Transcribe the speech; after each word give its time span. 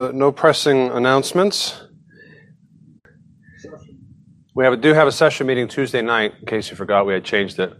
Uh, 0.00 0.12
no 0.12 0.30
pressing 0.30 0.90
announcements. 0.90 1.82
We 4.54 4.62
have, 4.62 4.80
do 4.80 4.94
have 4.94 5.08
a 5.08 5.12
session 5.12 5.48
meeting 5.48 5.66
Tuesday 5.66 6.02
night, 6.02 6.34
in 6.38 6.46
case 6.46 6.70
you 6.70 6.76
forgot 6.76 7.04
we 7.04 7.14
had 7.14 7.24
changed 7.24 7.58
it. 7.58 7.72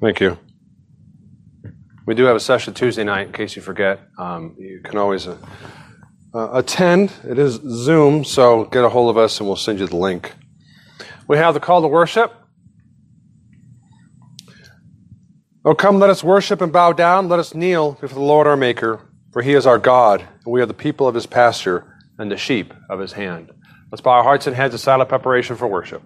Thank 0.00 0.20
you. 0.20 0.38
We 2.06 2.14
do 2.14 2.24
have 2.24 2.36
a 2.36 2.40
session 2.40 2.72
Tuesday 2.72 3.04
night, 3.04 3.26
in 3.26 3.32
case 3.34 3.54
you 3.54 3.60
forget. 3.60 4.00
Um, 4.18 4.56
you 4.58 4.80
can 4.82 4.96
always 4.96 5.26
uh, 5.26 5.36
uh, 6.32 6.52
attend. 6.54 7.12
It 7.22 7.38
is 7.38 7.56
Zoom, 7.56 8.24
so 8.24 8.64
get 8.64 8.82
a 8.82 8.88
hold 8.88 9.10
of 9.10 9.18
us 9.18 9.40
and 9.40 9.46
we'll 9.46 9.56
send 9.56 9.80
you 9.80 9.86
the 9.86 9.96
link. 9.96 10.34
We 11.26 11.36
have 11.36 11.52
the 11.52 11.60
call 11.60 11.82
to 11.82 11.88
worship. 11.88 12.32
Oh, 15.66 15.74
come, 15.74 15.98
let 15.98 16.08
us 16.08 16.24
worship 16.24 16.62
and 16.62 16.72
bow 16.72 16.94
down. 16.94 17.28
Let 17.28 17.40
us 17.40 17.54
kneel 17.54 17.92
before 17.92 18.18
the 18.18 18.24
Lord 18.24 18.46
our 18.46 18.56
Maker, 18.56 19.02
for 19.32 19.42
he 19.42 19.54
is 19.54 19.66
our 19.66 19.78
God, 19.78 20.20
and 20.20 20.52
we 20.52 20.60
are 20.60 20.66
the 20.66 20.74
people 20.74 21.06
of 21.06 21.14
his 21.14 21.26
pasture 21.26 21.98
and 22.18 22.30
the 22.30 22.36
sheep 22.36 22.74
of 22.88 22.98
his 22.98 23.12
hand. 23.12 23.52
Let's 23.90 24.02
bow 24.02 24.12
our 24.12 24.22
hearts 24.22 24.46
and 24.46 24.54
heads 24.54 24.74
in 24.74 24.78
silent 24.78 25.08
preparation 25.08 25.56
for 25.56 25.66
worship. 25.66 26.02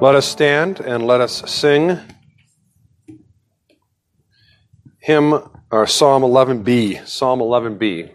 Let 0.00 0.14
us 0.16 0.28
stand 0.28 0.80
and 0.80 1.06
let 1.06 1.20
us 1.22 1.50
sing 1.50 1.98
hymn 4.98 5.32
or 5.70 5.86
Psalm 5.86 6.22
11b. 6.22 7.06
Psalm 7.06 7.40
11b. 7.40 8.10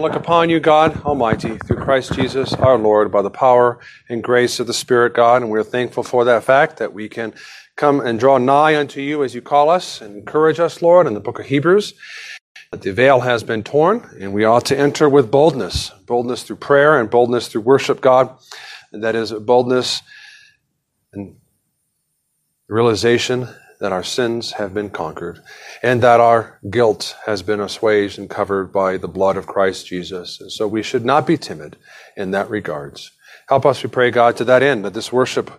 Look 0.00 0.14
upon 0.14 0.48
you, 0.48 0.60
God 0.60 1.02
Almighty, 1.04 1.58
through 1.58 1.78
Christ 1.78 2.12
Jesus 2.12 2.52
our 2.54 2.78
Lord, 2.78 3.10
by 3.10 3.20
the 3.20 3.30
power 3.30 3.80
and 4.08 4.22
grace 4.22 4.60
of 4.60 4.68
the 4.68 4.74
Spirit, 4.74 5.12
God. 5.12 5.42
And 5.42 5.50
we're 5.50 5.64
thankful 5.64 6.04
for 6.04 6.24
that 6.24 6.44
fact 6.44 6.76
that 6.76 6.92
we 6.92 7.08
can 7.08 7.34
come 7.74 8.00
and 8.00 8.18
draw 8.18 8.38
nigh 8.38 8.76
unto 8.76 9.00
you 9.00 9.24
as 9.24 9.34
you 9.34 9.42
call 9.42 9.68
us 9.70 10.00
and 10.00 10.16
encourage 10.16 10.60
us, 10.60 10.82
Lord, 10.82 11.08
in 11.08 11.14
the 11.14 11.20
book 11.20 11.40
of 11.40 11.46
Hebrews. 11.46 11.94
That 12.70 12.82
the 12.82 12.92
veil 12.92 13.20
has 13.20 13.42
been 13.42 13.64
torn, 13.64 14.08
and 14.20 14.32
we 14.32 14.44
ought 14.44 14.66
to 14.66 14.78
enter 14.78 15.08
with 15.08 15.30
boldness 15.30 15.90
boldness 16.06 16.42
through 16.42 16.56
prayer 16.56 16.98
and 16.98 17.10
boldness 17.10 17.48
through 17.48 17.62
worship, 17.62 18.00
God. 18.00 18.36
And 18.92 19.02
that 19.02 19.14
is 19.14 19.32
boldness 19.32 20.02
and 21.12 21.36
realization 22.68 23.48
that 23.80 23.92
our 23.92 24.02
sins 24.02 24.52
have 24.52 24.74
been 24.74 24.90
conquered 24.90 25.40
and 25.82 26.02
that 26.02 26.20
our 26.20 26.58
guilt 26.68 27.16
has 27.26 27.42
been 27.42 27.60
assuaged 27.60 28.18
and 28.18 28.28
covered 28.28 28.72
by 28.72 28.96
the 28.96 29.08
blood 29.08 29.36
of 29.36 29.46
Christ 29.46 29.86
Jesus. 29.86 30.40
And 30.40 30.50
so 30.50 30.66
we 30.66 30.82
should 30.82 31.04
not 31.04 31.26
be 31.26 31.36
timid 31.36 31.76
in 32.16 32.32
that 32.32 32.50
regards. 32.50 33.12
Help 33.48 33.64
us, 33.64 33.82
we 33.82 33.88
pray, 33.88 34.10
God, 34.10 34.36
to 34.36 34.44
that 34.44 34.62
end, 34.62 34.84
that 34.84 34.94
this 34.94 35.12
worship 35.12 35.50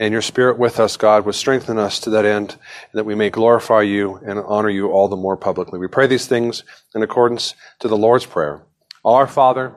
and 0.00 0.12
your 0.12 0.22
spirit 0.22 0.58
with 0.58 0.80
us, 0.80 0.96
God, 0.96 1.24
would 1.24 1.34
strengthen 1.34 1.78
us 1.78 2.00
to 2.00 2.10
that 2.10 2.24
end, 2.24 2.52
and 2.52 2.98
that 2.98 3.04
we 3.04 3.14
may 3.14 3.30
glorify 3.30 3.82
you 3.82 4.16
and 4.16 4.38
honor 4.38 4.70
you 4.70 4.90
all 4.90 5.08
the 5.08 5.16
more 5.16 5.36
publicly. 5.36 5.78
We 5.78 5.88
pray 5.88 6.06
these 6.06 6.26
things 6.26 6.64
in 6.94 7.02
accordance 7.02 7.54
to 7.80 7.88
the 7.88 7.96
Lord's 7.96 8.26
Prayer. 8.26 8.62
Our 9.04 9.26
Father, 9.26 9.74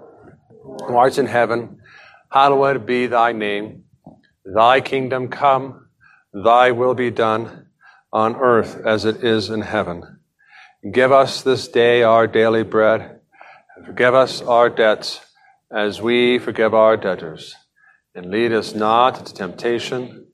who 0.63 0.95
art 0.95 1.17
in 1.17 1.27
heaven, 1.27 1.81
hallowed 2.31 2.85
be 2.85 3.07
thy 3.07 3.31
name. 3.31 3.83
Thy 4.43 4.81
kingdom 4.81 5.27
come, 5.27 5.87
thy 6.33 6.71
will 6.71 6.95
be 6.95 7.11
done 7.11 7.67
on 8.13 8.35
earth 8.35 8.81
as 8.85 9.05
it 9.05 9.23
is 9.23 9.49
in 9.49 9.61
heaven. 9.61 10.19
Give 10.91 11.11
us 11.11 11.41
this 11.41 11.67
day 11.67 12.03
our 12.03 12.27
daily 12.27 12.63
bread, 12.63 13.19
forgive 13.85 14.13
us 14.13 14.41
our 14.41 14.69
debts 14.69 15.21
as 15.71 16.01
we 16.01 16.39
forgive 16.39 16.73
our 16.73 16.97
debtors. 16.97 17.55
And 18.13 18.29
lead 18.29 18.51
us 18.51 18.75
not 18.75 19.19
into 19.19 19.33
temptation, 19.33 20.27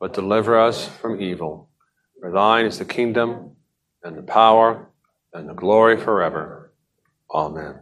but 0.00 0.14
deliver 0.14 0.58
us 0.58 0.88
from 0.88 1.20
evil. 1.20 1.68
For 2.20 2.32
thine 2.32 2.66
is 2.66 2.78
the 2.78 2.84
kingdom, 2.84 3.56
and 4.02 4.16
the 4.16 4.22
power, 4.22 4.88
and 5.32 5.48
the 5.48 5.54
glory 5.54 5.96
forever. 5.96 6.72
Amen. 7.32 7.80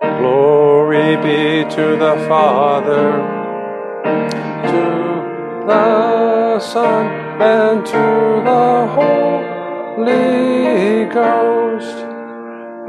Glory 0.00 1.16
be 1.16 1.68
to 1.74 1.96
the 1.96 2.24
Father, 2.26 3.12
to 4.70 5.13
the 5.66 6.60
Son, 6.60 7.06
and 7.40 7.84
to 7.86 7.92
the 8.50 8.86
Holy 9.96 11.04
Ghost, 11.06 11.98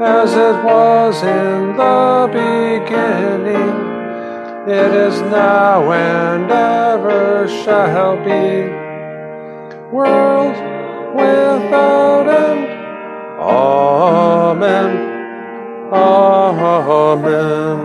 as 0.00 0.32
it 0.34 0.64
was 0.64 1.22
in 1.22 1.76
the 1.76 2.28
beginning 2.32 3.96
it 4.68 4.92
is 4.92 5.20
now 5.20 5.92
and 5.92 6.50
ever 6.50 7.46
shall 7.46 8.16
be, 8.16 8.66
world 9.94 10.56
without 11.14 12.26
end. 12.28 12.66
Amen. 13.40 14.90
Amen. 15.92 17.78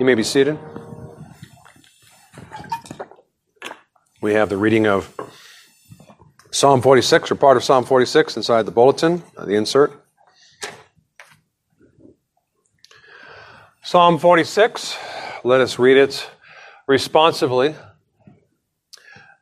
You 0.00 0.04
may 0.04 0.14
be 0.16 0.24
seated. 0.24 0.58
We 4.24 4.32
have 4.32 4.48
the 4.48 4.56
reading 4.56 4.86
of 4.86 5.14
Psalm 6.50 6.80
46, 6.80 7.30
or 7.30 7.34
part 7.34 7.58
of 7.58 7.62
Psalm 7.62 7.84
46 7.84 8.38
inside 8.38 8.64
the 8.64 8.70
bulletin, 8.70 9.22
uh, 9.36 9.44
the 9.44 9.52
insert. 9.52 10.02
Psalm 13.82 14.18
46, 14.18 14.96
let 15.44 15.60
us 15.60 15.78
read 15.78 15.98
it 15.98 16.26
responsively. 16.86 17.74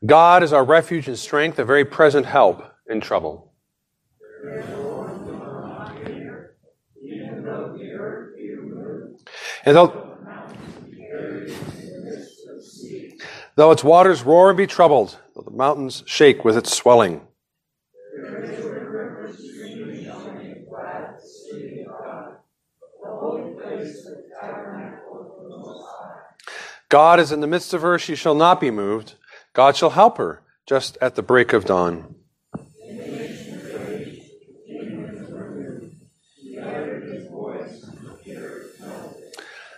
God 0.05 0.43
is 0.43 0.52
our 0.52 0.64
refuge 0.64 1.06
and 1.06 1.17
strength, 1.17 1.61
a 1.61 1.64
very 1.64 1.84
present 1.84 2.26
help 2.26 2.64
in 2.88 3.00
trouble. 3.00 3.52
And 9.64 9.76
though, 9.76 10.11
though 13.62 13.70
its 13.70 13.84
waters 13.84 14.24
roar 14.24 14.48
and 14.50 14.56
be 14.56 14.66
troubled, 14.66 15.16
though 15.36 15.42
the 15.42 15.50
mountains 15.52 16.02
shake 16.04 16.44
with 16.44 16.56
its 16.56 16.76
swelling, 16.76 17.20
God 26.88 27.20
is 27.20 27.30
in 27.30 27.38
the 27.38 27.46
midst 27.46 27.72
of 27.72 27.82
her, 27.82 28.00
she 28.00 28.16
shall 28.16 28.34
not 28.34 28.60
be 28.60 28.72
moved. 28.72 29.14
God 29.52 29.76
shall 29.76 29.90
help 29.90 30.18
her 30.18 30.42
just 30.66 30.98
at 31.00 31.14
the 31.14 31.22
break 31.22 31.52
of 31.52 31.64
dawn. 31.64 32.16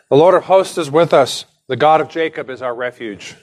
The 0.08 0.16
Lord 0.16 0.34
of 0.34 0.44
hosts 0.44 0.78
is 0.78 0.90
with 0.90 1.12
us. 1.12 1.44
The 1.66 1.76
God 1.76 2.00
of 2.00 2.08
Jacob 2.08 2.48
is 2.48 2.62
our 2.62 2.74
refuge. 2.74 3.36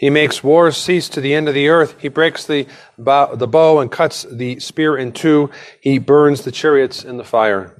He 0.00 0.08
makes 0.08 0.42
wars 0.42 0.78
cease 0.78 1.10
to 1.10 1.20
the 1.20 1.34
end 1.34 1.46
of 1.46 1.52
the 1.52 1.68
earth. 1.68 1.94
He 2.00 2.08
breaks 2.08 2.46
the 2.46 2.66
bow, 2.96 3.34
the 3.34 3.46
bow 3.46 3.80
and 3.80 3.92
cuts 3.92 4.24
the 4.30 4.58
spear 4.58 4.96
in 4.96 5.12
two. 5.12 5.50
He 5.78 5.98
burns 5.98 6.42
the 6.42 6.50
chariots 6.50 7.04
in 7.04 7.18
the 7.18 7.24
fire. 7.24 7.76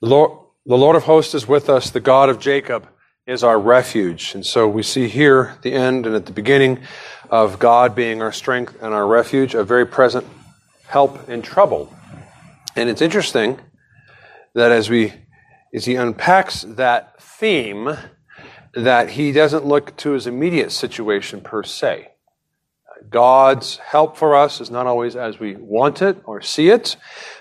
The 0.00 0.08
Lord, 0.08 0.46
the 0.64 0.78
Lord 0.78 0.96
of 0.96 1.02
hosts 1.04 1.34
is 1.34 1.46
with 1.46 1.68
us. 1.68 1.90
The 1.90 2.00
God 2.00 2.30
of 2.30 2.38
Jacob 2.38 2.88
is 3.28 3.44
our 3.44 3.60
refuge. 3.60 4.34
And 4.34 4.44
so 4.44 4.66
we 4.66 4.82
see 4.82 5.06
here 5.06 5.58
the 5.60 5.74
end 5.74 6.06
and 6.06 6.14
at 6.14 6.24
the 6.24 6.32
beginning 6.32 6.80
of 7.28 7.58
God 7.58 7.94
being 7.94 8.22
our 8.22 8.32
strength 8.32 8.82
and 8.82 8.94
our 8.94 9.06
refuge, 9.06 9.54
a 9.54 9.62
very 9.62 9.86
present 9.86 10.26
help 10.86 11.28
in 11.28 11.42
trouble. 11.42 11.94
And 12.74 12.88
it's 12.88 13.02
interesting 13.02 13.60
that 14.54 14.72
as 14.72 14.88
we 14.88 15.12
as 15.74 15.84
he 15.84 15.96
unpacks 15.96 16.62
that 16.62 17.20
theme, 17.20 17.94
that 18.72 19.10
he 19.10 19.30
doesn't 19.30 19.66
look 19.66 19.94
to 19.98 20.12
his 20.12 20.26
immediate 20.26 20.72
situation 20.72 21.42
per 21.42 21.62
se. 21.62 22.08
God's 23.10 23.76
help 23.76 24.16
for 24.16 24.34
us 24.34 24.58
is 24.62 24.70
not 24.70 24.86
always 24.86 25.14
as 25.14 25.38
we 25.38 25.54
want 25.56 26.00
it 26.00 26.16
or 26.24 26.40
see 26.40 26.70
it, 26.70 26.96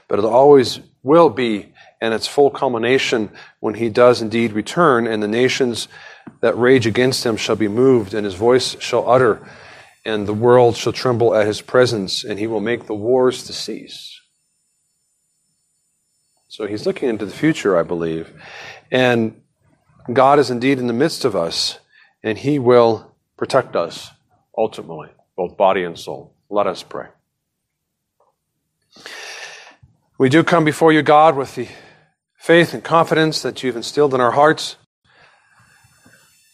but 0.10 0.20
it 0.20 0.26
always 0.26 0.82
will 1.02 1.30
be 1.30 1.72
in 2.02 2.14
its 2.14 2.28
full 2.28 2.50
culmination 2.50 3.32
when 3.60 3.74
he 3.74 3.90
does 3.90 4.22
indeed 4.22 4.54
return, 4.54 5.08
and 5.08 5.22
the 5.22 5.28
nations 5.28 5.88
that 6.42 6.58
rage 6.58 6.86
against 6.86 7.26
him 7.26 7.38
shall 7.38 7.56
be 7.56 7.68
moved, 7.68 8.14
and 8.14 8.26
his 8.26 8.36
voice 8.36 8.80
shall 8.80 9.10
utter, 9.10 9.48
and 10.06 10.28
the 10.28 10.34
world 10.34 10.76
shall 10.76 10.94
tremble 10.94 11.34
at 11.34 11.48
his 11.48 11.62
presence, 11.62 12.24
and 12.24 12.40
he 12.40 12.48
will 12.48 12.60
make 12.60 12.86
the 12.86 12.94
wars 12.94 13.44
to 13.44 13.54
cease. 13.54 14.22
So 16.48 16.66
he's 16.66 16.86
looking 16.86 17.10
into 17.10 17.26
the 17.26 17.32
future, 17.32 17.78
I 17.78 17.84
believe. 17.84 18.32
And 18.92 19.42
God 20.12 20.40
is 20.40 20.50
indeed 20.50 20.80
in 20.80 20.88
the 20.88 20.94
midst 20.94 21.26
of 21.26 21.36
us, 21.36 21.80
and 22.24 22.38
he 22.38 22.58
will 22.58 23.16
protect 23.38 23.76
us 23.76 24.12
ultimately, 24.58 25.10
both 25.36 25.58
body 25.58 25.84
and 25.84 25.98
soul. 25.98 26.34
Let 26.50 26.68
us 26.68 26.84
pray. 26.84 27.08
We 30.18 30.30
do 30.30 30.44
come 30.44 30.64
before 30.64 30.92
you, 30.92 31.04
God, 31.04 31.36
with 31.36 31.56
the 31.56 31.68
faith 32.48 32.74
and 32.74 32.82
confidence 32.82 33.42
that 33.42 33.62
you've 33.62 33.76
instilled 33.76 34.14
in 34.14 34.22
our 34.22 34.32
hearts. 34.32 34.78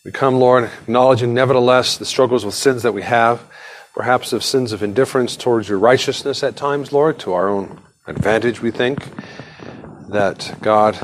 We 0.03 0.09
come, 0.09 0.39
Lord, 0.39 0.63
acknowledging 0.63 1.35
nevertheless 1.35 1.97
the 1.97 2.05
struggles 2.05 2.43
with 2.43 2.55
sins 2.55 2.81
that 2.81 2.95
we 2.95 3.03
have, 3.03 3.43
perhaps 3.93 4.33
of 4.33 4.43
sins 4.43 4.71
of 4.71 4.81
indifference 4.81 5.37
towards 5.37 5.69
your 5.69 5.77
righteousness 5.77 6.41
at 6.41 6.55
times, 6.55 6.91
Lord, 6.91 7.19
to 7.19 7.33
our 7.33 7.47
own 7.47 7.79
advantage, 8.07 8.59
we 8.59 8.71
think 8.71 9.07
that 10.09 10.57
God, 10.63 10.97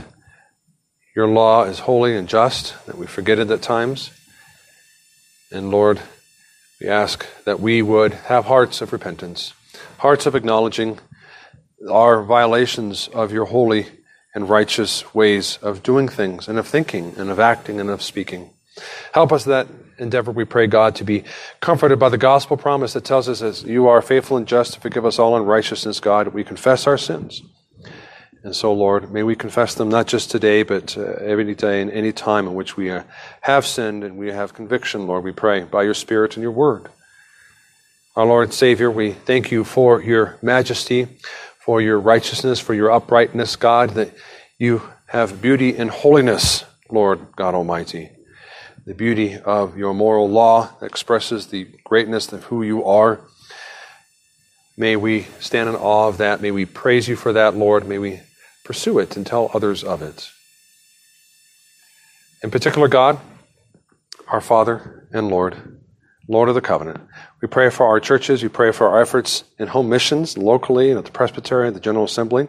your 1.16 1.28
law 1.28 1.66
is 1.66 1.78
holy 1.78 2.18
and 2.18 2.28
just, 2.28 2.74
that 2.88 2.98
we 2.98 3.06
forget 3.06 3.38
it 3.38 3.52
at 3.52 3.62
times. 3.62 4.10
And 5.52 5.70
Lord, 5.70 6.02
we 6.82 6.88
ask 6.88 7.28
that 7.44 7.60
we 7.60 7.84
would 7.84 8.14
have 8.16 8.46
hearts 8.46 8.82
of 8.82 8.92
repentance, 8.92 9.54
hearts 10.00 10.26
of 10.26 10.34
acknowledging 10.34 10.98
our 11.88 12.24
violations 12.24 13.08
of 13.10 13.32
your 13.32 13.46
holy 13.46 13.86
and 14.40 14.50
righteous 14.50 15.14
ways 15.14 15.58
of 15.62 15.84
doing 15.84 16.08
things 16.08 16.48
and 16.48 16.58
of 16.58 16.68
thinking 16.68 17.14
and 17.18 17.30
of 17.30 17.40
acting 17.40 17.80
and 17.80 17.90
of 17.90 18.02
speaking. 18.02 18.50
Help 19.14 19.32
us 19.32 19.44
that 19.44 19.68
endeavor, 19.98 20.32
we 20.32 20.46
pray, 20.46 20.66
God, 20.66 20.96
to 20.96 21.04
be 21.04 21.24
comforted 21.60 22.00
by 22.00 22.10
the 22.10 22.18
gospel 22.18 22.56
promise 22.56 22.94
that 22.94 23.04
tells 23.04 23.28
us 23.28 23.42
as 23.42 23.64
you 23.64 23.88
are 23.88 24.02
faithful 24.02 24.38
and 24.38 24.48
just 24.48 24.74
to 24.74 24.80
forgive 24.80 25.06
us 25.06 25.20
all 25.20 25.36
unrighteousness, 25.36 26.00
God, 26.00 26.30
we 26.30 26.44
confess 26.44 26.88
our 26.88 26.98
sins 26.98 27.42
and 28.44 28.56
so, 28.56 28.72
Lord, 28.72 29.12
may 29.12 29.24
we 29.24 29.36
confess 29.36 29.76
them 29.76 29.90
not 29.90 30.08
just 30.08 30.32
today, 30.32 30.64
but 30.64 30.98
uh, 30.98 31.02
every 31.02 31.54
day 31.56 31.82
and 31.82 31.92
any 31.92 32.14
time 32.14 32.48
in 32.48 32.54
which 32.54 32.78
we 32.78 32.90
uh, 32.90 33.04
have 33.42 33.66
sinned 33.66 34.04
and 34.04 34.18
we 34.18 34.28
have 34.30 34.54
conviction, 34.54 35.08
Lord, 35.08 35.26
we 35.26 35.34
pray, 35.34 35.64
by 35.64 35.84
your 35.84 35.94
Spirit 35.94 36.38
and 36.38 36.42
your 36.42 36.54
word. 36.54 36.88
Our 38.16 38.26
Lord 38.26 38.46
and 38.46 38.54
Savior, 38.54 38.90
we 38.90 39.12
thank 39.12 39.52
you 39.52 39.66
for 39.66 40.02
your 40.02 40.38
majesty, 40.42 41.08
for 41.60 41.82
your 41.82 42.00
righteousness, 42.00 42.60
for 42.60 42.74
your 42.74 42.92
uprightness, 42.92 43.56
God, 43.56 43.92
that 43.92 44.14
you 44.58 44.82
have 45.08 45.42
beauty 45.42 45.76
and 45.76 45.90
holiness, 45.90 46.66
Lord 46.90 47.20
God 47.36 47.54
Almighty. 47.54 48.12
The 48.86 48.94
beauty 48.94 49.38
of 49.38 49.78
your 49.78 49.94
moral 49.94 50.30
law 50.30 50.72
expresses 50.82 51.48
the 51.48 51.68
greatness 51.84 52.32
of 52.32 52.46
who 52.46 52.64
you 52.64 52.84
are. 52.86 53.22
May 54.78 54.96
we 54.96 55.28
stand 55.40 55.70
in 55.70 55.76
awe 55.76 56.08
of 56.08 56.18
that. 56.18 56.42
May 56.42 56.52
we 56.52 56.66
praise 56.66 57.08
you 57.08 57.16
for 57.16 57.34
that, 57.34 57.56
Lord. 57.56 57.88
May 57.88 57.98
we 57.98 58.22
pursue 58.64 58.98
it 59.00 59.18
and 59.18 59.26
tell 59.28 59.52
others 59.54 59.84
of 59.84 60.02
it. 60.02 60.30
In 62.42 62.50
particular, 62.50 62.88
God, 62.88 63.20
our 64.28 64.42
Father 64.42 65.08
and 65.12 65.28
Lord, 65.28 65.82
Lord 66.28 66.48
of 66.50 66.56
the 66.56 66.62
covenant, 66.62 67.02
we 67.42 67.48
pray 67.48 67.70
for 67.70 67.86
our 67.86 68.00
churches, 68.00 68.44
we 68.44 68.50
pray 68.50 68.72
for 68.72 68.90
our 68.90 69.02
efforts 69.02 69.46
in 69.58 69.68
home 69.68 69.88
missions, 69.88 70.38
locally, 70.38 70.90
and 70.90 71.00
at 71.00 71.06
the 71.06 71.12
presbytery, 71.12 71.68
and 71.68 71.76
the 71.76 71.80
General 71.80 72.06
Assembly, 72.06 72.48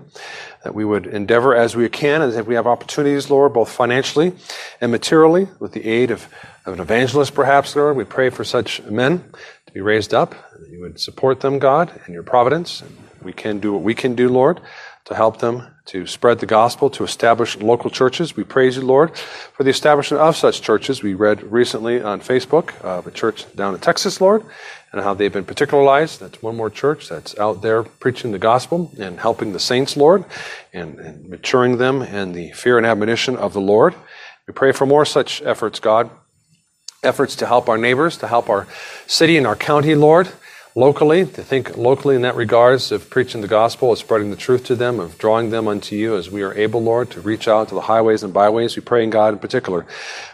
that 0.65 0.75
we 0.75 0.85
would 0.85 1.07
endeavor 1.07 1.55
as 1.55 1.77
we 1.77 1.89
can, 1.89 2.23
and 2.23 2.33
if 2.35 2.47
we 2.47 2.57
have 2.57 2.67
opportunities, 2.67 3.31
Lord, 3.31 3.53
both 3.53 3.71
financially 3.71 4.33
and 4.81 4.91
materially, 4.91 5.49
with 5.61 5.73
the 5.73 5.87
aid 5.87 6.11
of, 6.11 6.29
of 6.67 6.75
an 6.75 6.81
evangelist, 6.81 7.35
perhaps, 7.35 7.77
Lord, 7.77 7.97
we 7.97 8.05
pray 8.05 8.31
for 8.31 8.43
such 8.43 8.83
men 8.83 9.23
to 9.67 9.73
be 9.73 9.81
raised 9.81 10.13
up, 10.13 10.31
that 10.31 10.69
you 10.69 10.81
would 10.81 11.01
support 11.01 11.41
them, 11.41 11.61
God, 11.61 11.93
in 12.09 12.13
your 12.13 12.25
providence. 12.25 12.83
We 13.23 13.33
can 13.33 13.61
do 13.61 13.73
what 13.73 13.83
we 13.83 13.95
can 13.95 14.15
do, 14.15 14.29
Lord 14.29 14.61
to 15.07 15.15
help 15.15 15.39
them 15.39 15.67
to 15.87 16.07
spread 16.07 16.39
the 16.39 16.47
gospel, 16.47 16.89
to 16.91 17.05
establish 17.05 17.57
local 17.57 17.91
churches. 17.91 18.37
We 18.37 18.45
praise 18.45 18.77
you, 18.77 18.83
Lord, 18.83 19.17
for 19.17 19.65
the 19.65 19.71
establishment 19.71 20.21
of 20.23 20.37
such 20.37 20.63
churches. 20.63 21.03
We 21.03 21.15
read 21.15 21.43
recently 21.43 22.01
on 22.01 22.21
Facebook 22.21 22.81
of 22.83 23.07
a 23.07 23.11
church 23.11 23.45
down 23.57 23.75
in 23.75 23.81
Texas, 23.81 24.21
Lord, 24.21 24.45
and 24.93 25.03
how 25.03 25.15
they've 25.15 25.33
been 25.33 25.45
particularized. 25.45 26.21
That's 26.21 26.41
one 26.43 26.57
more 26.57 26.71
church 26.71 27.09
that's 27.09 27.37
out 27.39 27.63
there 27.63 27.83
preaching 27.83 28.33
the 28.33 28.39
gospel 28.39 28.93
and 29.01 29.19
helping 29.19 29.53
the 29.53 29.59
saints, 29.59 29.97
Lord, 29.97 30.25
and, 30.73 30.99
and 31.01 31.29
maturing 31.29 31.79
them 31.79 32.03
in 32.03 32.33
the 32.33 32.53
fear 32.53 32.77
and 32.77 32.87
admonition 32.87 33.37
of 33.37 33.53
the 33.53 33.61
Lord. 33.61 33.95
We 34.47 34.53
pray 34.53 34.73
for 34.73 34.87
more 34.87 35.05
such 35.05 35.43
efforts, 35.43 35.81
God. 35.81 36.11
Efforts 37.03 37.35
to 37.37 37.47
help 37.47 37.69
our 37.69 37.79
neighbors, 37.79 38.19
to 38.19 38.29
help 38.29 38.51
our 38.51 38.69
city 39.07 39.39
and 39.39 39.47
our 39.47 39.57
county, 39.57 39.95
Lord 39.95 40.31
locally, 40.75 41.25
to 41.25 41.43
think 41.43 41.77
locally 41.77 42.15
in 42.15 42.23
that 42.23 42.37
regards 42.37 42.93
of 42.93 43.11
preaching 43.11 43.41
the 43.41 43.49
gospel, 43.49 43.93
of 43.93 43.99
spreading 43.99 44.31
the 44.31 44.37
truth 44.37 44.65
to 44.65 44.77
them, 44.77 45.01
of 45.01 45.19
drawing 45.19 45.51
them 45.51 45.67
unto 45.67 45.97
you 45.97 46.17
as 46.17 46.31
we 46.31 46.43
are 46.43 46.55
able, 46.55 46.83
Lord, 46.83 47.11
to 47.11 47.21
reach 47.21 47.49
out 47.49 47.69
to 47.69 47.75
the 47.75 47.81
highways 47.81 48.23
and 48.23 48.33
byways. 48.33 48.77
We 48.77 48.83
pray 48.83 49.03
in 49.03 49.11
God 49.11 49.33
in 49.35 49.41
particular 49.41 49.87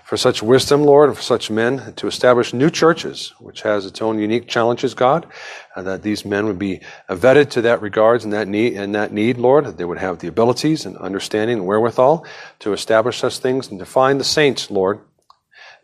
for 0.05 0.17
such 0.17 0.43
wisdom, 0.43 0.85
Lord, 0.85 1.09
and 1.09 1.17
for 1.17 1.23
such 1.23 1.51
men 1.51 1.95
to 1.95 2.07
establish 2.07 2.53
new 2.53 2.71
churches, 2.71 3.33
which 3.41 3.63
has 3.63 3.87
its 3.87 4.01
own 4.03 4.19
unique 4.19 4.47
challenges, 4.47 4.95
God, 4.95 5.27
and 5.75 5.87
that 5.87 6.03
these 6.03 6.25
men 6.25 6.47
would 6.47 6.59
be 6.59 6.81
vetted 7.09 7.51
to 7.51 7.63
that 7.63 7.81
regards 7.81 8.23
and 8.25 8.33
that 8.33 8.47
need, 8.47 8.75
and 8.75 8.95
that 8.95 9.13
need, 9.13 9.39
Lord, 9.39 9.65
that 9.65 9.79
they 9.79 9.85
would 9.85 9.99
have 9.99 10.19
the 10.19 10.29
abilities 10.29 10.87
and 10.87 10.97
understanding 10.99 11.59
and 11.59 11.67
wherewithal 11.67 12.25
to 12.61 12.73
establish 12.73 13.19
such 13.19 13.39
things 13.39 13.69
and 13.69 13.79
to 13.79 13.87
find 13.87 14.21
the 14.21 14.25
saints, 14.25 14.71
Lord, 14.71 15.01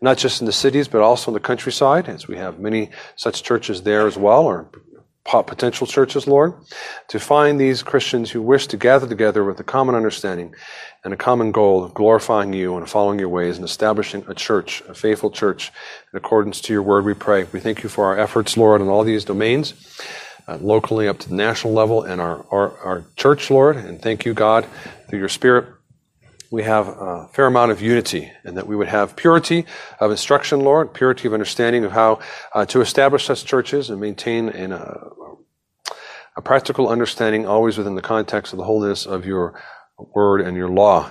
not 0.03 0.17
just 0.17 0.41
in 0.41 0.45
the 0.45 0.51
cities, 0.51 0.89
but 0.89 1.01
also 1.01 1.31
in 1.31 1.33
the 1.33 1.39
countryside, 1.39 2.09
as 2.09 2.27
we 2.27 2.35
have 2.35 2.59
many 2.59 2.89
such 3.15 3.41
churches 3.41 3.83
there 3.83 4.05
as 4.05 4.17
well, 4.17 4.45
or 4.45 4.67
potential 5.23 5.87
churches, 5.87 6.27
Lord, 6.27 6.53
to 7.07 7.19
find 7.19 7.57
these 7.57 7.81
Christians 7.81 8.29
who 8.29 8.41
wish 8.41 8.67
to 8.67 8.75
gather 8.75 9.07
together 9.07 9.45
with 9.45 9.61
a 9.61 9.63
common 9.63 9.95
understanding 9.95 10.53
and 11.05 11.13
a 11.13 11.17
common 11.17 11.53
goal 11.53 11.85
of 11.85 11.93
glorifying 11.93 12.51
you 12.51 12.75
and 12.75 12.89
following 12.89 13.17
your 13.17 13.29
ways 13.29 13.55
and 13.55 13.63
establishing 13.63 14.25
a 14.27 14.33
church, 14.33 14.81
a 14.89 14.93
faithful 14.93 15.31
church, 15.31 15.71
in 16.11 16.17
accordance 16.17 16.59
to 16.59 16.73
your 16.73 16.83
word, 16.83 17.05
we 17.05 17.13
pray. 17.13 17.45
We 17.53 17.61
thank 17.61 17.81
you 17.81 17.87
for 17.87 18.03
our 18.03 18.19
efforts, 18.19 18.57
Lord, 18.57 18.81
in 18.81 18.89
all 18.89 19.05
these 19.05 19.23
domains, 19.23 19.73
uh, 20.49 20.57
locally 20.57 21.07
up 21.07 21.19
to 21.19 21.29
the 21.29 21.35
national 21.35 21.71
level 21.71 22.03
and 22.03 22.19
our, 22.19 22.45
our, 22.51 22.77
our 22.79 23.05
church, 23.15 23.49
Lord, 23.49 23.77
and 23.77 24.01
thank 24.01 24.25
you, 24.25 24.33
God, 24.33 24.67
through 25.07 25.19
your 25.19 25.29
Spirit 25.29 25.67
we 26.53 26.61
have 26.61 26.87
a 26.87 27.27
fair 27.33 27.47
amount 27.47 27.71
of 27.71 27.81
unity 27.81 28.31
and 28.43 28.57
that 28.57 28.67
we 28.67 28.75
would 28.75 28.87
have 28.87 29.15
purity 29.15 29.65
of 29.99 30.11
instruction, 30.11 30.59
Lord, 30.59 30.93
purity 30.93 31.27
of 31.27 31.33
understanding 31.33 31.83
of 31.83 31.93
how 31.93 32.19
uh, 32.53 32.63
to 32.67 32.79
establish 32.79 33.25
such 33.25 33.43
churches 33.43 33.89
and 33.89 33.99
maintain 33.99 34.49
in 34.49 34.71
a, 34.71 35.07
a 36.37 36.43
practical 36.43 36.89
understanding 36.89 37.47
always 37.47 37.79
within 37.79 37.95
the 37.95 38.03
context 38.03 38.53
of 38.53 38.57
the 38.57 38.65
holiness 38.65 39.07
of 39.07 39.25
your 39.25 39.59
word 39.97 40.41
and 40.41 40.55
your 40.55 40.69
law. 40.69 41.09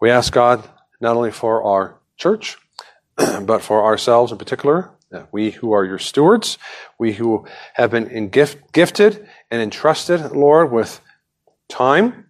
We 0.00 0.10
ask 0.10 0.32
God 0.32 0.62
not 1.00 1.16
only 1.16 1.32
for 1.32 1.64
our 1.64 1.98
church, 2.16 2.56
but 3.16 3.62
for 3.62 3.82
ourselves 3.84 4.30
in 4.30 4.38
particular, 4.38 4.92
we 5.32 5.50
who 5.50 5.72
are 5.72 5.84
your 5.84 5.98
stewards, 5.98 6.56
we 7.00 7.14
who 7.14 7.48
have 7.74 7.90
been 7.90 8.28
gift, 8.28 8.72
gifted 8.72 9.26
and 9.50 9.60
entrusted, 9.60 10.30
Lord, 10.30 10.70
with 10.70 11.00
time, 11.68 12.25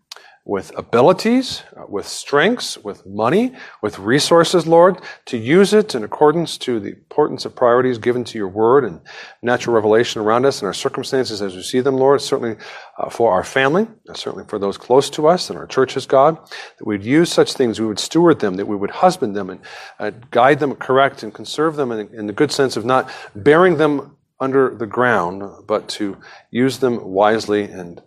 with 0.46 0.70
abilities, 0.78 1.64
uh, 1.76 1.82
with 1.88 2.06
strengths, 2.06 2.78
with 2.78 3.04
money, 3.04 3.52
with 3.82 3.98
resources, 3.98 4.64
Lord, 4.64 5.00
to 5.24 5.36
use 5.36 5.74
it 5.74 5.96
in 5.96 6.04
accordance 6.04 6.56
to 6.58 6.78
the 6.78 6.90
importance 6.90 7.44
of 7.44 7.56
priorities 7.56 7.98
given 7.98 8.22
to 8.22 8.38
your 8.38 8.46
word 8.46 8.84
and 8.84 9.00
natural 9.42 9.74
revelation 9.74 10.22
around 10.22 10.46
us 10.46 10.60
and 10.60 10.68
our 10.68 10.72
circumstances 10.72 11.42
as 11.42 11.56
we 11.56 11.62
see 11.62 11.80
them, 11.80 11.96
Lord, 11.96 12.22
certainly 12.22 12.56
uh, 12.96 13.10
for 13.10 13.32
our 13.32 13.42
family, 13.42 13.88
certainly 14.14 14.44
for 14.46 14.60
those 14.60 14.78
close 14.78 15.10
to 15.10 15.26
us 15.26 15.50
and 15.50 15.58
our 15.58 15.66
churches, 15.66 16.06
God, 16.06 16.38
that 16.78 16.86
we'd 16.86 17.02
use 17.02 17.32
such 17.32 17.54
things, 17.54 17.80
we 17.80 17.86
would 17.86 17.98
steward 17.98 18.38
them, 18.38 18.54
that 18.54 18.66
we 18.66 18.76
would 18.76 18.92
husband 18.92 19.34
them 19.34 19.50
and 19.50 19.60
uh, 19.98 20.12
guide 20.30 20.60
them 20.60 20.76
correct 20.76 21.24
and 21.24 21.34
conserve 21.34 21.74
them 21.74 21.90
in, 21.90 22.08
in 22.14 22.28
the 22.28 22.32
good 22.32 22.52
sense 22.52 22.76
of 22.76 22.84
not 22.84 23.10
bearing 23.34 23.78
them 23.78 24.16
under 24.38 24.74
the 24.76 24.86
ground, 24.86 25.42
but 25.66 25.88
to 25.88 26.16
use 26.50 26.78
them 26.78 27.02
wisely 27.02 27.64
and 27.64 28.00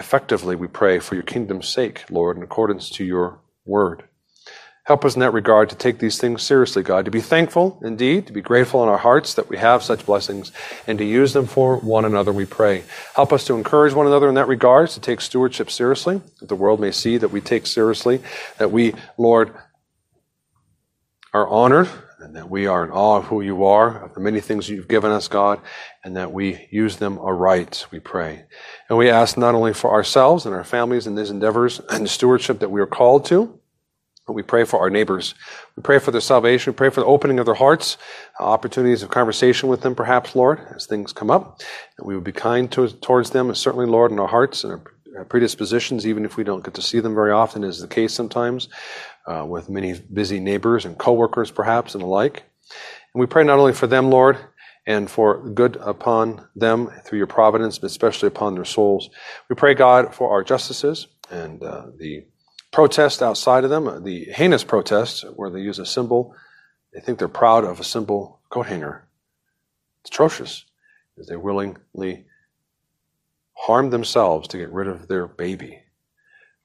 effectively, 0.00 0.56
we 0.56 0.66
pray, 0.66 0.98
for 0.98 1.14
your 1.14 1.22
kingdom's 1.22 1.68
sake, 1.68 2.04
Lord, 2.10 2.36
in 2.36 2.42
accordance 2.42 2.90
to 2.90 3.04
your 3.04 3.38
word. 3.64 4.02
Help 4.84 5.04
us 5.04 5.14
in 5.14 5.20
that 5.20 5.32
regard 5.32 5.68
to 5.68 5.76
take 5.76 5.98
these 5.98 6.18
things 6.18 6.42
seriously, 6.42 6.82
God, 6.82 7.04
to 7.04 7.10
be 7.10 7.20
thankful 7.20 7.78
indeed, 7.84 8.26
to 8.26 8.32
be 8.32 8.40
grateful 8.40 8.82
in 8.82 8.88
our 8.88 8.98
hearts 8.98 9.34
that 9.34 9.48
we 9.48 9.58
have 9.58 9.84
such 9.84 10.06
blessings, 10.06 10.50
and 10.86 10.98
to 10.98 11.04
use 11.04 11.32
them 11.32 11.46
for 11.46 11.76
one 11.76 12.04
another, 12.04 12.32
we 12.32 12.46
pray. 12.46 12.82
Help 13.14 13.32
us 13.32 13.44
to 13.44 13.54
encourage 13.54 13.92
one 13.92 14.06
another 14.06 14.28
in 14.28 14.34
that 14.34 14.48
regard, 14.48 14.88
to 14.90 15.00
take 15.00 15.20
stewardship 15.20 15.70
seriously, 15.70 16.20
that 16.40 16.48
the 16.48 16.56
world 16.56 16.80
may 16.80 16.90
see 16.90 17.18
that 17.18 17.30
we 17.30 17.40
take 17.40 17.66
seriously, 17.66 18.20
that 18.58 18.72
we, 18.72 18.94
Lord, 19.16 19.54
are 21.32 21.46
honored 21.46 21.88
and 22.20 22.36
that 22.36 22.50
we 22.50 22.66
are 22.66 22.84
in 22.84 22.90
awe 22.90 23.16
of 23.16 23.24
who 23.24 23.40
you 23.40 23.64
are, 23.64 24.04
of 24.04 24.14
the 24.14 24.20
many 24.20 24.40
things 24.40 24.68
you've 24.68 24.88
given 24.88 25.10
us, 25.10 25.28
God, 25.28 25.60
and 26.04 26.16
that 26.16 26.32
we 26.32 26.68
use 26.70 26.96
them 26.96 27.18
aright, 27.18 27.86
we 27.90 27.98
pray. 27.98 28.44
And 28.88 28.98
we 28.98 29.08
ask 29.08 29.38
not 29.38 29.54
only 29.54 29.72
for 29.72 29.90
ourselves 29.90 30.46
and 30.46 30.54
our 30.54 30.64
families 30.64 31.06
in 31.06 31.14
these 31.14 31.30
endeavors 31.30 31.80
and 31.90 32.04
the 32.04 32.08
stewardship 32.08 32.58
that 32.60 32.70
we 32.70 32.80
are 32.80 32.86
called 32.86 33.24
to, 33.26 33.58
but 34.26 34.34
we 34.34 34.42
pray 34.42 34.64
for 34.64 34.78
our 34.78 34.90
neighbors. 34.90 35.34
We 35.76 35.82
pray 35.82 35.98
for 35.98 36.10
their 36.10 36.20
salvation. 36.20 36.72
We 36.72 36.76
pray 36.76 36.90
for 36.90 37.00
the 37.00 37.06
opening 37.06 37.40
of 37.40 37.46
their 37.46 37.54
hearts, 37.54 37.96
uh, 38.38 38.44
opportunities 38.44 39.02
of 39.02 39.10
conversation 39.10 39.68
with 39.68 39.80
them, 39.80 39.94
perhaps, 39.94 40.36
Lord, 40.36 40.60
as 40.74 40.86
things 40.86 41.12
come 41.12 41.30
up. 41.30 41.60
That 41.96 42.04
we 42.04 42.14
would 42.14 42.22
be 42.22 42.32
kind 42.32 42.70
to, 42.72 42.88
towards 42.88 43.30
them, 43.30 43.48
and 43.48 43.56
certainly, 43.56 43.86
Lord, 43.86 44.12
in 44.12 44.20
our 44.20 44.28
hearts 44.28 44.62
and 44.62 44.72
our 45.16 45.24
predispositions, 45.24 46.06
even 46.06 46.24
if 46.24 46.36
we 46.36 46.44
don't 46.44 46.62
get 46.62 46.74
to 46.74 46.82
see 46.82 47.00
them 47.00 47.14
very 47.14 47.32
often, 47.32 47.64
is 47.64 47.80
the 47.80 47.88
case 47.88 48.14
sometimes 48.14 48.68
uh, 49.26 49.44
with 49.46 49.68
many 49.68 49.94
busy 50.12 50.40
neighbors 50.40 50.84
and 50.84 50.98
coworkers, 50.98 51.50
perhaps, 51.50 51.94
and 51.94 52.02
the 52.02 52.06
like. 52.06 52.44
And 53.14 53.20
we 53.20 53.26
pray 53.26 53.44
not 53.44 53.58
only 53.58 53.72
for 53.72 53.86
them, 53.86 54.10
Lord, 54.10 54.38
and 54.86 55.10
for 55.10 55.48
good 55.50 55.76
upon 55.76 56.46
them 56.56 56.90
through 57.04 57.18
your 57.18 57.26
providence, 57.26 57.78
but 57.78 57.90
especially 57.90 58.28
upon 58.28 58.54
their 58.54 58.64
souls. 58.64 59.10
We 59.48 59.56
pray, 59.56 59.74
God, 59.74 60.14
for 60.14 60.30
our 60.30 60.42
justices 60.42 61.06
and 61.30 61.62
uh, 61.62 61.86
the 61.96 62.26
protest 62.72 63.22
outside 63.22 63.64
of 63.64 63.70
them, 63.70 63.86
uh, 63.88 63.98
the 63.98 64.24
heinous 64.26 64.64
protests 64.64 65.22
where 65.36 65.50
they 65.50 65.60
use 65.60 65.78
a 65.78 65.86
symbol. 65.86 66.34
They 66.92 67.00
think 67.00 67.18
they're 67.18 67.28
proud 67.28 67.64
of 67.64 67.78
a 67.78 67.84
symbol 67.84 68.40
coat 68.50 68.66
hanger. 68.66 69.06
It's 70.02 70.10
atrocious 70.10 70.64
they 71.28 71.36
willingly 71.36 72.24
harm 73.52 73.90
themselves 73.90 74.48
to 74.48 74.58
get 74.58 74.72
rid 74.72 74.88
of 74.88 75.08
their 75.08 75.26
baby. 75.26 75.82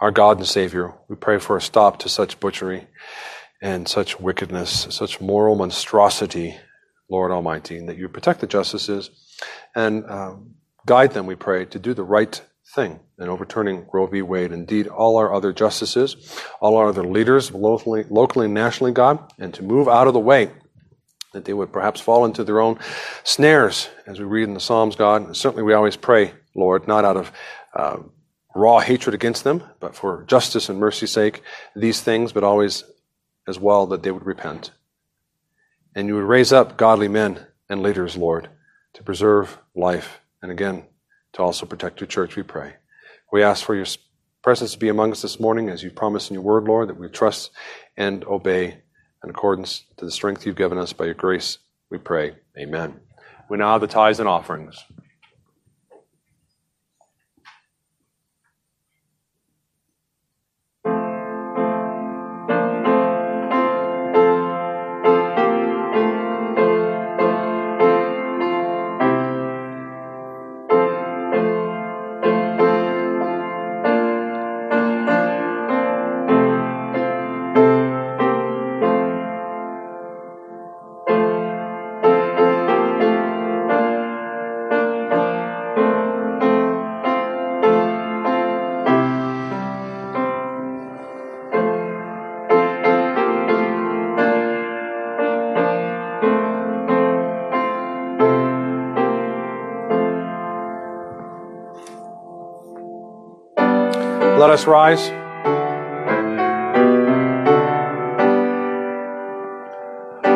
Our 0.01 0.11
God 0.11 0.37
and 0.37 0.47
Savior, 0.47 0.93
we 1.07 1.15
pray 1.15 1.39
for 1.39 1.55
a 1.55 1.61
stop 1.61 1.99
to 1.99 2.09
such 2.09 2.39
butchery 2.41 2.87
and 3.61 3.87
such 3.87 4.19
wickedness, 4.19 4.87
such 4.89 5.21
moral 5.21 5.55
monstrosity, 5.55 6.57
Lord 7.09 7.31
Almighty, 7.31 7.77
and 7.77 7.87
that 7.87 7.97
you 7.97 8.09
protect 8.09 8.41
the 8.41 8.47
justices 8.47 9.09
and 9.73 10.05
uh, 10.05 10.35
guide 10.85 11.13
them, 11.13 11.25
we 11.25 11.35
pray, 11.35 11.63
to 11.65 11.79
do 11.79 11.93
the 11.93 12.03
right 12.03 12.41
thing 12.75 12.99
in 13.17 13.29
overturning 13.29 13.85
Roe 13.93 14.05
v. 14.07 14.21
Wade. 14.21 14.51
Indeed, 14.51 14.87
all 14.87 15.15
our 15.15 15.33
other 15.33 15.53
justices, 15.53 16.17
all 16.59 16.75
our 16.75 16.89
other 16.89 17.05
leaders, 17.05 17.53
locally, 17.53 18.03
locally 18.09 18.45
and 18.45 18.53
nationally, 18.53 18.91
God, 18.91 19.31
and 19.39 19.53
to 19.53 19.63
move 19.63 19.87
out 19.87 20.07
of 20.07 20.13
the 20.13 20.19
way 20.19 20.51
that 21.31 21.45
they 21.45 21.53
would 21.53 21.71
perhaps 21.71 22.01
fall 22.01 22.25
into 22.25 22.43
their 22.43 22.59
own 22.59 22.79
snares, 23.23 23.89
as 24.07 24.19
we 24.19 24.25
read 24.25 24.47
in 24.47 24.53
the 24.53 24.59
Psalms, 24.59 24.97
God. 24.97 25.25
And 25.25 25.37
certainly, 25.37 25.63
we 25.63 25.73
always 25.73 25.95
pray, 25.95 26.33
Lord, 26.53 26.85
not 26.85 27.05
out 27.05 27.17
of 27.17 27.31
uh, 27.73 27.97
raw 28.55 28.79
hatred 28.79 29.13
against 29.13 29.43
them, 29.43 29.61
but 29.79 29.95
for 29.95 30.23
justice 30.27 30.69
and 30.69 30.79
mercy's 30.79 31.11
sake, 31.11 31.43
these 31.75 32.01
things, 32.01 32.31
but 32.31 32.43
always 32.43 32.83
as 33.47 33.59
well 33.59 33.85
that 33.87 34.01
they 34.01 34.11
would 34.11 34.25
repent. 34.25 34.71
And 35.93 36.07
you 36.07 36.15
would 36.15 36.23
raise 36.23 36.51
up 36.51 36.77
godly 36.77 37.07
men 37.07 37.45
and 37.69 37.83
leaders, 37.83 38.17
Lord, 38.17 38.49
to 38.93 39.03
preserve 39.03 39.59
life 39.75 40.21
and 40.41 40.51
again 40.51 40.85
to 41.33 41.43
also 41.43 41.65
protect 41.65 41.99
your 41.99 42.07
church, 42.07 42.35
we 42.37 42.43
pray. 42.43 42.75
We 43.31 43.43
ask 43.43 43.63
for 43.63 43.75
your 43.75 43.85
presence 44.41 44.71
to 44.71 44.79
be 44.79 44.89
among 44.89 45.11
us 45.11 45.21
this 45.21 45.39
morning 45.39 45.69
as 45.69 45.83
you 45.83 45.91
promised 45.91 46.29
in 46.29 46.35
your 46.35 46.43
word, 46.43 46.63
Lord, 46.63 46.87
that 46.87 46.99
we 46.99 47.09
trust 47.09 47.51
and 47.97 48.23
obey 48.23 48.77
in 49.23 49.29
accordance 49.29 49.83
to 49.97 50.05
the 50.05 50.11
strength 50.11 50.45
you've 50.45 50.55
given 50.55 50.77
us 50.77 50.93
by 50.93 51.05
your 51.05 51.13
grace, 51.13 51.57
we 51.89 51.97
pray. 51.97 52.35
Amen. 52.57 52.99
We 53.49 53.57
now 53.57 53.73
have 53.73 53.81
the 53.81 53.87
tithes 53.87 54.19
and 54.19 54.29
offerings. 54.29 54.77
Us 104.55 104.65
rise. 104.65 105.09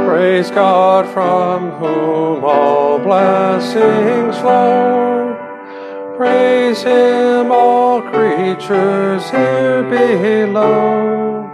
Praise 0.06 0.52
God 0.52 1.08
from 1.14 1.72
whom 1.80 2.44
all 2.44 3.00
blessings 3.00 4.38
flow. 4.40 5.38
Praise 6.18 6.82
Him, 6.84 7.50
all 7.50 8.02
creatures 8.02 9.24
here 9.30 9.84
below. 9.84 11.50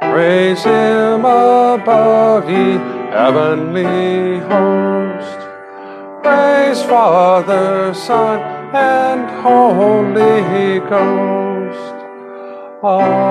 Praise 0.00 0.62
Him 0.62 1.24
above, 1.24 2.48
ye 2.48 2.78
heavenly 3.10 4.38
host. 4.52 5.40
Praise 6.22 6.80
Father, 6.84 7.92
Son, 7.92 8.38
and 8.72 9.28
Holy 9.42 10.78
Ghost. 10.88 11.33
Amen. 12.84 13.24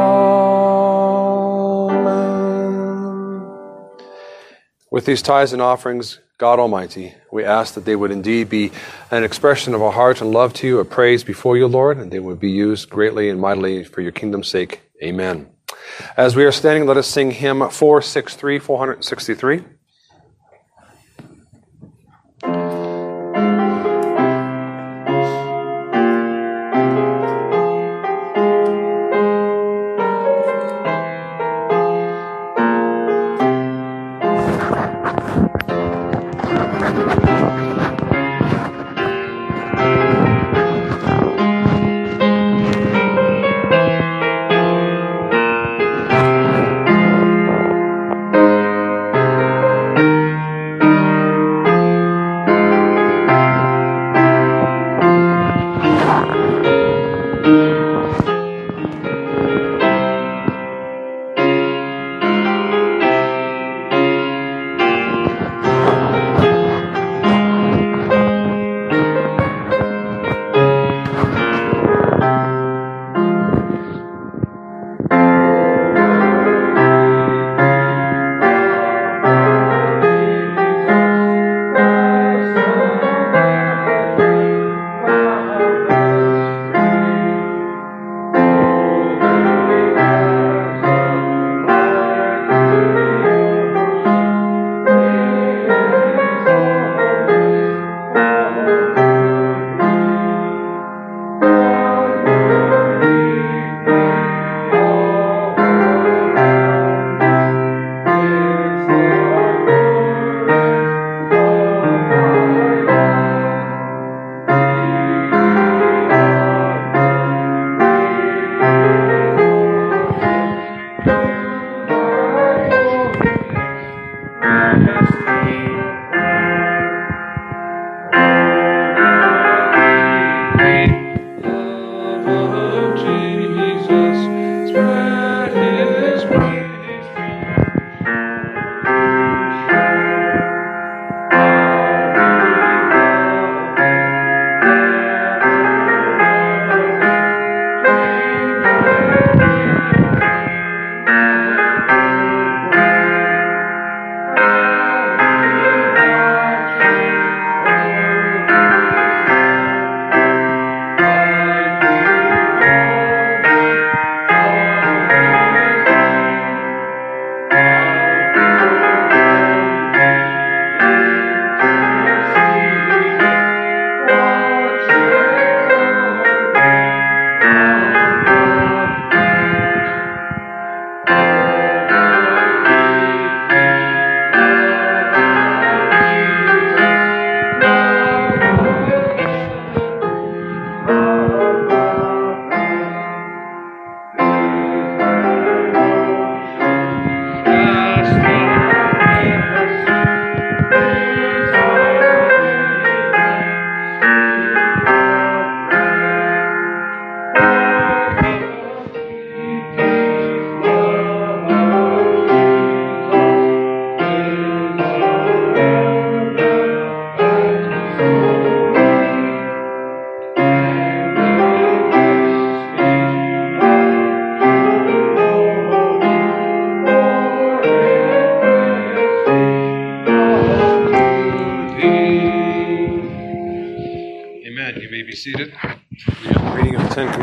With 4.89 5.05
these 5.05 5.22
tithes 5.22 5.53
and 5.53 5.62
offerings, 5.62 6.19
God 6.39 6.57
Almighty, 6.57 7.13
we 7.31 7.43
ask 7.43 7.75
that 7.75 7.86
they 7.86 7.95
would 7.95 8.10
indeed 8.10 8.50
be 8.50 8.72
an 9.12 9.24
expression 9.24 9.75
of 9.75 9.83
our 9.83 9.91
heart 9.91 10.22
and 10.22 10.31
love 10.31 10.53
to 10.55 10.67
you, 10.67 10.79
a 10.79 10.86
praise 10.86 11.24
before 11.24 11.55
you, 11.55 11.67
Lord, 11.67 12.00
and 12.00 12.12
they 12.12 12.19
would 12.19 12.39
be 12.39 12.50
used 12.50 12.89
greatly 12.89 13.29
and 13.29 13.39
mightily 13.39 13.83
for 13.83 14.01
your 14.01 14.12
kingdom's 14.12 14.48
sake. 14.48 14.81
Amen. 15.03 15.50
As 16.17 16.36
we 16.36 16.45
are 16.45 16.51
standing, 16.51 16.88
let 16.88 16.98
us 16.98 17.07
sing 17.07 17.29
hymn 17.29 17.60
463, 17.60 18.57
463. 18.57 19.63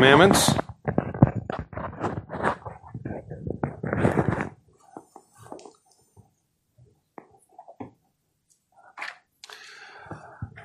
Commandments. 0.01 0.51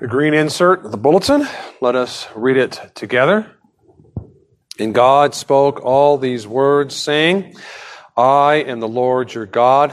The 0.00 0.06
green 0.08 0.32
insert 0.32 0.90
the 0.90 0.96
bulletin. 0.96 1.46
Let 1.82 1.96
us 1.96 2.26
read 2.34 2.56
it 2.56 2.80
together. 2.94 3.52
And 4.78 4.94
God 4.94 5.34
spoke 5.34 5.84
all 5.84 6.16
these 6.16 6.46
words, 6.46 6.94
saying, 6.94 7.56
I 8.16 8.64
am 8.66 8.80
the 8.80 8.88
Lord 8.88 9.34
your 9.34 9.44
God, 9.44 9.92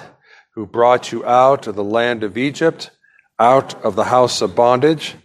who 0.55 0.65
brought 0.65 1.11
you 1.11 1.25
out 1.25 1.67
of 1.67 1.75
the 1.75 1.83
land 1.83 2.23
of 2.23 2.37
Egypt, 2.37 2.91
out 3.37 3.75
of 3.83 3.97
the 3.97 4.05
house 4.05 4.41
of 4.41 4.55
bondage. 4.55 5.15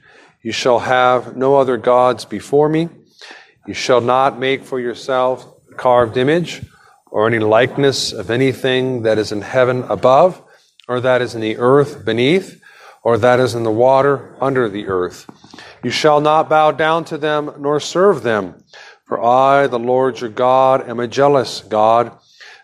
You 0.42 0.50
shall 0.50 0.80
have 0.80 1.36
no 1.36 1.54
other 1.54 1.76
gods 1.76 2.24
before 2.24 2.68
me. 2.68 2.88
You 3.68 3.74
shall 3.74 4.00
not 4.00 4.38
make 4.38 4.64
for 4.64 4.80
yourself 4.80 5.46
a 5.70 5.74
carved 5.74 6.16
image 6.16 6.62
or 7.10 7.26
any 7.26 7.38
likeness 7.38 8.14
of 8.14 8.30
anything 8.30 9.02
that 9.02 9.18
is 9.18 9.30
in 9.30 9.42
heaven 9.42 9.82
above, 9.90 10.42
or 10.88 11.02
that 11.02 11.20
is 11.20 11.34
in 11.34 11.42
the 11.42 11.58
earth 11.58 12.02
beneath, 12.02 12.62
or 13.02 13.18
that 13.18 13.38
is 13.38 13.54
in 13.54 13.64
the 13.64 13.70
water 13.70 14.34
under 14.40 14.70
the 14.70 14.86
earth. 14.86 15.28
You 15.84 15.90
shall 15.90 16.22
not 16.22 16.48
bow 16.48 16.70
down 16.70 17.04
to 17.06 17.18
them 17.18 17.52
nor 17.58 17.78
serve 17.78 18.22
them. 18.22 18.54
For 19.04 19.22
I, 19.22 19.66
the 19.66 19.78
Lord 19.78 20.18
your 20.18 20.30
God, 20.30 20.88
am 20.88 20.98
a 20.98 21.06
jealous 21.06 21.60
God, 21.60 22.18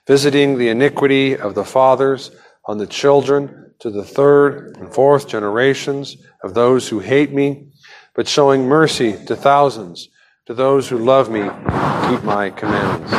visiting 0.07 0.57
the 0.57 0.71
iniquity 0.71 1.37
of 1.37 1.55
the 1.55 1.67
fathers 1.67 2.31
on 2.65 2.79
the 2.79 2.87
children 2.87 3.75
to 3.81 3.91
the 3.91 4.05
third 4.05 4.79
and 4.79 4.91
fourth 4.91 5.29
generations 5.29 6.17
of 6.43 6.55
those 6.55 6.89
who 6.89 7.01
hate 7.01 7.31
me, 7.31 7.67
but 8.15 8.27
showing 8.27 8.67
mercy 8.67 9.23
to 9.27 9.37
thousands, 9.37 10.09
to 10.47 10.53
those 10.53 10.89
who 10.91 10.99
love 10.99 11.31
me, 11.31 11.41
keep 11.41 12.23
my 12.23 12.51
commandments. 12.51 13.13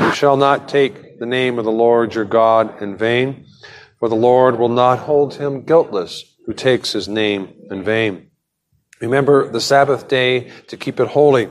You 0.00 0.12
shall 0.12 0.36
not 0.36 0.68
take 0.68 1.20
the 1.20 1.26
name 1.26 1.60
of 1.60 1.64
the 1.64 1.70
Lord 1.70 2.14
your 2.14 2.24
God 2.24 2.82
in 2.82 2.96
vain, 2.96 3.46
for 4.00 4.08
the 4.08 4.16
Lord 4.16 4.58
will 4.58 4.68
not 4.68 4.98
hold 4.98 5.34
him 5.34 5.62
guiltless 5.62 6.24
who 6.46 6.52
takes 6.52 6.92
his 6.92 7.06
name 7.06 7.54
in 7.70 7.84
vain. 7.84 8.30
Remember 9.00 9.48
the 9.48 9.60
Sabbath 9.60 10.08
day 10.08 10.50
to 10.66 10.76
keep 10.76 10.98
it 10.98 11.06
holy. 11.06 11.48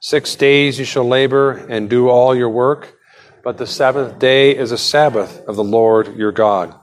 Six 0.00 0.34
days 0.36 0.78
you 0.78 0.86
shall 0.86 1.06
labor 1.06 1.50
and 1.68 1.90
do 1.90 2.08
all 2.08 2.34
your 2.34 2.48
work, 2.48 2.96
but 3.44 3.58
the 3.58 3.66
seventh 3.66 4.18
day 4.18 4.56
is 4.56 4.72
a 4.72 4.78
Sabbath 4.78 5.46
of 5.46 5.56
the 5.56 5.64
Lord 5.64 6.16
your 6.16 6.32
God. 6.32 6.74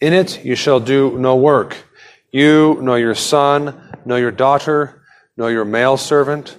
In 0.00 0.14
it 0.14 0.42
you 0.46 0.54
shall 0.54 0.80
do 0.80 1.18
no 1.18 1.36
work, 1.36 1.76
you, 2.30 2.78
nor 2.80 2.98
your 2.98 3.14
son, 3.14 3.98
nor 4.06 4.18
your 4.18 4.30
daughter, 4.30 5.02
nor 5.36 5.50
your 5.50 5.66
male 5.66 5.98
servant, 5.98 6.58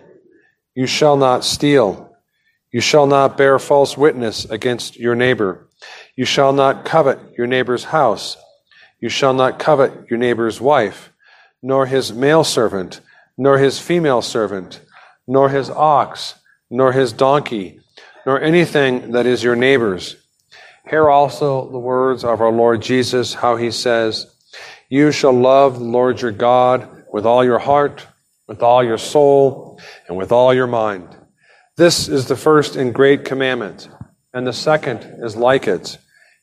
You 0.75 0.87
shall 0.87 1.17
not 1.17 1.43
steal. 1.43 2.15
You 2.71 2.81
shall 2.81 3.07
not 3.07 3.37
bear 3.37 3.59
false 3.59 3.97
witness 3.97 4.45
against 4.45 4.97
your 4.97 5.15
neighbor. 5.15 5.67
You 6.15 6.25
shall 6.25 6.53
not 6.53 6.85
covet 6.85 7.19
your 7.37 7.47
neighbor's 7.47 7.85
house. 7.85 8.37
You 8.99 9.09
shall 9.09 9.33
not 9.33 9.59
covet 9.59 10.09
your 10.09 10.19
neighbor's 10.19 10.61
wife, 10.61 11.11
nor 11.61 11.85
his 11.85 12.13
male 12.13 12.43
servant, 12.43 13.01
nor 13.37 13.57
his 13.57 13.79
female 13.79 14.21
servant 14.21 14.81
nor 15.31 15.49
his 15.49 15.69
ox, 15.69 16.35
nor 16.69 16.91
his 16.91 17.13
donkey, 17.13 17.79
nor 18.25 18.41
anything 18.41 19.11
that 19.11 19.25
is 19.25 19.41
your 19.41 19.55
neighbor's. 19.55 20.17
Hear 20.89 21.09
also 21.09 21.69
the 21.71 21.79
words 21.79 22.25
of 22.25 22.41
our 22.41 22.51
Lord 22.51 22.81
Jesus, 22.81 23.33
how 23.33 23.55
he 23.55 23.71
says, 23.71 24.27
You 24.89 25.11
shall 25.11 25.31
love 25.31 25.79
the 25.79 25.85
Lord 25.85 26.21
your 26.21 26.31
God 26.31 27.05
with 27.11 27.25
all 27.25 27.45
your 27.45 27.59
heart, 27.59 28.05
with 28.51 28.61
all 28.61 28.83
your 28.83 28.97
soul, 28.97 29.79
and 30.09 30.17
with 30.17 30.29
all 30.29 30.53
your 30.53 30.67
mind. 30.67 31.07
This 31.77 32.09
is 32.09 32.27
the 32.27 32.35
first 32.35 32.75
and 32.75 32.93
great 32.93 33.23
commandment, 33.23 33.87
and 34.33 34.45
the 34.45 34.51
second 34.51 34.99
is 35.23 35.37
like 35.37 35.69
it. 35.69 35.97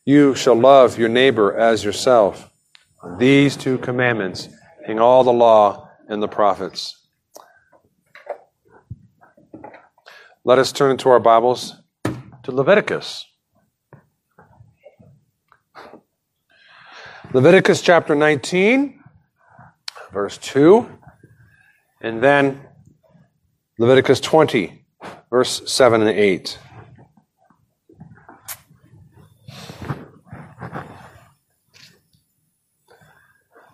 You 0.07 0.35
shall 0.35 0.55
love 0.55 0.99
your 0.99 1.11
neighbor 1.11 1.55
as 1.55 1.85
yourself. 1.85 2.51
On 3.03 3.18
these 3.18 3.59
two 3.59 3.77
commandments 3.77 4.49
hang 4.87 4.99
all 4.99 5.23
the 5.23 5.35
law 5.35 5.90
and 6.09 6.23
the 6.23 6.29
prophets. 6.29 6.97
Let 10.44 10.59
us 10.59 10.73
turn 10.73 10.97
to 10.97 11.11
our 11.11 11.21
Bibles 11.21 11.75
to 12.05 12.53
Leviticus. 12.53 13.27
Leviticus 17.35 17.83
chapter 17.83 18.14
19, 18.14 18.99
verse 20.11 20.38
2, 20.38 20.88
and 22.01 22.23
then 22.23 22.61
Leviticus 23.79 24.21
20, 24.21 24.85
verse 25.31 25.63
7 25.71 26.01
and 26.01 26.11
8. 26.11 26.59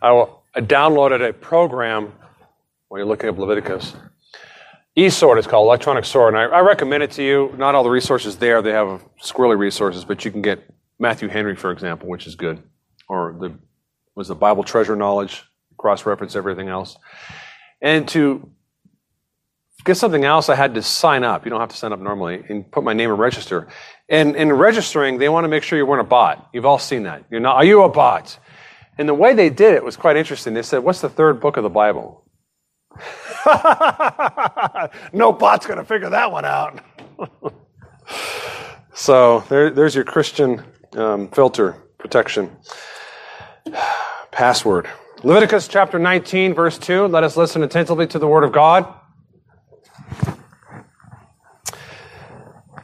I 0.03 0.27
downloaded 0.57 1.27
a 1.27 1.33
program 1.33 2.13
when 2.89 2.99
you're 2.99 3.07
looking 3.07 3.31
up 3.31 3.39
Leviticus 3.39 3.95
eSword 4.97 5.39
is 5.39 5.47
called, 5.47 5.67
electronic 5.67 6.05
sword, 6.05 6.35
and 6.35 6.43
I, 6.43 6.59
I, 6.59 6.61
recommend 6.61 7.03
it 7.03 7.11
to 7.13 7.23
you. 7.23 7.53
Not 7.57 7.75
all 7.75 7.83
the 7.83 7.91
resources 7.91 8.37
there, 8.37 8.63
they 8.63 8.71
have 8.71 9.05
squirrely 9.21 9.59
resources, 9.59 10.05
but 10.05 10.25
you 10.25 10.31
can 10.31 10.41
get 10.41 10.63
Matthew 11.01 11.29
Henry, 11.29 11.57
for 11.57 11.73
example, 11.73 12.09
which 12.09 12.27
is 12.27 12.37
good. 12.37 12.63
Or 13.09 13.37
the 13.39 13.59
was 14.15 14.29
the 14.29 14.37
Bible 14.37 14.63
treasure 14.63 14.95
knowledge, 14.95 15.43
cross-reference 15.77 16.37
everything 16.37 16.69
else. 16.69 16.97
And 17.85 18.09
to 18.09 18.51
get 19.85 19.99
something 19.99 20.25
else, 20.25 20.49
I 20.49 20.55
had 20.55 20.75
to 20.77 20.83
sign 20.83 21.23
up. 21.23 21.45
You 21.45 21.51
don't 21.51 21.61
have 21.61 21.69
to 21.69 21.77
sign 21.77 21.93
up 21.93 22.01
normally 22.01 22.43
and 22.49 22.69
put 22.69 22.83
my 22.83 22.95
name 22.95 23.11
and 23.11 23.19
register. 23.19 23.69
And 24.09 24.35
in 24.37 24.51
registering, 24.55 25.19
they 25.19 25.29
want 25.29 25.45
to 25.45 25.49
make 25.49 25.63
sure 25.63 25.77
you 25.77 25.85
weren't 25.85 26.01
a 26.01 26.05
bot. 26.09 26.49
You've 26.55 26.65
all 26.65 26.79
seen 26.79 27.03
that. 27.03 27.25
You're 27.31 27.41
not, 27.41 27.57
are 27.57 27.65
you 27.65 27.83
a 27.83 27.91
bot? 27.91 28.39
And 28.97 29.07
the 29.07 29.13
way 29.13 29.35
they 29.35 29.51
did 29.51 29.75
it 29.75 29.85
was 29.85 29.99
quite 29.99 30.17
interesting. 30.17 30.55
They 30.55 30.63
said, 30.63 30.79
What's 30.79 31.03
the 31.03 31.11
third 31.11 31.43
book 31.43 31.59
of 31.59 31.63
the 31.63 31.69
Bible? 31.69 32.25
no 35.13 35.33
bot's 35.33 35.67
going 35.67 35.79
to 35.79 35.85
figure 35.85 36.09
that 36.09 36.33
one 36.33 36.47
out. 36.47 36.81
so 38.95 39.41
there, 39.51 39.69
there's 39.69 39.95
your 39.95 40.05
Christian 40.05 40.63
um, 40.95 41.29
filter 41.29 41.83
protection. 41.99 42.57
Password. 44.31 44.89
Leviticus 45.25 45.69
chapter 45.69 45.99
19, 45.99 46.53
verse 46.53 46.77
2. 46.77 47.07
Let 47.07 47.25
us 47.25 47.35
listen 47.35 47.63
attentively 47.63 48.07
to 48.09 48.19
the 48.19 48.27
word 48.27 48.45
of 48.45 48.53
God. 48.53 48.87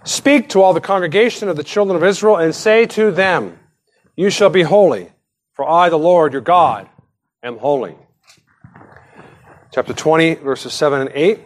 Speak 0.04 0.48
to 0.48 0.62
all 0.62 0.72
the 0.72 0.80
congregation 0.80 1.50
of 1.50 1.56
the 1.56 1.62
children 1.62 1.96
of 1.96 2.02
Israel 2.02 2.36
and 2.36 2.54
say 2.54 2.86
to 2.86 3.10
them, 3.10 3.58
You 4.16 4.30
shall 4.30 4.48
be 4.48 4.62
holy, 4.62 5.12
for 5.52 5.68
I, 5.68 5.90
the 5.90 5.98
Lord 5.98 6.32
your 6.32 6.40
God, 6.40 6.88
am 7.42 7.58
holy 7.58 7.94
chapter 9.70 9.92
20, 9.92 10.36
verses 10.36 10.72
7 10.72 11.02
and 11.02 11.10
8. 11.12 11.40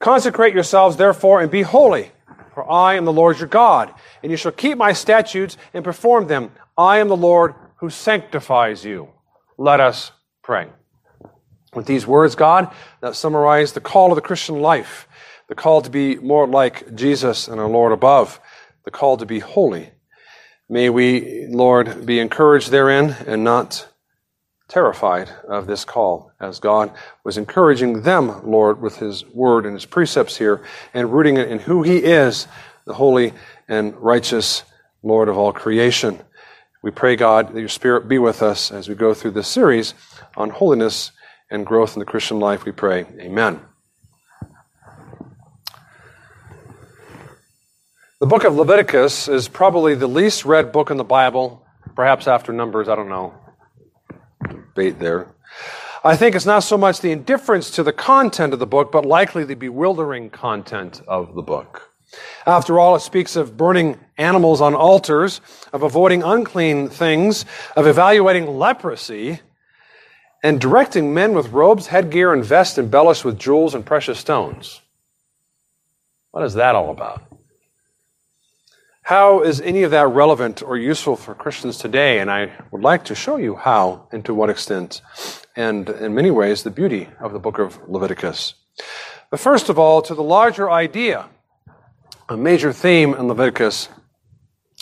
Consecrate 0.00 0.54
yourselves, 0.54 0.96
therefore, 0.96 1.42
and 1.42 1.50
be 1.50 1.60
holy, 1.60 2.10
for 2.54 2.70
I 2.70 2.94
am 2.94 3.04
the 3.04 3.12
Lord 3.12 3.38
your 3.38 3.48
God, 3.48 3.92
and 4.22 4.30
you 4.30 4.38
shall 4.38 4.52
keep 4.52 4.78
my 4.78 4.94
statutes 4.94 5.56
and 5.74 5.84
perform 5.84 6.26
them. 6.26 6.52
I 6.76 6.98
am 6.98 7.08
the 7.08 7.16
Lord 7.16 7.54
who 7.76 7.90
sanctifies 7.90 8.84
you. 8.84 9.10
Let 9.58 9.80
us 9.80 10.12
pray. 10.42 10.68
With 11.74 11.86
these 11.86 12.06
words, 12.06 12.34
God, 12.34 12.70
that 13.00 13.16
summarize 13.16 13.72
the 13.72 13.80
call 13.80 14.12
of 14.12 14.16
the 14.16 14.22
Christian 14.22 14.60
life, 14.60 15.08
the 15.48 15.54
call 15.54 15.80
to 15.82 15.90
be 15.90 16.16
more 16.16 16.46
like 16.46 16.94
Jesus 16.94 17.48
and 17.48 17.60
our 17.60 17.68
Lord 17.68 17.92
above, 17.92 18.40
the 18.84 18.90
call 18.90 19.16
to 19.16 19.26
be 19.26 19.38
holy. 19.38 19.90
May 20.68 20.90
we, 20.90 21.46
Lord, 21.48 22.04
be 22.04 22.18
encouraged 22.18 22.70
therein 22.70 23.16
and 23.26 23.44
not 23.44 23.88
terrified 24.68 25.30
of 25.48 25.66
this 25.66 25.84
call 25.84 26.32
as 26.40 26.58
God 26.58 26.92
was 27.24 27.38
encouraging 27.38 28.02
them, 28.02 28.50
Lord, 28.50 28.80
with 28.80 28.96
His 28.96 29.24
word 29.26 29.64
and 29.64 29.74
His 29.74 29.86
precepts 29.86 30.36
here 30.36 30.64
and 30.92 31.12
rooting 31.12 31.36
it 31.36 31.48
in 31.48 31.60
who 31.60 31.82
He 31.82 31.98
is, 31.98 32.46
the 32.84 32.94
holy 32.94 33.32
and 33.68 33.94
righteous 33.96 34.64
Lord 35.02 35.28
of 35.28 35.38
all 35.38 35.52
creation. 35.52 36.20
We 36.82 36.90
pray, 36.90 37.16
God, 37.16 37.52
that 37.52 37.60
your 37.60 37.68
Spirit 37.68 38.08
be 38.08 38.18
with 38.18 38.42
us 38.42 38.70
as 38.70 38.88
we 38.88 38.94
go 38.94 39.14
through 39.14 39.32
this 39.32 39.48
series 39.48 39.94
on 40.36 40.50
holiness 40.50 41.12
and 41.50 41.66
growth 41.66 41.96
in 41.96 42.00
the 42.00 42.06
Christian 42.06 42.38
life. 42.38 42.64
We 42.64 42.72
pray. 42.72 43.06
Amen. 43.20 43.60
The 48.20 48.26
book 48.26 48.44
of 48.44 48.54
Leviticus 48.54 49.28
is 49.28 49.48
probably 49.48 49.94
the 49.94 50.06
least 50.06 50.44
read 50.44 50.72
book 50.72 50.90
in 50.90 50.96
the 50.96 51.04
Bible, 51.04 51.66
perhaps 51.94 52.26
after 52.26 52.52
Numbers, 52.52 52.88
I 52.88 52.94
don't 52.94 53.08
know 53.08 53.34
debate 54.76 54.98
there. 54.98 55.26
I 56.04 56.16
think 56.16 56.36
it's 56.36 56.44
not 56.44 56.60
so 56.60 56.76
much 56.76 57.00
the 57.00 57.10
indifference 57.10 57.70
to 57.72 57.82
the 57.82 57.92
content 57.92 58.52
of 58.52 58.58
the 58.58 58.66
book, 58.66 58.92
but 58.92 59.06
likely 59.06 59.42
the 59.42 59.54
bewildering 59.54 60.28
content 60.28 61.00
of 61.08 61.34
the 61.34 61.42
book. 61.42 61.95
After 62.46 62.78
all, 62.78 62.94
it 62.94 63.00
speaks 63.00 63.36
of 63.36 63.56
burning 63.56 63.98
animals 64.18 64.60
on 64.60 64.74
altars, 64.74 65.40
of 65.72 65.82
avoiding 65.82 66.22
unclean 66.22 66.88
things, 66.88 67.44
of 67.74 67.86
evaluating 67.86 68.58
leprosy, 68.58 69.40
and 70.42 70.60
directing 70.60 71.12
men 71.12 71.34
with 71.34 71.48
robes, 71.48 71.88
headgear, 71.88 72.32
and 72.32 72.44
vests 72.44 72.78
embellished 72.78 73.24
with 73.24 73.38
jewels 73.38 73.74
and 73.74 73.84
precious 73.84 74.18
stones. 74.18 74.80
What 76.30 76.44
is 76.44 76.54
that 76.54 76.74
all 76.74 76.90
about? 76.90 77.22
How 79.02 79.42
is 79.42 79.60
any 79.60 79.84
of 79.84 79.92
that 79.92 80.08
relevant 80.08 80.62
or 80.62 80.76
useful 80.76 81.16
for 81.16 81.34
Christians 81.34 81.78
today? 81.78 82.18
And 82.18 82.30
I 82.30 82.52
would 82.72 82.82
like 82.82 83.04
to 83.04 83.14
show 83.14 83.36
you 83.36 83.54
how 83.54 84.08
and 84.10 84.24
to 84.24 84.34
what 84.34 84.50
extent, 84.50 85.00
and 85.54 85.88
in 85.88 86.14
many 86.14 86.30
ways, 86.30 86.62
the 86.62 86.70
beauty 86.70 87.08
of 87.20 87.32
the 87.32 87.38
book 87.38 87.58
of 87.58 87.78
Leviticus. 87.88 88.54
But 89.30 89.40
first 89.40 89.68
of 89.68 89.78
all, 89.78 90.02
to 90.02 90.14
the 90.14 90.22
larger 90.22 90.70
idea, 90.70 91.28
a 92.28 92.36
major 92.36 92.72
theme 92.72 93.14
in 93.14 93.28
Leviticus 93.28 93.88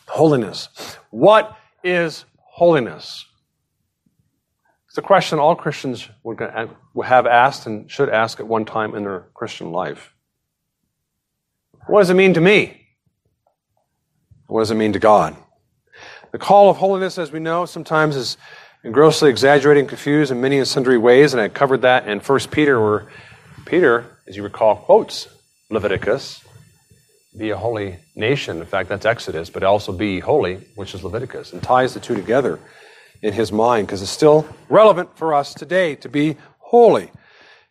holiness. 0.06 0.68
What 1.10 1.56
is 1.82 2.24
holiness? 2.36 3.26
It's 4.88 4.98
a 4.98 5.02
question 5.02 5.38
all 5.38 5.56
Christians 5.56 6.08
would 6.22 6.40
have 6.40 7.26
asked 7.26 7.66
and 7.66 7.90
should 7.90 8.08
ask 8.08 8.40
at 8.40 8.46
one 8.46 8.64
time 8.64 8.94
in 8.94 9.02
their 9.02 9.26
Christian 9.34 9.72
life. 9.72 10.12
What 11.86 12.00
does 12.00 12.10
it 12.10 12.14
mean 12.14 12.34
to 12.34 12.40
me? 12.40 12.86
What 14.46 14.60
does 14.60 14.70
it 14.70 14.76
mean 14.76 14.92
to 14.92 14.98
God? 14.98 15.36
The 16.32 16.38
call 16.38 16.70
of 16.70 16.76
holiness, 16.76 17.18
as 17.18 17.30
we 17.32 17.40
know, 17.40 17.66
sometimes 17.66 18.16
is 18.16 18.36
grossly 18.90 19.30
exaggerated 19.30 19.80
and 19.82 19.88
confused 19.88 20.30
in 20.30 20.40
many 20.40 20.58
and 20.58 20.68
sundry 20.68 20.98
ways, 20.98 21.34
and 21.34 21.40
I 21.40 21.48
covered 21.48 21.82
that 21.82 22.08
in 22.08 22.20
1 22.20 22.40
Peter, 22.50 22.80
where 22.80 23.08
Peter, 23.66 24.04
as 24.26 24.36
you 24.36 24.42
recall, 24.42 24.76
quotes 24.76 25.28
Leviticus 25.70 26.42
be 27.36 27.50
a 27.50 27.56
holy 27.56 27.96
nation. 28.14 28.58
In 28.58 28.66
fact, 28.66 28.88
that's 28.88 29.04
Exodus, 29.06 29.50
but 29.50 29.62
also 29.62 29.92
be 29.92 30.20
holy, 30.20 30.56
which 30.76 30.94
is 30.94 31.02
Leviticus, 31.02 31.52
and 31.52 31.62
ties 31.62 31.94
the 31.94 32.00
two 32.00 32.14
together 32.14 32.60
in 33.22 33.32
his 33.32 33.50
mind 33.50 33.86
because 33.86 34.02
it's 34.02 34.10
still 34.10 34.46
relevant 34.68 35.16
for 35.16 35.34
us 35.34 35.54
today 35.54 35.94
to 35.96 36.08
be 36.08 36.36
holy. 36.58 37.10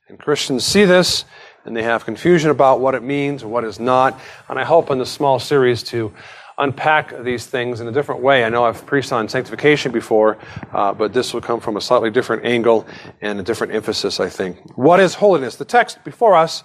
And 0.10 0.20
Christians 0.20 0.66
see 0.66 0.86
this 0.86 1.26
and 1.66 1.76
they 1.76 1.84
have 1.84 2.06
confusion 2.06 2.50
about 2.50 2.82
what 2.82 2.94
it 2.96 3.04
means 3.04 3.46
what 3.46 3.64
is 3.64 3.80
not. 3.80 4.20
And 4.50 4.60
I 4.60 4.64
hope 4.64 4.90
in 4.90 5.00
this 5.00 5.12
small 5.12 5.40
series 5.40 5.82
to 5.84 6.12
unpack 6.58 7.24
these 7.24 7.46
things 7.46 7.80
in 7.80 7.88
a 7.88 7.92
different 7.92 8.22
way. 8.22 8.44
I 8.44 8.50
know 8.50 8.66
I've 8.66 8.86
preached 8.86 9.12
on 9.12 9.28
sanctification 9.28 9.92
before, 9.92 10.38
uh, 10.72 10.94
but 10.94 11.14
this 11.14 11.34
will 11.34 11.42
come 11.42 11.60
from 11.60 11.78
a 11.78 11.82
slightly 11.82 12.12
different 12.12 12.46
angle 12.46 12.86
and 13.22 13.40
a 13.40 13.44
different 13.44 13.74
emphasis, 13.74 14.20
I 14.20 14.30
think. 14.30 14.60
What 14.78 15.00
is 15.00 15.16
holiness? 15.16 15.56
The 15.56 15.66
text 15.66 16.04
before 16.04 16.36
us 16.36 16.64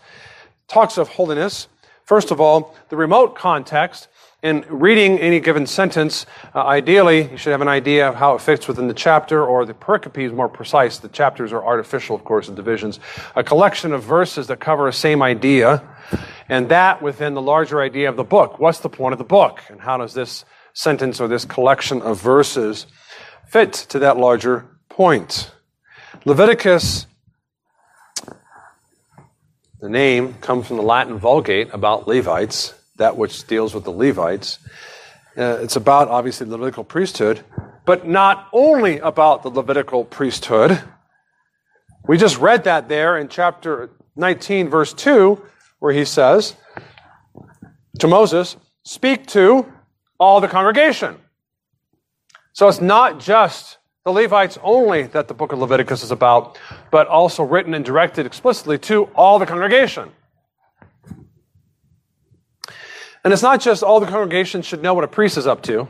talks 0.66 0.98
of 0.98 1.08
holiness. 1.08 1.68
First 2.08 2.30
of 2.30 2.40
all, 2.40 2.74
the 2.88 2.96
remote 2.96 3.36
context. 3.36 4.08
In 4.42 4.64
reading 4.70 5.18
any 5.18 5.40
given 5.40 5.66
sentence, 5.66 6.24
uh, 6.54 6.64
ideally, 6.64 7.30
you 7.30 7.36
should 7.36 7.50
have 7.50 7.60
an 7.60 7.68
idea 7.68 8.08
of 8.08 8.14
how 8.14 8.34
it 8.34 8.40
fits 8.40 8.66
within 8.66 8.88
the 8.88 8.94
chapter, 8.94 9.44
or 9.44 9.66
the 9.66 9.74
pericope 9.74 10.24
is 10.24 10.32
more 10.32 10.48
precise. 10.48 10.96
The 10.96 11.08
chapters 11.08 11.52
are 11.52 11.62
artificial, 11.62 12.16
of 12.16 12.24
course, 12.24 12.46
the 12.46 12.54
divisions. 12.54 12.98
A 13.36 13.44
collection 13.44 13.92
of 13.92 14.04
verses 14.04 14.46
that 14.46 14.58
cover 14.58 14.88
a 14.88 14.92
same 14.92 15.20
idea 15.20 15.86
and 16.48 16.70
that 16.70 17.02
within 17.02 17.34
the 17.34 17.42
larger 17.42 17.82
idea 17.82 18.08
of 18.08 18.16
the 18.16 18.24
book. 18.24 18.58
What's 18.58 18.80
the 18.80 18.88
point 18.88 19.12
of 19.12 19.18
the 19.18 19.24
book? 19.24 19.60
And 19.68 19.78
how 19.78 19.98
does 19.98 20.14
this 20.14 20.46
sentence 20.72 21.20
or 21.20 21.28
this 21.28 21.44
collection 21.44 22.00
of 22.00 22.22
verses 22.22 22.86
fit 23.48 23.74
to 23.90 23.98
that 23.98 24.16
larger 24.16 24.66
point? 24.88 25.50
Leviticus, 26.24 27.06
the 29.80 29.88
name 29.88 30.34
comes 30.34 30.66
from 30.66 30.76
the 30.76 30.82
Latin 30.82 31.18
Vulgate 31.18 31.72
about 31.72 32.08
Levites, 32.08 32.74
that 32.96 33.16
which 33.16 33.46
deals 33.46 33.74
with 33.74 33.84
the 33.84 33.90
Levites. 33.90 34.58
Uh, 35.36 35.58
it's 35.62 35.76
about, 35.76 36.08
obviously, 36.08 36.46
the 36.46 36.56
Levitical 36.56 36.84
priesthood, 36.84 37.44
but 37.84 38.06
not 38.06 38.48
only 38.52 38.98
about 38.98 39.42
the 39.42 39.50
Levitical 39.50 40.04
priesthood. 40.04 40.82
We 42.06 42.16
just 42.18 42.38
read 42.38 42.64
that 42.64 42.88
there 42.88 43.16
in 43.16 43.28
chapter 43.28 43.90
19, 44.16 44.68
verse 44.68 44.92
2 44.92 45.40
where 45.78 45.92
he 45.92 46.04
says 46.04 46.56
to 48.00 48.08
Moses, 48.08 48.56
Speak 48.82 49.26
to 49.28 49.70
all 50.18 50.40
the 50.40 50.48
congregation. 50.48 51.18
So 52.52 52.68
it's 52.68 52.80
not 52.80 53.20
just 53.20 53.77
the 54.04 54.12
Levites 54.12 54.58
only 54.62 55.02
that 55.02 55.28
the 55.28 55.34
book 55.34 55.52
of 55.52 55.58
Leviticus 55.58 56.02
is 56.02 56.10
about, 56.10 56.58
but 56.90 57.06
also 57.08 57.42
written 57.42 57.74
and 57.74 57.84
directed 57.84 58.26
explicitly 58.26 58.78
to 58.78 59.04
all 59.14 59.38
the 59.38 59.46
congregation. 59.46 60.10
And 63.24 63.32
it's 63.32 63.42
not 63.42 63.60
just 63.60 63.82
all 63.82 64.00
the 64.00 64.06
congregation 64.06 64.62
should 64.62 64.82
know 64.82 64.94
what 64.94 65.04
a 65.04 65.08
priest 65.08 65.36
is 65.36 65.46
up 65.46 65.62
to, 65.64 65.88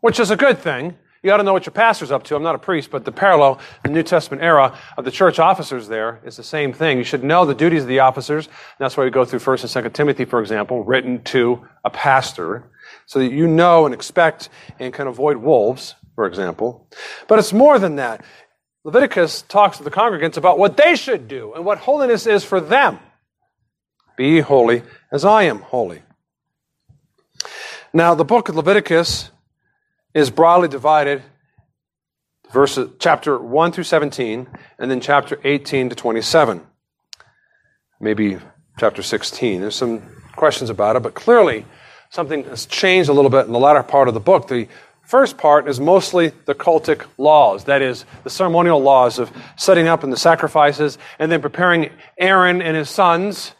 which 0.00 0.20
is 0.20 0.30
a 0.30 0.36
good 0.36 0.58
thing. 0.58 0.96
You 1.22 1.32
ought 1.32 1.38
to 1.38 1.42
know 1.42 1.54
what 1.54 1.66
your 1.66 1.72
pastor's 1.72 2.12
up 2.12 2.22
to. 2.24 2.36
I'm 2.36 2.42
not 2.44 2.54
a 2.54 2.58
priest, 2.58 2.90
but 2.90 3.04
the 3.04 3.10
parallel, 3.10 3.58
the 3.82 3.88
New 3.88 4.04
Testament 4.04 4.44
era 4.44 4.78
of 4.96 5.04
the 5.04 5.10
church 5.10 5.40
officers 5.40 5.88
there 5.88 6.20
is 6.24 6.36
the 6.36 6.44
same 6.44 6.72
thing. 6.72 6.98
You 6.98 7.04
should 7.04 7.24
know 7.24 7.44
the 7.44 7.54
duties 7.54 7.82
of 7.82 7.88
the 7.88 7.98
officers. 7.98 8.48
That's 8.78 8.96
why 8.96 9.04
we 9.04 9.10
go 9.10 9.24
through 9.24 9.40
1st 9.40 9.76
and 9.76 9.86
2nd 9.86 9.92
Timothy, 9.94 10.24
for 10.24 10.40
example, 10.40 10.84
written 10.84 11.22
to 11.24 11.66
a 11.84 11.90
pastor, 11.90 12.70
so 13.06 13.18
that 13.18 13.32
you 13.32 13.48
know 13.48 13.86
and 13.86 13.94
expect 13.94 14.50
and 14.78 14.92
can 14.92 15.08
avoid 15.08 15.38
wolves, 15.38 15.96
for 16.16 16.26
example. 16.26 16.88
But 17.28 17.38
it's 17.38 17.52
more 17.52 17.78
than 17.78 17.96
that. 17.96 18.24
Leviticus 18.82 19.42
talks 19.42 19.76
to 19.78 19.84
the 19.84 19.90
congregants 19.90 20.36
about 20.36 20.58
what 20.58 20.76
they 20.76 20.96
should 20.96 21.28
do 21.28 21.52
and 21.54 21.64
what 21.64 21.78
holiness 21.78 22.26
is 22.26 22.42
for 22.42 22.60
them. 22.60 22.98
Be 24.16 24.40
holy 24.40 24.82
as 25.12 25.24
I 25.24 25.44
am 25.44 25.60
holy. 25.60 26.02
Now, 27.92 28.14
the 28.14 28.24
book 28.24 28.48
of 28.48 28.56
Leviticus 28.56 29.30
is 30.14 30.30
broadly 30.30 30.68
divided 30.68 31.22
verses 32.52 32.88
chapter 32.98 33.38
1 33.38 33.72
through 33.72 33.84
17 33.84 34.46
and 34.78 34.90
then 34.90 35.00
chapter 35.00 35.38
18 35.44 35.90
to 35.90 35.96
27 35.96 36.64
maybe 38.00 38.38
chapter 38.78 39.02
16 39.02 39.60
there's 39.60 39.74
some 39.74 40.00
questions 40.36 40.70
about 40.70 40.96
it 40.96 41.02
but 41.02 41.14
clearly 41.14 41.66
something 42.10 42.44
has 42.44 42.64
changed 42.66 43.08
a 43.08 43.12
little 43.12 43.30
bit 43.30 43.46
in 43.46 43.52
the 43.52 43.58
latter 43.58 43.82
part 43.82 44.06
of 44.08 44.14
the 44.14 44.20
book 44.20 44.46
the 44.46 44.68
first 45.06 45.38
part 45.38 45.68
is 45.68 45.80
mostly 45.80 46.32
the 46.46 46.54
cultic 46.54 47.06
laws 47.18 47.64
that 47.64 47.82
is 47.82 48.04
the 48.24 48.30
ceremonial 48.30 48.80
laws 48.80 49.18
of 49.18 49.30
setting 49.56 49.88
up 49.88 50.02
and 50.02 50.12
the 50.12 50.16
sacrifices 50.16 50.98
and 51.18 51.30
then 51.30 51.40
preparing 51.40 51.90
aaron 52.18 52.60
and 52.60 52.76
his 52.76 52.90
sons 52.90 53.52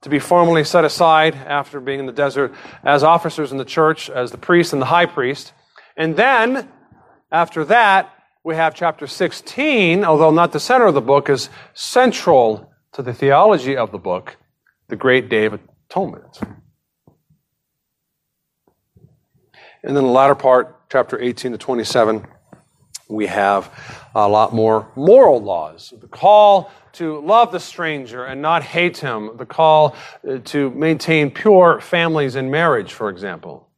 to 0.00 0.08
be 0.08 0.18
formally 0.18 0.64
set 0.64 0.84
aside 0.84 1.34
after 1.34 1.80
being 1.80 2.00
in 2.00 2.06
the 2.06 2.12
desert 2.12 2.52
as 2.84 3.02
officers 3.02 3.52
in 3.52 3.58
the 3.58 3.64
church 3.64 4.10
as 4.10 4.30
the 4.30 4.38
priest 4.38 4.72
and 4.72 4.82
the 4.82 4.86
high 4.86 5.06
priest 5.06 5.52
and 5.96 6.16
then, 6.16 6.68
after 7.30 7.64
that, 7.66 8.12
we 8.44 8.56
have 8.56 8.74
chapter 8.74 9.06
16, 9.06 10.04
although 10.04 10.30
not 10.30 10.52
the 10.52 10.60
center 10.60 10.86
of 10.86 10.94
the 10.94 11.00
book, 11.00 11.28
is 11.28 11.48
central 11.74 12.72
to 12.92 13.02
the 13.02 13.14
theology 13.14 13.76
of 13.76 13.92
the 13.92 13.98
book, 13.98 14.36
the 14.88 14.96
great 14.96 15.28
day 15.28 15.46
of 15.46 15.60
atonement. 15.90 16.40
And 19.82 19.96
then 19.96 20.04
the 20.04 20.10
latter 20.10 20.34
part, 20.34 20.88
chapter 20.90 21.20
18 21.20 21.52
to 21.52 21.58
27, 21.58 22.26
we 23.08 23.26
have 23.26 23.70
a 24.14 24.28
lot 24.28 24.54
more 24.54 24.90
moral 24.94 25.42
laws. 25.42 25.92
The 26.00 26.08
call 26.08 26.70
to 26.94 27.20
love 27.20 27.52
the 27.52 27.60
stranger 27.60 28.24
and 28.24 28.42
not 28.42 28.62
hate 28.62 28.98
him, 28.98 29.36
the 29.36 29.46
call 29.46 29.96
uh, 30.28 30.38
to 30.44 30.70
maintain 30.70 31.30
pure 31.30 31.80
families 31.80 32.36
in 32.36 32.50
marriage, 32.50 32.92
for 32.92 33.08
example 33.08 33.68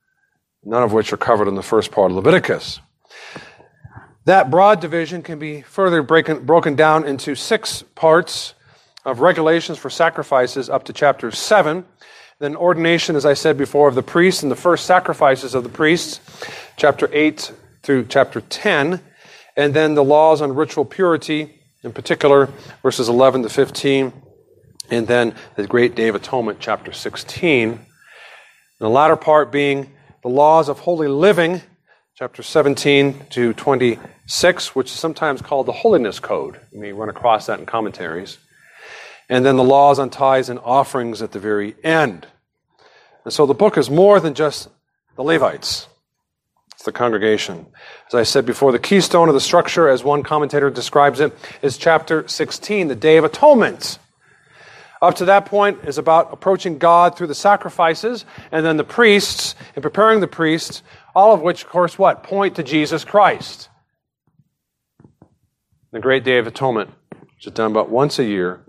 none 0.64 0.82
of 0.82 0.92
which 0.92 1.12
are 1.12 1.16
covered 1.16 1.48
in 1.48 1.54
the 1.54 1.62
first 1.62 1.90
part 1.90 2.10
of 2.10 2.16
Leviticus. 2.16 2.80
That 4.24 4.50
broad 4.50 4.80
division 4.80 5.22
can 5.22 5.38
be 5.38 5.60
further 5.60 6.02
breaking, 6.02 6.46
broken 6.46 6.74
down 6.74 7.06
into 7.06 7.34
six 7.34 7.82
parts 7.94 8.54
of 9.04 9.20
regulations 9.20 9.76
for 9.76 9.90
sacrifices 9.90 10.70
up 10.70 10.84
to 10.84 10.92
chapter 10.92 11.30
7. 11.30 11.84
Then 12.40 12.56
ordination, 12.56 13.16
as 13.16 13.24
I 13.24 13.34
said 13.34 13.56
before, 13.56 13.88
of 13.88 13.94
the 13.94 14.02
priests 14.02 14.42
and 14.42 14.50
the 14.50 14.56
first 14.56 14.86
sacrifices 14.86 15.54
of 15.54 15.62
the 15.62 15.68
priests, 15.68 16.20
chapter 16.76 17.08
8 17.12 17.52
through 17.82 18.06
chapter 18.06 18.40
10. 18.40 19.00
And 19.56 19.74
then 19.74 19.94
the 19.94 20.04
laws 20.04 20.42
on 20.42 20.54
ritual 20.54 20.84
purity, 20.84 21.60
in 21.82 21.92
particular, 21.92 22.48
verses 22.82 23.08
11 23.08 23.42
to 23.42 23.48
15. 23.48 24.12
And 24.90 25.06
then 25.06 25.34
the 25.56 25.66
great 25.66 25.94
day 25.94 26.08
of 26.08 26.14
atonement, 26.14 26.58
chapter 26.60 26.92
16. 26.92 27.68
And 27.70 27.78
the 28.80 28.88
latter 28.88 29.16
part 29.16 29.52
being 29.52 29.92
the 30.22 30.28
laws 30.28 30.68
of 30.68 30.80
holy 30.80 31.08
living, 31.08 31.62
chapter 32.16 32.42
17 32.42 33.26
to 33.30 33.52
26, 33.54 34.74
which 34.74 34.86
is 34.86 34.98
sometimes 34.98 35.40
called 35.40 35.66
the 35.66 35.72
Holiness 35.72 36.18
Code. 36.18 36.60
You 36.72 36.80
may 36.80 36.92
run 36.92 37.08
across 37.08 37.46
that 37.46 37.60
in 37.60 37.66
commentaries. 37.66 38.38
And 39.28 39.44
then 39.44 39.56
the 39.56 39.64
laws 39.64 39.98
on 39.98 40.10
tithes 40.10 40.48
and 40.48 40.58
offerings 40.60 41.22
at 41.22 41.32
the 41.32 41.38
very 41.38 41.74
end. 41.82 42.26
And 43.24 43.32
so 43.32 43.46
the 43.46 43.54
book 43.54 43.78
is 43.78 43.88
more 43.88 44.20
than 44.20 44.34
just 44.34 44.68
the 45.16 45.22
Levites. 45.22 45.88
It's 46.74 46.84
the 46.84 46.92
congregation. 46.92 47.66
As 48.08 48.14
I 48.14 48.22
said 48.24 48.44
before, 48.44 48.72
the 48.72 48.78
keystone 48.78 49.28
of 49.28 49.34
the 49.34 49.40
structure, 49.40 49.88
as 49.88 50.04
one 50.04 50.22
commentator 50.22 50.68
describes 50.70 51.20
it, 51.20 51.32
is 51.62 51.78
chapter 51.78 52.28
16, 52.28 52.88
the 52.88 52.94
Day 52.94 53.16
of 53.16 53.24
Atonement. 53.24 53.98
Up 55.00 55.14
to 55.16 55.24
that 55.26 55.46
point 55.46 55.78
is 55.84 55.98
about 55.98 56.32
approaching 56.32 56.78
God 56.78 57.16
through 57.16 57.26
the 57.28 57.34
sacrifices, 57.34 58.24
and 58.50 58.64
then 58.64 58.76
the 58.76 58.84
priests 58.84 59.54
and 59.74 59.82
preparing 59.82 60.20
the 60.20 60.26
priests, 60.26 60.82
all 61.14 61.32
of 61.32 61.40
which, 61.40 61.64
of 61.64 61.70
course, 61.70 61.98
what? 61.98 62.22
Point 62.22 62.56
to 62.56 62.62
Jesus 62.62 63.04
Christ. 63.04 63.68
The 65.92 66.00
great 66.00 66.24
day 66.24 66.38
of 66.38 66.46
atonement, 66.46 66.90
which 67.20 67.46
is 67.46 67.52
done 67.52 67.70
about 67.70 67.88
once 67.88 68.18
a 68.18 68.24
year 68.24 68.64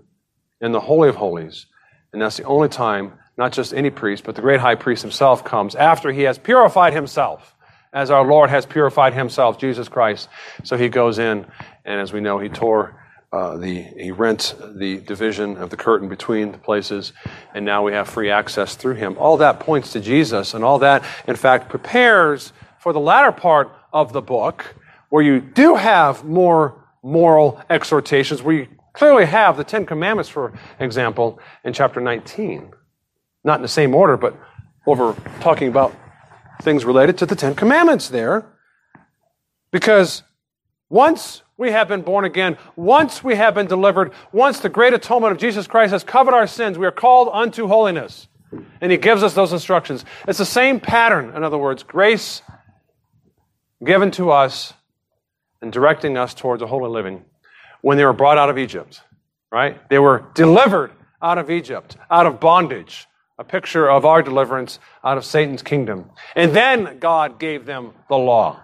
in 0.60 0.72
the 0.72 0.80
Holy 0.80 1.08
of 1.08 1.16
Holies, 1.16 1.66
and 2.12 2.20
that's 2.22 2.36
the 2.36 2.44
only 2.44 2.68
time 2.68 3.12
not 3.36 3.52
just 3.52 3.74
any 3.74 3.90
priest, 3.90 4.24
but 4.24 4.34
the 4.34 4.40
great 4.40 4.60
high 4.60 4.74
priest 4.74 5.02
himself 5.02 5.44
comes 5.44 5.74
after 5.74 6.10
he 6.10 6.22
has 6.22 6.38
purified 6.38 6.92
himself, 6.94 7.54
as 7.92 8.10
our 8.10 8.26
Lord 8.26 8.50
has 8.50 8.64
purified 8.64 9.14
himself, 9.14 9.58
Jesus 9.58 9.88
Christ. 9.88 10.28
So 10.64 10.76
he 10.76 10.88
goes 10.88 11.18
in, 11.18 11.46
and 11.84 12.00
as 12.00 12.12
we 12.12 12.20
know, 12.20 12.38
he 12.38 12.48
tore 12.48 13.02
uh, 13.32 13.56
the 13.56 13.82
he 13.82 14.12
rent 14.12 14.54
the 14.76 14.98
division 14.98 15.56
of 15.58 15.68
the 15.68 15.76
curtain 15.76 16.08
between 16.08 16.52
the 16.52 16.58
places, 16.58 17.12
and 17.54 17.64
now 17.64 17.82
we 17.82 17.92
have 17.92 18.08
free 18.08 18.30
access 18.30 18.74
through 18.74 18.94
him. 18.94 19.16
All 19.18 19.36
that 19.38 19.60
points 19.60 19.92
to 19.92 20.00
Jesus, 20.00 20.54
and 20.54 20.64
all 20.64 20.78
that, 20.78 21.04
in 21.26 21.36
fact, 21.36 21.68
prepares 21.68 22.52
for 22.78 22.92
the 22.92 23.00
latter 23.00 23.32
part 23.32 23.70
of 23.92 24.12
the 24.12 24.22
book, 24.22 24.76
where 25.10 25.22
you 25.22 25.40
do 25.40 25.74
have 25.74 26.24
more 26.24 26.82
moral 27.02 27.60
exhortations, 27.68 28.42
where 28.42 28.54
you 28.54 28.68
clearly 28.96 29.26
have 29.26 29.56
the 29.56 29.64
Ten 29.64 29.86
Commandments, 29.86 30.28
for 30.28 30.52
example, 30.80 31.38
in 31.62 31.72
chapter 31.72 32.00
19. 32.00 32.72
Not 33.44 33.56
in 33.56 33.62
the 33.62 33.68
same 33.68 33.94
order, 33.94 34.16
but 34.16 34.36
over 34.86 35.14
talking 35.40 35.68
about 35.68 35.94
things 36.62 36.84
related 36.84 37.18
to 37.18 37.26
the 37.26 37.36
Ten 37.36 37.54
Commandments 37.54 38.08
there. 38.08 38.46
Because 39.70 40.22
once 40.88 41.42
we 41.58 41.70
have 41.72 41.88
been 41.88 42.02
born 42.02 42.24
again, 42.24 42.56
once 42.74 43.22
we 43.22 43.34
have 43.34 43.54
been 43.54 43.66
delivered, 43.66 44.12
once 44.32 44.60
the 44.60 44.68
great 44.68 44.94
atonement 44.94 45.32
of 45.32 45.38
Jesus 45.38 45.66
Christ 45.66 45.92
has 45.92 46.02
covered 46.02 46.34
our 46.34 46.46
sins, 46.46 46.78
we 46.78 46.86
are 46.86 46.92
called 46.92 47.28
unto 47.32 47.66
holiness. 47.68 48.28
And 48.80 48.90
He 48.90 48.98
gives 48.98 49.22
us 49.22 49.34
those 49.34 49.52
instructions. 49.52 50.04
It's 50.26 50.38
the 50.38 50.46
same 50.46 50.80
pattern, 50.80 51.36
in 51.36 51.44
other 51.44 51.58
words, 51.58 51.82
grace 51.82 52.42
given 53.84 54.10
to 54.12 54.30
us 54.30 54.72
and 55.60 55.70
directing 55.70 56.16
us 56.16 56.32
towards 56.32 56.62
a 56.62 56.66
holy 56.66 56.88
living 56.90 57.24
when 57.86 57.96
they 57.96 58.04
were 58.04 58.12
brought 58.12 58.36
out 58.36 58.50
of 58.50 58.58
Egypt, 58.58 59.00
right? 59.52 59.88
They 59.88 60.00
were 60.00 60.24
delivered 60.34 60.90
out 61.22 61.38
of 61.38 61.52
Egypt, 61.52 61.96
out 62.10 62.26
of 62.26 62.40
bondage, 62.40 63.06
a 63.38 63.44
picture 63.44 63.88
of 63.88 64.04
our 64.04 64.22
deliverance 64.22 64.80
out 65.04 65.16
of 65.16 65.24
Satan's 65.24 65.62
kingdom. 65.62 66.10
And 66.34 66.50
then 66.50 66.98
God 66.98 67.38
gave 67.38 67.64
them 67.64 67.92
the 68.08 68.16
law. 68.16 68.60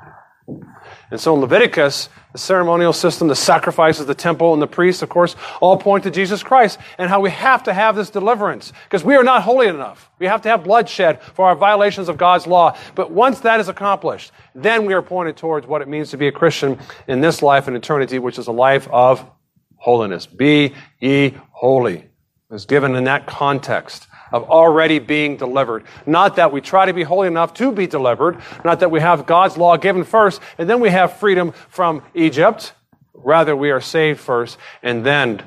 And 1.11 1.21
so 1.21 1.35
in 1.35 1.41
Leviticus, 1.41 2.09
the 2.33 2.39
ceremonial 2.39 2.93
system, 2.93 3.29
the 3.29 3.37
sacrifices, 3.37 4.07
the 4.07 4.15
temple, 4.15 4.55
and 4.55 4.63
the 4.63 4.67
priests, 4.67 5.03
of 5.03 5.11
course, 5.11 5.37
all 5.61 5.77
point 5.77 6.05
to 6.05 6.11
Jesus 6.11 6.43
Christ 6.43 6.79
and 6.97 7.11
how 7.11 7.21
we 7.21 7.31
have 7.31 7.63
to 7.65 7.73
have 7.73 7.95
this 7.95 8.09
deliverance 8.11 8.73
because 8.85 9.05
we 9.05 9.15
are 9.15 9.23
not 9.23 9.43
holy 9.43 9.69
enough. 9.69 10.11
We 10.19 10.27
have 10.27 10.43
to 10.43 10.49
have 10.49 10.65
bloodshed 10.65 11.21
for 11.21 11.47
our 11.47 11.55
violations 11.55 12.09
of 12.09 12.17
God's 12.17 12.47
law. 12.47 12.77
But 12.95 13.11
once 13.11 13.41
that 13.41 13.61
is 13.61 13.69
accomplished, 13.69 14.33
then 14.55 14.87
we 14.87 14.95
are 14.95 15.03
pointed 15.03 15.37
towards 15.37 15.67
what 15.67 15.83
it 15.83 15.89
means 15.89 16.11
to 16.11 16.17
be 16.17 16.29
a 16.29 16.33
Christian 16.33 16.79
in 17.07 17.21
this 17.21 17.43
life 17.43 17.69
and 17.69 17.77
eternity, 17.77 18.19
which 18.19 18.39
is 18.39 18.47
a 18.47 18.53
life 18.53 18.89
of 18.91 19.29
holiness. 19.77 20.27
Be 20.27 20.75
ye 21.01 21.35
holy. 21.51 22.09
Is 22.51 22.67
given 22.67 22.97
in 22.97 23.05
that 23.05 23.27
context 23.27 24.09
of 24.33 24.49
already 24.51 24.99
being 24.99 25.37
delivered. 25.37 25.85
Not 26.07 26.37
that 26.37 26.53
we 26.53 26.61
try 26.61 26.87
to 26.87 26.93
be 26.93 27.03
holy 27.03 27.29
enough 27.29 27.55
to 27.55 27.73
be 27.73 27.87
delivered, 27.87 28.41
not 28.65 28.81
that 28.81 28.91
we 28.91 29.01
have 29.01 29.27
God's 29.27 29.57
law 29.57 29.77
given 29.77 30.05
first 30.05 30.41
and 30.59 30.69
then 30.69 30.81
we 30.81 30.91
have 30.91 31.19
freedom 31.19 31.53
from 31.69 32.03
Egypt. 32.15 32.73
Rather, 33.15 33.55
we 33.55 33.71
are 33.71 33.81
saved 33.81 34.21
first 34.21 34.59
and 34.83 35.05
then 35.05 35.43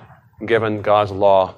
given 0.46 0.82
God's 0.82 1.12
law 1.12 1.56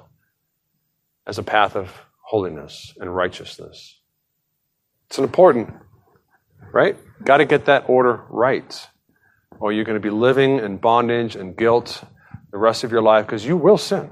as 1.26 1.38
a 1.38 1.42
path 1.42 1.76
of 1.76 1.92
holiness 2.22 2.94
and 2.98 3.14
righteousness. 3.14 4.00
It's 5.08 5.18
an 5.18 5.24
important, 5.24 5.72
right? 6.72 6.96
Got 7.24 7.38
to 7.38 7.44
get 7.44 7.66
that 7.66 7.84
order 7.88 8.24
right. 8.28 8.88
Or 9.60 9.72
you're 9.72 9.84
going 9.84 10.00
to 10.00 10.00
be 10.00 10.10
living 10.10 10.58
in 10.58 10.76
bondage 10.76 11.36
and 11.36 11.56
guilt 11.56 12.04
the 12.50 12.58
rest 12.58 12.84
of 12.84 12.92
your 12.92 13.02
life 13.02 13.26
because 13.26 13.44
you 13.44 13.56
will 13.56 13.78
sin. 13.78 14.10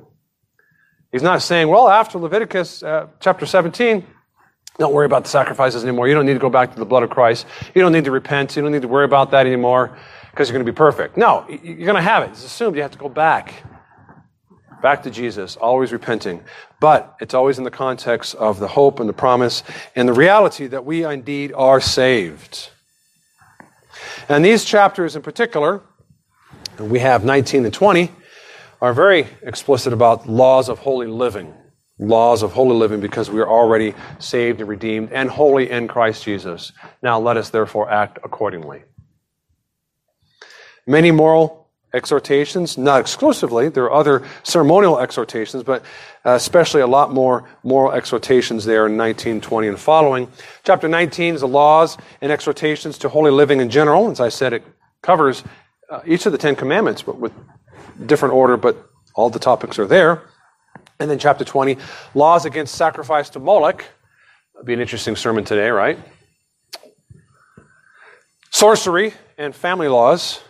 He's 1.17 1.23
not 1.23 1.41
saying, 1.41 1.69
well, 1.69 1.89
after 1.89 2.19
Leviticus 2.19 2.83
uh, 2.83 3.07
chapter 3.21 3.47
17, 3.47 4.07
don't 4.77 4.93
worry 4.93 5.07
about 5.07 5.25
the 5.25 5.31
sacrifices 5.31 5.83
anymore. 5.83 6.09
You 6.09 6.15
don't 6.15 6.27
need 6.27 6.35
to 6.35 6.39
go 6.39 6.51
back 6.51 6.75
to 6.75 6.79
the 6.79 6.85
blood 6.85 7.05
of 7.05 7.09
Christ. 7.09 7.47
You 7.75 7.81
don't 7.81 7.93
need 7.93 8.05
to 8.05 8.11
repent. 8.11 8.55
You 8.55 8.61
don't 8.61 8.71
need 8.71 8.83
to 8.83 8.89
worry 8.89 9.07
about 9.07 9.31
that 9.31 9.47
anymore 9.47 9.97
because 10.31 10.47
you're 10.47 10.53
going 10.53 10.67
to 10.67 10.71
be 10.71 10.77
perfect. 10.77 11.17
No, 11.17 11.47
you're 11.49 11.87
going 11.87 11.95
to 11.95 12.03
have 12.03 12.25
it. 12.25 12.33
It's 12.33 12.45
assumed 12.45 12.77
you 12.77 12.83
have 12.83 12.91
to 12.91 12.99
go 12.99 13.09
back. 13.09 13.63
Back 14.83 15.05
to 15.05 15.11
Jesus, 15.11 15.57
always 15.57 15.91
repenting. 15.91 16.43
But 16.81 17.17
it's 17.19 17.33
always 17.33 17.57
in 17.57 17.65
the 17.65 17.71
context 17.71 18.35
of 18.35 18.59
the 18.59 18.69
hope 18.69 19.01
and 19.01 19.09
the 19.09 19.15
promise 19.15 19.63
and 19.95 20.07
the 20.07 20.13
reality 20.13 20.67
that 20.67 20.85
we 20.85 21.07
indeed 21.07 21.51
are 21.55 21.81
saved. 21.81 22.69
And 24.29 24.45
these 24.45 24.67
chapters 24.67 25.17
in 25.17 25.23
particular, 25.23 25.81
we 26.79 26.99
have 26.99 27.25
19 27.25 27.65
and 27.65 27.73
20, 27.73 28.13
are 28.81 28.93
very 28.93 29.27
explicit 29.43 29.93
about 29.93 30.29
laws 30.29 30.69
of 30.69 30.79
holy 30.79 31.07
living. 31.07 31.55
Laws 31.99 32.43
of 32.43 32.53
holy 32.53 32.77
living 32.77 33.01
because 33.01 33.31
we 33.31 33.41
are 33.41 33.49
already 33.49 33.95
saved 34.19 34.61
and 34.61 34.69
redeemed 34.69 35.13
and 35.13 35.31
holy 35.31 35.71
in 35.71 35.89
Christ 35.89 36.25
Jesus. 36.25 36.73
Now 37.03 37.19
let 37.19 37.39
us 37.39 37.51
therefore 37.51 37.91
act 37.91 38.19
accordingly. 38.23 38.83
Many 40.87 41.11
moral 41.11 41.67
exhortations, 41.95 42.77
not 42.77 43.01
exclusively, 43.01 43.71
there 43.71 43.85
are 43.85 43.93
other 43.93 44.23
ceremonial 44.43 45.01
exhortations, 45.01 45.63
but 45.63 45.83
uh, 46.27 46.33
especially 46.33 46.83
a 46.83 46.87
lot 46.87 47.13
more 47.13 47.49
moral 47.63 47.93
exhortations 47.93 48.67
there 48.67 48.87
in 48.87 48.97
19, 48.99 49.41
20, 49.41 49.69
and 49.69 49.81
following. 49.81 50.31
Chapter 50.65 50.89
19 50.89 51.37
is 51.37 51.41
the 51.41 51.49
laws 51.49 51.97
and 52.21 52.31
exhortations 52.31 52.99
to 52.99 53.09
holy 53.09 53.31
living 53.31 53.61
in 53.61 53.71
general. 53.71 54.11
As 54.11 54.21
I 54.21 54.29
said, 54.29 54.53
it 54.53 54.63
covers 55.01 55.43
uh, 55.89 56.01
each 56.07 56.27
of 56.27 56.33
the 56.33 56.39
Ten 56.39 56.55
Commandments, 56.55 57.01
but 57.01 57.19
with 57.19 57.33
different 58.05 58.35
order, 58.35 58.57
but 58.57 58.77
all 59.15 59.31
the 59.31 59.39
topics 59.39 59.79
are 59.79 59.87
there. 59.87 60.23
And 60.99 61.11
then 61.11 61.19
chapter 61.19 61.45
20, 61.45 61.79
laws 62.15 62.45
against 62.45 62.75
sacrifice 62.75 63.31
to 63.31 63.39
Moloch. 63.39 63.85
That'd 64.55 64.67
be 64.67 64.75
an 64.75 64.81
interesting 64.81 65.17
sermon 65.17 65.45
today, 65.45 65.69
right? 65.69 65.99
Sorcery 68.51 69.13
and 69.37 69.55
family 69.55 69.89
laws, 69.89 70.41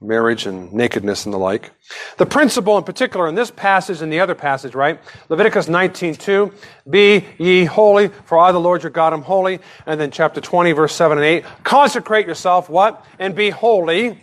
marriage 0.00 0.46
and 0.46 0.72
nakedness 0.72 1.24
and 1.24 1.32
the 1.32 1.38
like. 1.38 1.72
The 2.16 2.26
principle 2.26 2.78
in 2.78 2.84
particular 2.84 3.26
in 3.26 3.34
this 3.34 3.50
passage 3.50 4.02
and 4.02 4.12
the 4.12 4.20
other 4.20 4.36
passage, 4.36 4.74
right? 4.74 5.00
Leviticus 5.28 5.66
19:2, 5.66 6.52
be 6.88 7.24
ye 7.38 7.64
holy, 7.64 8.08
for 8.26 8.38
I 8.38 8.52
the 8.52 8.60
Lord 8.60 8.84
your 8.84 8.90
God 8.90 9.12
am 9.12 9.22
holy. 9.22 9.58
And 9.86 10.00
then 10.00 10.12
chapter 10.12 10.40
20, 10.40 10.72
verse 10.72 10.94
7 10.94 11.18
and 11.18 11.24
8, 11.24 11.44
consecrate 11.64 12.26
yourself, 12.28 12.68
what? 12.68 13.04
And 13.18 13.34
be 13.34 13.50
holy, 13.50 14.22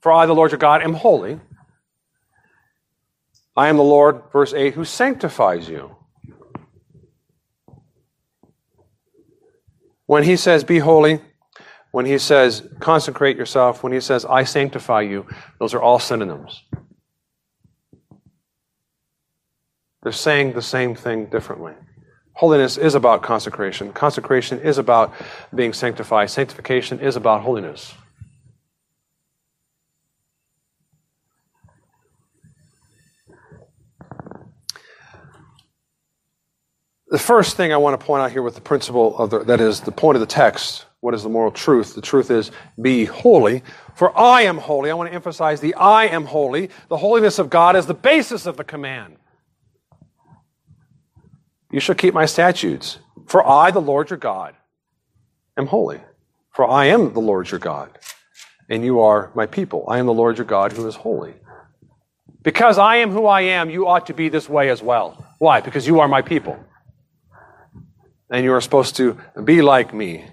for 0.00 0.12
I 0.12 0.26
the 0.26 0.34
Lord 0.34 0.50
your 0.50 0.58
God 0.58 0.82
am 0.82 0.92
holy. 0.92 1.40
I 3.56 3.68
am 3.68 3.76
the 3.76 3.82
Lord, 3.82 4.22
verse 4.32 4.54
8, 4.54 4.74
who 4.74 4.84
sanctifies 4.84 5.68
you. 5.68 5.96
When 10.06 10.24
he 10.24 10.36
says, 10.36 10.64
be 10.64 10.78
holy, 10.78 11.20
when 11.90 12.06
he 12.06 12.18
says, 12.18 12.66
consecrate 12.80 13.36
yourself, 13.36 13.82
when 13.82 13.92
he 13.92 14.00
says, 14.00 14.24
I 14.24 14.44
sanctify 14.44 15.02
you, 15.02 15.26
those 15.60 15.74
are 15.74 15.82
all 15.82 15.98
synonyms. 15.98 16.62
They're 20.02 20.12
saying 20.12 20.54
the 20.54 20.62
same 20.62 20.94
thing 20.94 21.26
differently. 21.26 21.74
Holiness 22.34 22.78
is 22.78 22.94
about 22.94 23.22
consecration. 23.22 23.92
Consecration 23.92 24.58
is 24.60 24.78
about 24.78 25.12
being 25.54 25.72
sanctified. 25.72 26.30
Sanctification 26.30 26.98
is 26.98 27.14
about 27.14 27.42
holiness. 27.42 27.94
The 37.12 37.18
first 37.18 37.58
thing 37.58 37.74
I 37.74 37.76
want 37.76 38.00
to 38.00 38.06
point 38.06 38.22
out 38.22 38.32
here 38.32 38.40
with 38.40 38.54
the 38.54 38.62
principle 38.62 39.14
of 39.18 39.28
the, 39.28 39.40
that 39.40 39.60
is 39.60 39.82
the 39.82 39.92
point 39.92 40.16
of 40.16 40.20
the 40.20 40.26
text. 40.26 40.86
What 41.00 41.12
is 41.12 41.22
the 41.22 41.28
moral 41.28 41.50
truth? 41.50 41.94
The 41.94 42.00
truth 42.00 42.30
is, 42.30 42.50
be 42.80 43.04
holy, 43.04 43.62
for 43.94 44.18
I 44.18 44.44
am 44.44 44.56
holy. 44.56 44.90
I 44.90 44.94
want 44.94 45.10
to 45.10 45.14
emphasize 45.14 45.60
the 45.60 45.74
I 45.74 46.06
am 46.06 46.24
holy. 46.24 46.70
The 46.88 46.96
holiness 46.96 47.38
of 47.38 47.50
God 47.50 47.76
is 47.76 47.84
the 47.84 47.92
basis 47.92 48.46
of 48.46 48.56
the 48.56 48.64
command. 48.64 49.18
You 51.70 51.80
shall 51.80 51.96
keep 51.96 52.14
my 52.14 52.24
statutes, 52.24 52.98
for 53.26 53.46
I, 53.46 53.70
the 53.70 53.78
Lord 53.78 54.08
your 54.08 54.18
God, 54.18 54.54
am 55.58 55.66
holy. 55.66 56.00
For 56.52 56.66
I 56.66 56.86
am 56.86 57.12
the 57.12 57.20
Lord 57.20 57.50
your 57.50 57.60
God, 57.60 57.90
and 58.70 58.82
you 58.82 59.00
are 59.00 59.30
my 59.34 59.44
people. 59.44 59.84
I 59.86 59.98
am 59.98 60.06
the 60.06 60.14
Lord 60.14 60.38
your 60.38 60.46
God 60.46 60.72
who 60.72 60.88
is 60.88 60.94
holy. 60.94 61.34
Because 62.42 62.78
I 62.78 62.96
am 62.96 63.10
who 63.10 63.26
I 63.26 63.42
am, 63.42 63.68
you 63.68 63.86
ought 63.86 64.06
to 64.06 64.14
be 64.14 64.30
this 64.30 64.48
way 64.48 64.70
as 64.70 64.82
well. 64.82 65.26
Why? 65.40 65.60
Because 65.60 65.86
you 65.86 66.00
are 66.00 66.08
my 66.08 66.22
people 66.22 66.58
and 68.32 68.44
you 68.44 68.52
are 68.54 68.60
supposed 68.62 68.96
to 68.96 69.18
be 69.44 69.60
like 69.60 69.92
me. 69.92 70.24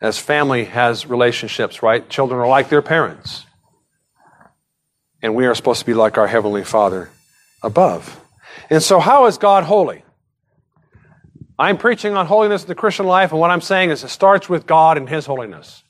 As 0.00 0.18
family 0.18 0.64
has 0.64 1.06
relationships, 1.06 1.82
right? 1.82 2.06
Children 2.08 2.40
are 2.40 2.48
like 2.48 2.68
their 2.68 2.82
parents. 2.82 3.46
And 5.22 5.34
we 5.34 5.46
are 5.46 5.54
supposed 5.54 5.80
to 5.80 5.86
be 5.86 5.94
like 5.94 6.18
our 6.18 6.26
Heavenly 6.26 6.64
Father 6.64 7.10
above. 7.62 8.20
And 8.68 8.82
so, 8.82 8.98
how 9.00 9.26
is 9.26 9.38
God 9.38 9.64
holy? 9.64 10.02
I'm 11.58 11.78
preaching 11.78 12.16
on 12.16 12.26
holiness 12.26 12.62
in 12.62 12.68
the 12.68 12.74
Christian 12.74 13.06
life, 13.06 13.32
and 13.32 13.40
what 13.40 13.50
I'm 13.50 13.60
saying 13.60 13.90
is 13.90 14.04
it 14.04 14.08
starts 14.08 14.48
with 14.48 14.66
God 14.66 14.96
and 14.96 15.08
His 15.08 15.26
holiness. 15.26 15.82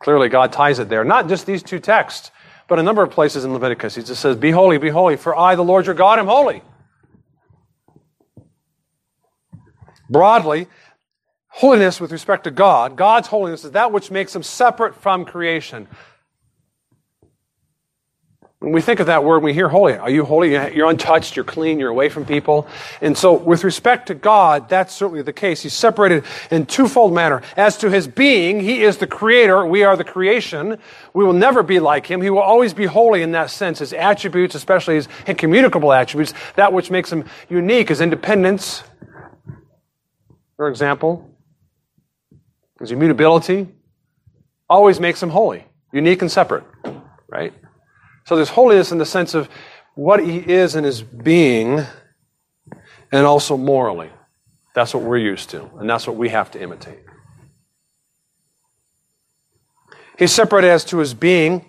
Clearly, 0.00 0.28
God 0.28 0.52
ties 0.52 0.78
it 0.78 0.88
there. 0.88 1.04
Not 1.04 1.28
just 1.28 1.46
these 1.46 1.62
two 1.62 1.80
texts, 1.80 2.30
but 2.68 2.78
a 2.78 2.82
number 2.82 3.02
of 3.02 3.10
places 3.10 3.44
in 3.44 3.52
Leviticus. 3.52 3.96
He 3.96 4.02
just 4.02 4.20
says, 4.20 4.36
Be 4.36 4.52
holy, 4.52 4.78
be 4.78 4.90
holy, 4.90 5.16
for 5.16 5.36
I, 5.36 5.56
the 5.56 5.64
Lord 5.64 5.86
your 5.86 5.96
God, 5.96 6.20
am 6.20 6.26
holy. 6.26 6.62
Broadly, 10.08 10.68
holiness 11.48 12.00
with 12.00 12.12
respect 12.12 12.44
to 12.44 12.50
God, 12.50 12.96
God's 12.96 13.28
holiness 13.28 13.64
is 13.64 13.72
that 13.72 13.92
which 13.92 14.10
makes 14.10 14.34
him 14.34 14.42
separate 14.42 14.94
from 14.94 15.24
creation. 15.24 15.88
When 18.60 18.72
we 18.72 18.80
think 18.80 18.98
of 18.98 19.06
that 19.06 19.22
word, 19.22 19.44
we 19.44 19.54
hear 19.54 19.68
holy. 19.68 19.94
Are 19.94 20.10
you 20.10 20.24
holy? 20.24 20.50
You're 20.50 20.90
untouched, 20.90 21.36
you're 21.36 21.44
clean, 21.44 21.78
you're 21.78 21.90
away 21.90 22.08
from 22.08 22.24
people. 22.24 22.66
And 23.00 23.16
so, 23.16 23.32
with 23.32 23.62
respect 23.62 24.08
to 24.08 24.16
God, 24.16 24.68
that's 24.68 24.92
certainly 24.92 25.22
the 25.22 25.32
case. 25.32 25.62
He's 25.62 25.74
separated 25.74 26.24
in 26.50 26.66
twofold 26.66 27.14
manner. 27.14 27.42
As 27.56 27.76
to 27.78 27.90
his 27.90 28.08
being, 28.08 28.58
he 28.58 28.82
is 28.82 28.96
the 28.96 29.06
creator, 29.06 29.64
we 29.64 29.84
are 29.84 29.96
the 29.96 30.02
creation. 30.02 30.78
We 31.14 31.24
will 31.24 31.34
never 31.34 31.62
be 31.62 31.78
like 31.78 32.04
him. 32.06 32.20
He 32.20 32.30
will 32.30 32.40
always 32.40 32.74
be 32.74 32.86
holy 32.86 33.22
in 33.22 33.30
that 33.32 33.50
sense. 33.50 33.78
His 33.78 33.92
attributes, 33.92 34.56
especially 34.56 34.96
his 34.96 35.08
incommunicable 35.28 35.92
attributes, 35.92 36.34
that 36.56 36.72
which 36.72 36.90
makes 36.90 37.12
him 37.12 37.26
unique, 37.48 37.90
his 37.90 38.00
independence, 38.00 38.82
for 40.58 40.68
example, 40.68 41.30
his 42.80 42.90
immutability, 42.90 43.68
always 44.68 44.98
makes 44.98 45.22
him 45.22 45.30
holy, 45.30 45.64
unique 45.92 46.20
and 46.20 46.30
separate, 46.30 46.64
right? 47.28 47.54
So 48.26 48.34
there's 48.34 48.50
holiness 48.50 48.90
in 48.90 48.98
the 48.98 49.06
sense 49.06 49.34
of 49.34 49.48
what 49.94 50.18
he 50.18 50.38
is 50.38 50.74
in 50.74 50.82
his 50.82 51.00
being 51.00 51.80
and 53.12 53.24
also 53.24 53.56
morally. 53.56 54.10
That's 54.74 54.92
what 54.92 55.04
we're 55.04 55.18
used 55.18 55.48
to, 55.50 55.70
and 55.78 55.88
that's 55.88 56.08
what 56.08 56.16
we 56.16 56.28
have 56.30 56.50
to 56.50 56.60
imitate. 56.60 57.04
He's 60.18 60.32
separate 60.32 60.64
as 60.64 60.84
to 60.86 60.98
his 60.98 61.14
being, 61.14 61.64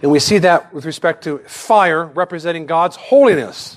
and 0.00 0.10
we 0.10 0.18
see 0.18 0.38
that 0.38 0.72
with 0.72 0.86
respect 0.86 1.24
to 1.24 1.38
fire 1.40 2.06
representing 2.06 2.64
God's 2.64 2.96
holiness 2.96 3.76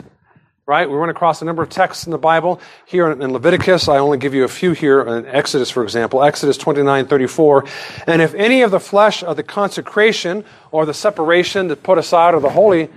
right? 0.68 0.90
We 0.90 0.96
run 0.96 1.10
across 1.10 1.44
a 1.44 1.46
number 1.46 1.62
of 1.62 1.70
texts 1.70 2.08
in 2.08 2.12
the 2.12 2.18
Bible. 2.18 2.60
Here 2.88 3.12
in 3.12 3.20
Leviticus, 3.32 3.88
I 3.88 4.00
only 4.00 4.18
give 4.18 4.34
you 4.34 4.46
a 4.46 4.48
few 4.48 4.72
here. 4.72 5.02
In 5.02 5.28
Exodus, 5.28 5.70
for 5.70 5.84
example, 5.84 6.24
Exodus 6.24 6.58
29, 6.58 7.06
34. 7.06 7.66
And 8.08 8.20
if 8.20 8.34
any 8.34 8.64
of 8.64 8.72
the 8.72 8.80
flesh 8.80 9.24
of 9.24 9.36
the 9.36 9.44
consecration 9.44 10.44
or 10.72 10.88
the 10.88 10.94
separation 10.94 11.68
to 11.68 11.76
put 11.76 12.00
aside 12.00 12.34
of 12.34 12.42
the 12.42 12.50
holy 12.50 12.90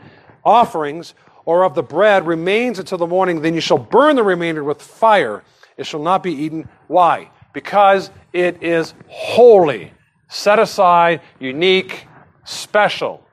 offerings 0.45 1.13
or 1.45 1.63
of 1.65 1.75
the 1.75 1.83
bread 1.83 2.27
remains 2.27 2.79
until 2.79 2.97
the 2.97 3.07
morning, 3.07 3.43
then 3.43 3.53
you 3.53 3.61
shall 3.61 3.79
burn 3.79 4.17
the 4.17 4.23
remainder 4.23 4.65
with 4.65 4.81
fire. 4.81 5.45
It 5.77 5.85
shall 5.85 6.03
not 6.03 6.23
be 6.23 6.33
eaten. 6.33 6.71
Why? 6.87 7.31
Because 7.53 8.11
it 8.33 8.63
is 8.63 8.95
holy, 9.09 9.93
set 10.29 10.59
aside, 10.59 11.21
unique, 11.39 12.07
special. 12.45 13.28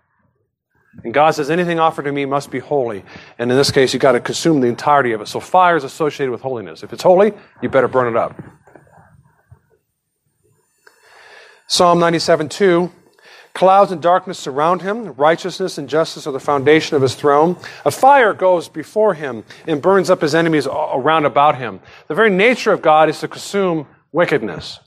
And 1.04 1.14
God 1.14 1.32
says, 1.32 1.50
anything 1.50 1.80
offered 1.80 2.04
to 2.04 2.12
me 2.12 2.26
must 2.26 2.50
be 2.50 2.60
holy. 2.60 3.04
And 3.38 3.52
in 3.52 3.58
this 3.58 3.72
case, 3.72 3.94
you've 3.94 4.02
got 4.02 4.14
to 4.14 4.20
consume 4.20 4.62
the 4.62 4.68
entirety 4.68 5.12
of 5.12 5.22
it. 5.22 5.28
So 5.28 5.40
fire 5.40 5.76
is 5.76 5.84
associated 5.84 6.32
with 6.32 6.42
holiness. 6.42 6.84
If 6.84 6.94
it's 6.94 7.04
holy, 7.04 7.34
you 7.62 7.70
better 7.70 7.88
burn 7.88 8.08
it 8.08 8.18
up. 8.18 8.42
Psalm 11.68 12.00
97 12.00 12.50
2. 12.50 12.92
Clouds 13.54 13.92
and 13.92 14.02
darkness 14.02 14.38
surround 14.38 14.82
him. 14.82 15.14
Righteousness 15.14 15.78
and 15.78 15.88
justice 15.88 16.28
are 16.28 16.34
the 16.34 16.42
foundation 16.42 16.98
of 16.98 17.02
his 17.02 17.16
throne. 17.16 17.56
A 17.86 17.92
fire 17.92 18.34
goes 18.34 18.68
before 18.68 19.14
him 19.14 19.46
and 19.66 19.82
burns 19.82 20.10
up 20.10 20.22
his 20.22 20.36
enemies 20.36 20.68
around 20.68 21.26
about 21.26 21.58
him. 21.58 21.80
The 22.08 22.16
very 22.16 22.30
nature 22.30 22.74
of 22.74 22.82
God 22.82 23.08
is 23.08 23.20
to 23.22 23.30
consume 23.30 23.88
wickedness. 24.12 24.82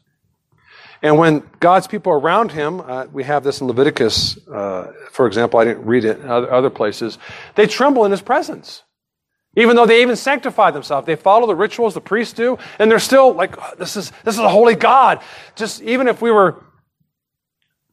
And 1.02 1.16
when 1.16 1.48
God's 1.60 1.86
people 1.86 2.12
are 2.12 2.18
around 2.18 2.52
him, 2.52 2.80
uh, 2.80 3.06
we 3.12 3.24
have 3.24 3.44
this 3.44 3.60
in 3.60 3.66
Leviticus, 3.68 4.38
uh, 4.48 4.92
for 5.10 5.26
example, 5.26 5.60
I 5.60 5.64
didn't 5.64 5.86
read 5.86 6.04
it 6.04 6.18
in 6.20 6.28
other, 6.28 6.52
other 6.52 6.70
places, 6.70 7.18
they 7.54 7.66
tremble 7.66 8.04
in 8.04 8.10
his 8.10 8.22
presence. 8.22 8.82
Even 9.56 9.76
though 9.76 9.86
they 9.86 10.02
even 10.02 10.16
sanctify 10.16 10.70
themselves, 10.70 11.06
they 11.06 11.16
follow 11.16 11.46
the 11.46 11.54
rituals 11.54 11.94
the 11.94 12.00
priests 12.00 12.34
do, 12.34 12.58
and 12.78 12.90
they're 12.90 12.98
still 12.98 13.32
like, 13.32 13.56
oh, 13.58 13.74
this 13.78 13.96
is, 13.96 14.12
this 14.24 14.34
is 14.34 14.40
a 14.40 14.48
holy 14.48 14.74
God. 14.74 15.20
Just 15.56 15.82
even 15.82 16.08
if 16.08 16.20
we 16.20 16.30
were 16.30 16.62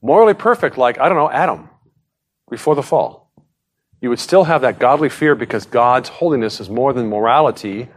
morally 0.01 0.33
perfect, 0.33 0.77
like, 0.77 0.99
I 0.99 1.07
don't 1.07 1.17
know, 1.17 1.29
Adam, 1.29 1.69
before 2.49 2.75
the 2.75 2.83
fall, 2.83 3.31
you 4.01 4.09
would 4.09 4.19
still 4.19 4.43
have 4.43 4.61
that 4.61 4.79
godly 4.79 5.09
fear 5.09 5.33
because 5.33 5.65
God's 5.65 6.09
holiness 6.09 6.59
is 6.59 6.69
more 6.69 6.93
than 6.93 7.07
morality, 7.07 7.87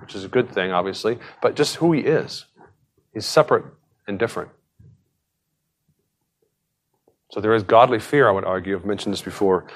which 0.00 0.14
is 0.14 0.24
a 0.24 0.28
good 0.28 0.50
thing, 0.50 0.72
obviously, 0.72 1.18
but 1.40 1.54
just 1.54 1.76
who 1.76 1.92
he 1.92 2.00
is. 2.00 2.44
He's 3.14 3.24
separate 3.24 3.64
and 4.06 4.18
different. 4.18 4.50
So 7.30 7.40
there 7.40 7.54
is 7.54 7.62
godly 7.62 7.98
fear, 7.98 8.28
I 8.28 8.32
would 8.32 8.44
argue, 8.44 8.76
I've 8.76 8.84
mentioned 8.84 9.12
this 9.12 9.22
before, 9.22 9.66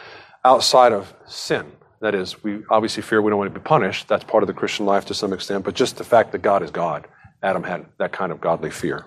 outside 0.45 0.93
of 0.93 1.12
sin. 1.26 1.66
That 2.01 2.14
is, 2.14 2.43
we 2.45 2.62
obviously 2.70 3.03
fear 3.03 3.20
we 3.20 3.31
don't 3.31 3.39
want 3.39 3.53
to 3.53 3.59
be 3.59 3.64
punished. 3.64 4.07
That's 4.07 4.22
part 4.22 4.43
of 4.43 4.47
the 4.47 4.53
Christian 4.53 4.87
life 4.87 5.07
to 5.07 5.14
some 5.14 5.33
extent, 5.33 5.64
but 5.64 5.74
just 5.74 5.97
the 5.97 6.05
fact 6.05 6.31
that 6.33 6.43
God 6.43 6.62
is 6.62 6.70
God. 6.70 7.09
Adam 7.43 7.64
had 7.64 7.87
that 7.99 8.12
kind 8.12 8.31
of 8.31 8.41
godly 8.41 8.70
fear. 8.70 9.07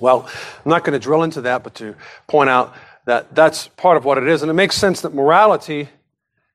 Well, 0.00 0.28
I'm 0.64 0.70
not 0.70 0.84
going 0.84 0.92
to 0.92 0.98
drill 0.98 1.22
into 1.22 1.42
that, 1.42 1.64
but 1.64 1.74
to 1.76 1.94
point 2.26 2.48
out 2.48 2.74
that 3.06 3.34
that's 3.34 3.68
part 3.68 3.96
of 3.96 4.04
what 4.04 4.18
it 4.18 4.28
is. 4.28 4.42
And 4.42 4.50
it 4.50 4.54
makes 4.54 4.76
sense 4.76 5.02
that 5.02 5.14
morality 5.14 5.88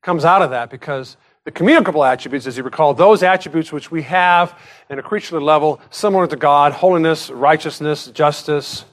comes 0.02 0.26
out 0.26 0.42
of 0.42 0.52
that 0.52 0.70
because 0.70 1.18
the 1.46 1.52
communicable 1.52 2.04
attributes, 2.06 2.48
as 2.48 2.58
you 2.58 2.64
recall, 2.64 2.94
those 2.94 3.22
attributes 3.22 3.72
which 3.72 3.92
we 3.92 4.04
have 4.04 4.58
in 4.90 4.98
a 4.98 5.04
creaturely 5.04 5.44
level, 5.44 5.82
similar 5.90 6.26
to 6.28 6.36
God 6.38 6.72
holiness, 6.72 7.30
righteousness, 7.30 8.08
justice, 8.08 8.86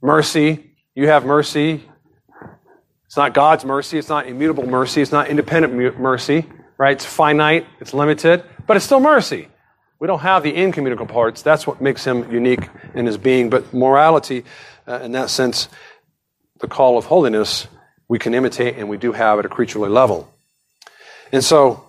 mercy. 0.00 0.70
You 0.94 1.08
have 1.08 1.26
mercy. 1.26 1.84
It's 3.04 3.16
not 3.16 3.34
God's 3.34 3.64
mercy. 3.64 3.98
It's 3.98 4.08
not 4.08 4.26
immutable 4.26 4.66
mercy. 4.66 5.02
It's 5.02 5.12
not 5.12 5.28
independent 5.28 5.98
mercy, 5.98 6.46
right? 6.78 6.92
It's 6.92 7.04
finite. 7.04 7.66
It's 7.80 7.92
limited, 7.92 8.42
but 8.66 8.76
it's 8.76 8.86
still 8.86 9.00
mercy. 9.00 9.48
We 9.98 10.06
don't 10.06 10.20
have 10.20 10.42
the 10.42 10.54
incommunicable 10.54 11.12
parts. 11.12 11.42
That's 11.42 11.66
what 11.66 11.80
makes 11.80 12.04
him 12.04 12.30
unique 12.30 12.68
in 12.94 13.06
his 13.06 13.18
being. 13.18 13.50
But 13.50 13.72
morality, 13.74 14.44
uh, 14.86 15.00
in 15.00 15.12
that 15.12 15.30
sense, 15.30 15.68
the 16.60 16.68
call 16.68 16.96
of 16.96 17.06
holiness, 17.06 17.66
we 18.08 18.18
can 18.18 18.34
imitate 18.34 18.76
and 18.76 18.88
we 18.88 18.96
do 18.96 19.12
have 19.12 19.38
at 19.38 19.44
a 19.44 19.48
creaturely 19.48 19.88
level. 19.90 20.32
And 21.32 21.42
so, 21.42 21.84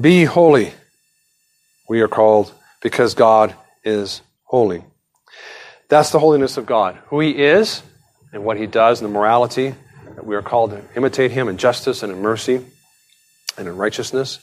be 0.00 0.24
holy, 0.24 0.72
we 1.88 2.00
are 2.00 2.08
called, 2.08 2.52
because 2.82 3.14
God 3.14 3.54
is 3.84 4.22
holy. 4.44 4.84
That's 5.88 6.10
the 6.10 6.18
holiness 6.18 6.56
of 6.56 6.66
God. 6.66 6.98
Who 7.06 7.20
He 7.20 7.30
is 7.30 7.82
and 8.32 8.44
what 8.44 8.58
He 8.58 8.66
does 8.66 9.00
and 9.00 9.08
the 9.08 9.12
morality 9.12 9.74
that 10.14 10.24
we 10.24 10.36
are 10.36 10.42
called 10.42 10.70
to 10.70 10.82
imitate 10.96 11.30
Him 11.30 11.48
in 11.48 11.56
justice 11.56 12.02
and 12.02 12.12
in 12.12 12.20
mercy 12.20 12.64
and 13.56 13.66
in 13.66 13.76
righteousness 13.76 14.38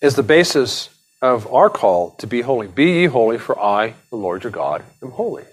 is 0.00 0.16
the 0.16 0.22
basis 0.22 0.88
of 1.22 1.52
our 1.52 1.68
call 1.68 2.12
to 2.12 2.26
be 2.26 2.40
holy. 2.40 2.66
Be 2.66 3.00
ye 3.00 3.06
holy, 3.06 3.38
for 3.38 3.58
I, 3.58 3.94
the 4.10 4.16
Lord 4.16 4.42
your 4.42 4.50
God, 4.50 4.82
am 5.02 5.10
holy. 5.10 5.44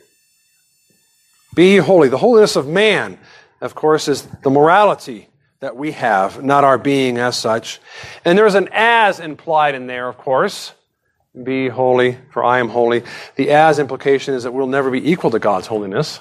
Be 1.53 1.77
holy. 1.77 2.09
The 2.09 2.17
holiness 2.17 2.55
of 2.55 2.67
man, 2.67 3.19
of 3.61 3.75
course, 3.75 4.07
is 4.07 4.23
the 4.43 4.49
morality 4.49 5.27
that 5.59 5.75
we 5.75 5.91
have, 5.93 6.43
not 6.43 6.63
our 6.63 6.77
being 6.77 7.17
as 7.17 7.37
such. 7.37 7.79
And 8.23 8.37
there's 8.37 8.55
an 8.55 8.69
as 8.71 9.19
implied 9.19 9.75
in 9.75 9.87
there, 9.87 10.07
of 10.07 10.17
course. 10.17 10.73
Be 11.43 11.67
holy, 11.67 12.17
for 12.31 12.43
I 12.43 12.59
am 12.59 12.69
holy. 12.69 13.03
The 13.35 13.51
as 13.51 13.79
implication 13.79 14.33
is 14.33 14.43
that 14.43 14.53
we'll 14.53 14.67
never 14.67 14.89
be 14.89 15.11
equal 15.11 15.31
to 15.31 15.39
God's 15.39 15.67
holiness. 15.67 16.19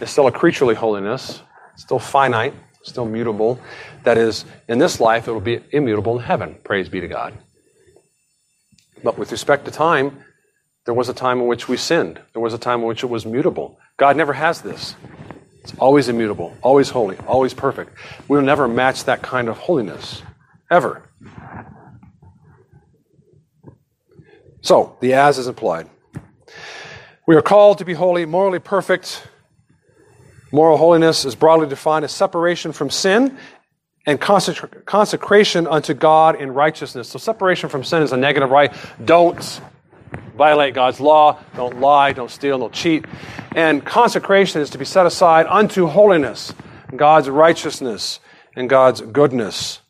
It's 0.00 0.10
still 0.10 0.26
a 0.26 0.32
creaturely 0.32 0.74
holiness, 0.74 1.42
still 1.76 1.98
finite, 1.98 2.54
still 2.82 3.06
mutable. 3.06 3.60
That 4.04 4.18
is, 4.18 4.44
in 4.68 4.78
this 4.78 5.00
life, 5.00 5.28
it 5.28 5.32
will 5.32 5.40
be 5.40 5.60
immutable 5.70 6.18
in 6.18 6.24
heaven. 6.24 6.56
Praise 6.64 6.88
be 6.88 7.00
to 7.00 7.08
God. 7.08 7.36
But 9.02 9.18
with 9.18 9.32
respect 9.32 9.66
to 9.66 9.70
time, 9.70 10.24
there 10.84 10.94
was 10.94 11.08
a 11.08 11.14
time 11.14 11.40
in 11.40 11.46
which 11.46 11.68
we 11.68 11.76
sinned. 11.76 12.20
There 12.32 12.42
was 12.42 12.54
a 12.54 12.58
time 12.58 12.80
in 12.80 12.86
which 12.86 13.02
it 13.02 13.08
was 13.08 13.24
mutable. 13.24 13.78
God 13.96 14.16
never 14.16 14.32
has 14.32 14.62
this. 14.62 14.96
It's 15.64 15.72
always 15.78 16.10
immutable, 16.10 16.54
always 16.60 16.90
holy, 16.90 17.16
always 17.26 17.54
perfect. 17.54 17.96
We'll 18.28 18.42
never 18.42 18.68
match 18.68 19.04
that 19.04 19.22
kind 19.22 19.48
of 19.48 19.56
holiness, 19.56 20.22
ever. 20.70 21.08
So, 24.60 24.98
the 25.00 25.14
as 25.14 25.38
is 25.38 25.46
implied. 25.46 25.88
We 27.26 27.34
are 27.34 27.40
called 27.40 27.78
to 27.78 27.86
be 27.86 27.94
holy, 27.94 28.26
morally 28.26 28.58
perfect. 28.58 29.26
Moral 30.52 30.76
holiness 30.76 31.24
is 31.24 31.34
broadly 31.34 31.66
defined 31.66 32.04
as 32.04 32.12
separation 32.12 32.72
from 32.72 32.90
sin 32.90 33.38
and 34.04 34.20
consecration 34.20 35.66
unto 35.66 35.94
God 35.94 36.38
in 36.38 36.52
righteousness. 36.52 37.08
So, 37.08 37.18
separation 37.18 37.70
from 37.70 37.84
sin 37.84 38.02
is 38.02 38.12
a 38.12 38.18
negative, 38.18 38.50
right? 38.50 38.70
Don't 39.02 39.62
violate 40.36 40.74
God's 40.74 41.00
law, 41.00 41.38
don't 41.54 41.80
lie, 41.80 42.12
don't 42.12 42.30
steal, 42.30 42.58
don't 42.58 42.72
cheat. 42.72 43.04
And 43.54 43.84
consecration 43.84 44.60
is 44.60 44.70
to 44.70 44.78
be 44.78 44.84
set 44.84 45.06
aside 45.06 45.46
unto 45.48 45.86
holiness, 45.86 46.52
God's 46.94 47.28
righteousness, 47.28 48.20
and 48.56 48.68
God's 48.68 49.00
goodness. 49.00 49.80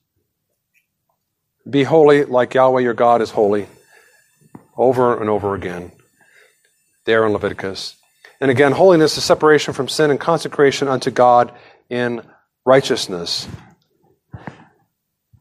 Be 1.68 1.84
holy 1.84 2.24
like 2.24 2.54
Yahweh 2.54 2.82
your 2.82 2.94
God 2.94 3.22
is 3.22 3.30
holy, 3.30 3.66
over 4.76 5.18
and 5.18 5.30
over 5.30 5.54
again, 5.54 5.92
there 7.04 7.24
in 7.26 7.32
Leviticus. 7.32 7.96
And 8.40 8.50
again, 8.50 8.72
holiness 8.72 9.16
is 9.16 9.24
separation 9.24 9.72
from 9.72 9.88
sin 9.88 10.10
and 10.10 10.20
consecration 10.20 10.88
unto 10.88 11.10
God 11.10 11.52
in 11.88 12.22
righteousness. 12.66 13.48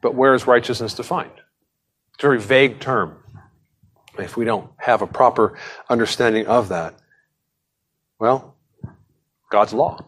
But 0.02 0.16
where 0.16 0.34
is 0.34 0.48
righteousness 0.48 0.94
defined? 0.94 1.32
It's 2.14 2.24
a 2.24 2.28
very 2.28 2.40
vague 2.40 2.80
term 2.80 3.23
if 4.18 4.38
we 4.38 4.46
don't 4.46 4.70
have 4.78 5.02
a 5.02 5.08
proper 5.08 5.58
understanding 5.90 6.48
of 6.48 6.70
that. 6.70 6.96
Well, 8.20 8.56
God's 9.50 9.74
law. 9.74 10.06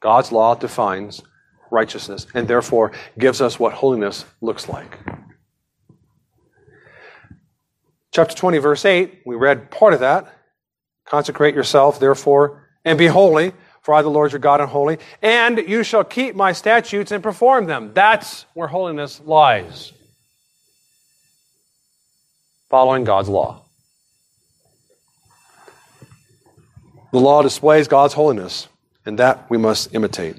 God's 0.00 0.32
law 0.32 0.54
defines 0.54 1.22
righteousness 1.70 2.26
and 2.34 2.48
therefore 2.48 2.92
gives 3.18 3.40
us 3.40 3.58
what 3.58 3.72
holiness 3.72 4.24
looks 4.40 4.68
like. 4.68 4.98
Chapter 8.12 8.34
20, 8.34 8.58
verse 8.58 8.84
8, 8.84 9.22
we 9.24 9.36
read 9.36 9.70
part 9.70 9.94
of 9.94 10.00
that. 10.00 10.34
Consecrate 11.04 11.54
yourself, 11.54 12.00
therefore, 12.00 12.68
and 12.84 12.98
be 12.98 13.06
holy, 13.06 13.52
for 13.82 13.94
I, 13.94 14.02
the 14.02 14.08
Lord 14.08 14.32
your 14.32 14.40
God, 14.40 14.60
am 14.60 14.68
holy. 14.68 14.98
And 15.22 15.58
you 15.58 15.82
shall 15.84 16.04
keep 16.04 16.34
my 16.34 16.52
statutes 16.52 17.12
and 17.12 17.22
perform 17.22 17.66
them. 17.66 17.92
That's 17.94 18.46
where 18.54 18.68
holiness 18.68 19.20
lies. 19.24 19.92
Following 22.70 23.04
God's 23.04 23.28
law. 23.28 23.64
The 27.12 27.18
law 27.18 27.42
displays 27.42 27.88
God's 27.88 28.14
holiness, 28.14 28.68
and 29.04 29.18
that 29.18 29.50
we 29.50 29.58
must 29.58 29.92
imitate. 29.92 30.36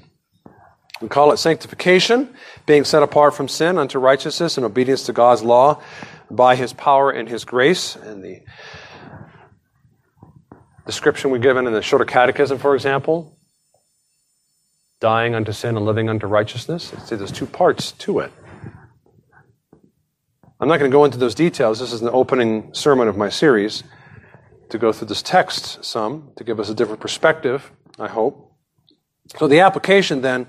We 1.02 1.08
call 1.08 1.32
it 1.32 1.36
sanctification, 1.36 2.34
being 2.64 2.84
set 2.84 3.02
apart 3.02 3.34
from 3.34 3.48
sin 3.48 3.76
unto 3.76 3.98
righteousness 3.98 4.56
and 4.56 4.64
obedience 4.64 5.04
to 5.04 5.12
God's 5.12 5.42
law 5.42 5.82
by 6.30 6.56
his 6.56 6.72
power 6.72 7.10
and 7.10 7.28
his 7.28 7.44
grace. 7.44 7.96
And 7.96 8.24
the 8.24 8.40
description 10.86 11.30
we're 11.30 11.38
given 11.38 11.66
in 11.66 11.74
the 11.74 11.82
Shorter 11.82 12.06
Catechism, 12.06 12.56
for 12.58 12.74
example, 12.74 13.36
dying 15.00 15.34
unto 15.34 15.52
sin 15.52 15.76
and 15.76 15.84
living 15.84 16.08
unto 16.08 16.26
righteousness. 16.26 16.94
See, 17.04 17.16
there's 17.16 17.32
two 17.32 17.46
parts 17.46 17.92
to 17.92 18.20
it. 18.20 18.32
I'm 20.62 20.68
not 20.68 20.78
going 20.78 20.92
to 20.92 20.94
go 20.94 21.04
into 21.04 21.18
those 21.18 21.34
details. 21.34 21.80
This 21.80 21.92
is 21.92 22.02
an 22.02 22.10
opening 22.12 22.72
sermon 22.72 23.08
of 23.08 23.16
my 23.16 23.30
series 23.30 23.82
to 24.68 24.78
go 24.78 24.92
through 24.92 25.08
this 25.08 25.20
text 25.20 25.84
some, 25.84 26.30
to 26.36 26.44
give 26.44 26.60
us 26.60 26.68
a 26.68 26.74
different 26.74 27.00
perspective, 27.00 27.72
I 27.98 28.06
hope. 28.06 28.54
So, 29.38 29.48
the 29.48 29.58
application 29.58 30.20
then 30.20 30.46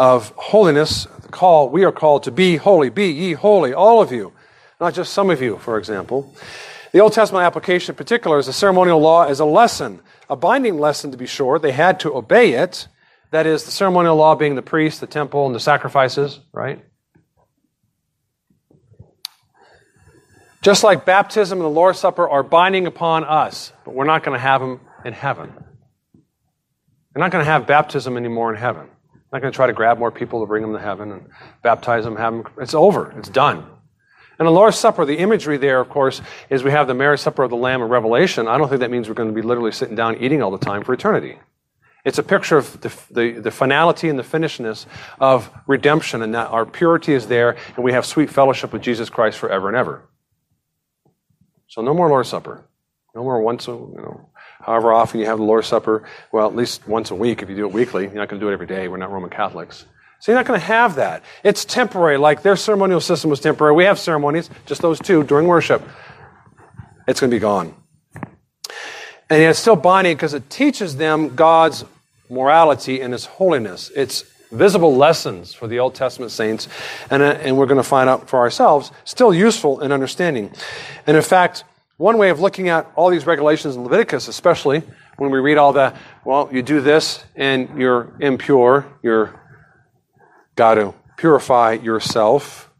of 0.00 0.30
holiness, 0.34 1.04
the 1.20 1.28
call, 1.28 1.68
we 1.68 1.84
are 1.84 1.92
called 1.92 2.24
to 2.24 2.32
be 2.32 2.56
holy, 2.56 2.90
be 2.90 3.12
ye 3.12 3.34
holy, 3.34 3.72
all 3.72 4.02
of 4.02 4.10
you, 4.10 4.32
not 4.80 4.94
just 4.94 5.12
some 5.12 5.30
of 5.30 5.40
you, 5.40 5.58
for 5.58 5.78
example. 5.78 6.34
The 6.90 6.98
Old 6.98 7.12
Testament 7.12 7.44
application 7.44 7.92
in 7.92 7.96
particular 7.96 8.40
is 8.40 8.46
the 8.46 8.52
ceremonial 8.52 8.98
law 8.98 9.26
as 9.26 9.38
a 9.38 9.44
lesson, 9.44 10.00
a 10.28 10.34
binding 10.34 10.80
lesson 10.80 11.12
to 11.12 11.16
be 11.16 11.26
sure. 11.26 11.60
They 11.60 11.70
had 11.70 12.00
to 12.00 12.12
obey 12.16 12.54
it. 12.54 12.88
That 13.30 13.46
is, 13.46 13.62
the 13.62 13.70
ceremonial 13.70 14.16
law 14.16 14.34
being 14.34 14.56
the 14.56 14.60
priest, 14.62 15.00
the 15.00 15.06
temple, 15.06 15.46
and 15.46 15.54
the 15.54 15.60
sacrifices, 15.60 16.40
right? 16.52 16.84
Just 20.62 20.84
like 20.84 21.04
baptism 21.04 21.58
and 21.58 21.64
the 21.64 21.70
Lord's 21.70 21.98
Supper 21.98 22.28
are 22.28 22.44
binding 22.44 22.86
upon 22.86 23.24
us, 23.24 23.72
but 23.84 23.94
we're 23.94 24.04
not 24.04 24.22
going 24.22 24.36
to 24.36 24.40
have 24.40 24.60
them 24.60 24.80
in 25.04 25.12
heaven. 25.12 25.52
We're 27.14 27.20
not 27.20 27.32
going 27.32 27.44
to 27.44 27.50
have 27.50 27.66
baptism 27.66 28.16
anymore 28.16 28.54
in 28.54 28.60
heaven. 28.60 28.86
We're 29.12 29.38
not 29.38 29.42
going 29.42 29.52
to 29.52 29.56
try 29.56 29.66
to 29.66 29.72
grab 29.72 29.98
more 29.98 30.12
people 30.12 30.40
to 30.40 30.46
bring 30.46 30.62
them 30.62 30.72
to 30.72 30.78
heaven 30.78 31.10
and 31.10 31.28
baptize 31.62 32.04
them, 32.04 32.14
have 32.14 32.32
them. 32.32 32.44
It's 32.58 32.74
over. 32.74 33.12
It's 33.18 33.28
done. 33.28 33.66
And 34.38 34.46
the 34.46 34.52
Lord's 34.52 34.78
Supper, 34.78 35.04
the 35.04 35.18
imagery 35.18 35.58
there, 35.58 35.80
of 35.80 35.88
course, 35.88 36.22
is 36.48 36.62
we 36.62 36.70
have 36.70 36.86
the 36.86 36.94
marriage 36.94 37.20
supper 37.20 37.42
of 37.42 37.50
the 37.50 37.56
Lamb 37.56 37.82
in 37.82 37.88
Revelation. 37.88 38.46
I 38.46 38.56
don't 38.56 38.68
think 38.68 38.80
that 38.80 38.90
means 38.90 39.08
we're 39.08 39.14
going 39.14 39.28
to 39.28 39.34
be 39.34 39.42
literally 39.42 39.72
sitting 39.72 39.96
down 39.96 40.16
eating 40.18 40.42
all 40.42 40.52
the 40.52 40.58
time 40.58 40.84
for 40.84 40.94
eternity. 40.94 41.38
It's 42.04 42.18
a 42.18 42.22
picture 42.22 42.56
of 42.56 42.80
the, 42.80 42.92
the, 43.10 43.40
the, 43.40 43.50
finality 43.50 44.08
and 44.08 44.18
the 44.18 44.24
finishedness 44.24 44.86
of 45.20 45.50
redemption, 45.66 46.22
and 46.22 46.34
that 46.34 46.48
our 46.48 46.66
purity 46.66 47.14
is 47.14 47.26
there, 47.26 47.56
and 47.76 47.84
we 47.84 47.92
have 47.92 48.06
sweet 48.06 48.30
fellowship 48.30 48.72
with 48.72 48.82
Jesus 48.82 49.10
Christ 49.10 49.38
forever 49.38 49.68
and 49.68 49.76
ever. 49.76 50.08
So 51.72 51.80
no 51.80 51.94
more 51.94 52.10
Lord's 52.10 52.28
Supper. 52.28 52.66
No 53.14 53.22
more 53.22 53.40
once, 53.40 53.66
a, 53.66 53.70
you 53.70 53.94
know, 53.96 54.28
however 54.60 54.92
often 54.92 55.20
you 55.20 55.26
have 55.26 55.38
the 55.38 55.44
Lord's 55.44 55.68
Supper. 55.68 56.06
Well, 56.30 56.46
at 56.46 56.54
least 56.54 56.86
once 56.86 57.10
a 57.10 57.14
week 57.14 57.40
if 57.40 57.48
you 57.48 57.56
do 57.56 57.64
it 57.64 57.72
weekly. 57.72 58.02
You're 58.02 58.12
not 58.12 58.28
going 58.28 58.38
to 58.38 58.44
do 58.44 58.50
it 58.50 58.52
every 58.52 58.66
day. 58.66 58.88
We're 58.88 58.98
not 58.98 59.10
Roman 59.10 59.30
Catholics. 59.30 59.86
So 60.20 60.32
you're 60.32 60.38
not 60.38 60.44
going 60.44 60.60
to 60.60 60.66
have 60.66 60.96
that. 60.96 61.22
It's 61.42 61.64
temporary, 61.64 62.18
like 62.18 62.42
their 62.42 62.56
ceremonial 62.56 63.00
system 63.00 63.30
was 63.30 63.40
temporary. 63.40 63.74
We 63.74 63.84
have 63.84 63.98
ceremonies, 63.98 64.50
just 64.66 64.82
those 64.82 65.00
two, 65.00 65.24
during 65.24 65.46
worship. 65.46 65.82
It's 67.08 67.20
going 67.20 67.30
to 67.30 67.34
be 67.34 67.40
gone. 67.40 67.74
And 69.30 69.42
it's 69.42 69.58
still 69.58 69.74
binding 69.74 70.14
because 70.14 70.34
it 70.34 70.50
teaches 70.50 70.96
them 70.96 71.34
God's 71.34 71.86
morality 72.28 73.00
and 73.00 73.14
His 73.14 73.24
holiness. 73.24 73.90
It's 73.96 74.24
visible 74.52 74.94
lessons 74.94 75.54
for 75.54 75.66
the 75.66 75.78
Old 75.78 75.94
Testament 75.94 76.30
saints, 76.30 76.68
and, 77.10 77.22
uh, 77.22 77.38
and 77.42 77.56
we're 77.56 77.66
going 77.66 77.78
to 77.78 77.82
find 77.82 78.08
out 78.08 78.28
for 78.28 78.38
ourselves, 78.38 78.92
still 79.04 79.34
useful 79.34 79.80
in 79.80 79.90
understanding. 79.90 80.52
And 81.06 81.16
in 81.16 81.22
fact, 81.22 81.64
one 81.96 82.18
way 82.18 82.30
of 82.30 82.40
looking 82.40 82.68
at 82.68 82.90
all 82.94 83.10
these 83.10 83.26
regulations 83.26 83.76
in 83.76 83.82
Leviticus, 83.82 84.28
especially 84.28 84.82
when 85.18 85.30
we 85.30 85.38
read 85.38 85.58
all 85.58 85.72
the, 85.72 85.94
well, 86.24 86.48
you 86.52 86.62
do 86.62 86.80
this 86.80 87.24
and 87.36 87.78
you're 87.78 88.12
impure, 88.20 88.86
you're 89.02 89.40
got 90.56 90.74
to 90.74 90.94
purify 91.16 91.72
yourself. 91.72 92.71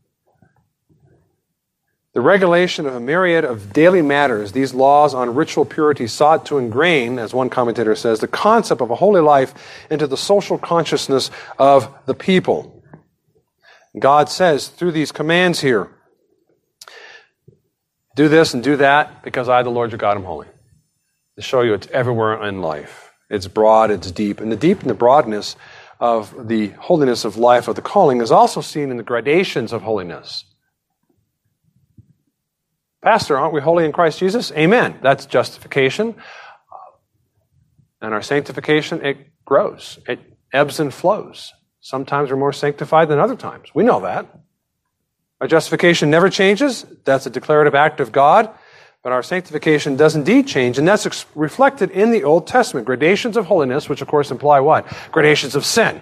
The 2.15 2.21
regulation 2.21 2.87
of 2.87 2.95
a 2.95 3.01
myriad 3.01 3.45
of 3.45 3.73
daily 3.73 4.03
matters, 4.03 4.53
these 4.53 4.75
laws 4.75 5.15
on 5.15 5.35
ritual 5.35 5.65
purity 5.65 6.07
sought 6.07 6.45
to 6.47 6.59
ingrain, 6.59 7.19
as 7.19 7.33
one 7.33 7.49
commentator 7.49 7.95
says, 7.95 8.21
the 8.21 8.29
concept 8.29 8.83
of 8.83 8.91
a 8.91 8.97
holy 8.97 9.23
life 9.23 9.55
into 9.91 10.07
the 10.07 10.19
social 10.19 10.59
consciousness 10.59 11.31
of 11.59 11.89
the 12.05 12.15
people. 12.15 12.83
God 13.99 14.29
says 14.29 14.69
through 14.69 14.93
these 14.93 15.11
commands 15.11 15.61
here, 15.61 15.89
do 18.15 18.29
this 18.29 18.53
and 18.53 18.63
do 18.63 18.77
that 18.77 19.23
because 19.23 19.49
I, 19.49 19.63
the 19.63 19.71
Lord 19.71 19.91
your 19.91 19.99
God, 19.99 20.19
am 20.19 20.25
holy. 20.25 20.49
To 21.37 21.43
show 21.43 21.63
you 21.63 21.73
it's 21.73 21.89
everywhere 21.89 22.47
in 22.47 22.61
life. 22.61 23.11
It's 23.31 23.47
broad, 23.49 23.91
it's 23.91 24.11
deep. 24.11 24.39
And 24.39 24.53
the 24.53 24.57
deep 24.57 24.83
and 24.83 24.91
the 24.91 24.95
broadness 24.95 25.57
of 25.99 26.49
the 26.49 26.69
holiness 26.69 27.25
of 27.25 27.39
life 27.39 27.69
of 27.69 27.77
the 27.77 27.81
calling 27.81 28.21
is 28.21 28.31
also 28.31 28.61
seen 28.61 28.91
in 28.91 28.99
the 28.99 29.03
gradations 29.03 29.73
of 29.73 29.81
holiness. 29.81 30.45
Pastor, 33.03 33.37
aren't 33.37 33.53
we 33.53 33.61
holy 33.61 33.85
in 33.85 33.93
Christ 33.93 34.21
Jesus? 34.21 34.53
Amen. 34.53 34.99
That's 35.03 35.27
justification. 35.27 36.15
And 38.01 38.15
our 38.15 38.23
sanctification, 38.23 39.05
it 39.05 39.19
grows, 39.45 39.99
it 40.09 40.21
ebbs 40.53 40.81
and 40.81 40.93
flows. 40.95 41.53
Sometimes 41.81 42.31
we're 42.31 42.37
more 42.37 42.53
sanctified 42.53 43.09
than 43.09 43.19
other 43.19 43.37
times. 43.37 43.69
We 43.75 43.83
know 43.83 44.01
that. 44.03 44.27
Our 45.41 45.49
justification 45.49 46.11
never 46.11 46.31
changes. 46.31 46.87
That's 47.05 47.27
a 47.27 47.31
declarative 47.31 47.75
act 47.75 47.99
of 47.99 48.13
God. 48.13 48.49
But 49.03 49.11
our 49.11 49.25
sanctification 49.25 49.97
does 49.97 50.15
indeed 50.15 50.47
change, 50.47 50.79
and 50.79 50.87
that's 50.87 51.07
ex- 51.07 51.27
reflected 51.35 51.91
in 51.91 52.13
the 52.13 52.23
Old 52.23 52.47
Testament. 52.47 52.87
Gradations 52.87 53.37
of 53.37 53.47
holiness, 53.47 53.89
which 53.89 54.01
of 54.01 54.07
course 54.07 54.31
imply 54.31 54.61
what? 54.61 54.87
Gradations 55.11 55.57
of 55.57 55.67
sin. 55.67 56.01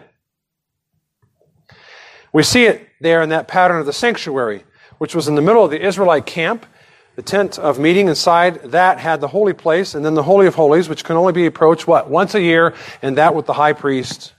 We 2.31 2.43
see 2.43 2.65
it 2.67 2.87
there 3.01 3.23
in 3.23 3.31
that 3.31 3.49
pattern 3.49 3.81
of 3.81 3.87
the 3.87 3.95
sanctuary, 3.95 4.65
which 4.99 5.15
was 5.15 5.29
in 5.29 5.35
the 5.35 5.41
middle 5.41 5.65
of 5.65 5.71
the 5.71 5.81
Israelite 5.81 6.27
camp. 6.27 6.67
The 7.21 7.27
tent 7.27 7.59
of 7.59 7.79
meeting 7.79 8.09
inside 8.09 8.63
that 8.71 8.99
had 8.99 9.21
the 9.21 9.29
holy 9.29 9.53
place, 9.53 9.95
and 9.95 10.03
then 10.03 10.15
the 10.15 10.23
Holy 10.23 10.47
of 10.47 10.55
Holies, 10.55 10.89
which 10.89 11.05
can 11.05 11.17
only 11.17 11.35
be 11.35 11.45
approached, 11.45 11.87
what, 11.87 12.09
once 12.09 12.35
a 12.35 12.41
year, 12.41 12.73
and 13.03 13.19
that 13.19 13.35
with 13.35 13.45
the 13.45 13.53
high 13.53 13.75
priest. 13.75 14.33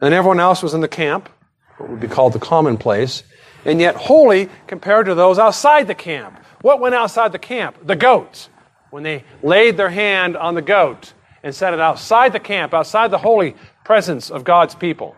And 0.00 0.14
everyone 0.14 0.40
else 0.40 0.62
was 0.62 0.72
in 0.72 0.80
the 0.80 0.88
camp, 0.88 1.28
what 1.76 1.90
would 1.90 2.00
be 2.00 2.08
called 2.08 2.32
the 2.32 2.38
common 2.38 2.78
place 2.78 3.22
and 3.66 3.80
yet 3.80 3.94
holy 3.94 4.48
compared 4.66 5.04
to 5.04 5.14
those 5.14 5.38
outside 5.38 5.88
the 5.88 5.94
camp. 5.94 6.42
What 6.62 6.80
went 6.80 6.94
outside 6.94 7.32
the 7.32 7.38
camp? 7.38 7.76
The 7.86 7.94
goats. 7.94 8.48
When 8.88 9.02
they 9.02 9.24
laid 9.42 9.76
their 9.76 9.90
hand 9.90 10.38
on 10.38 10.54
the 10.54 10.62
goat 10.62 11.12
and 11.42 11.54
set 11.54 11.74
it 11.74 11.80
outside 11.80 12.32
the 12.32 12.40
camp, 12.40 12.72
outside 12.72 13.10
the 13.10 13.18
holy 13.18 13.56
presence 13.84 14.30
of 14.30 14.42
God's 14.42 14.74
people. 14.74 15.16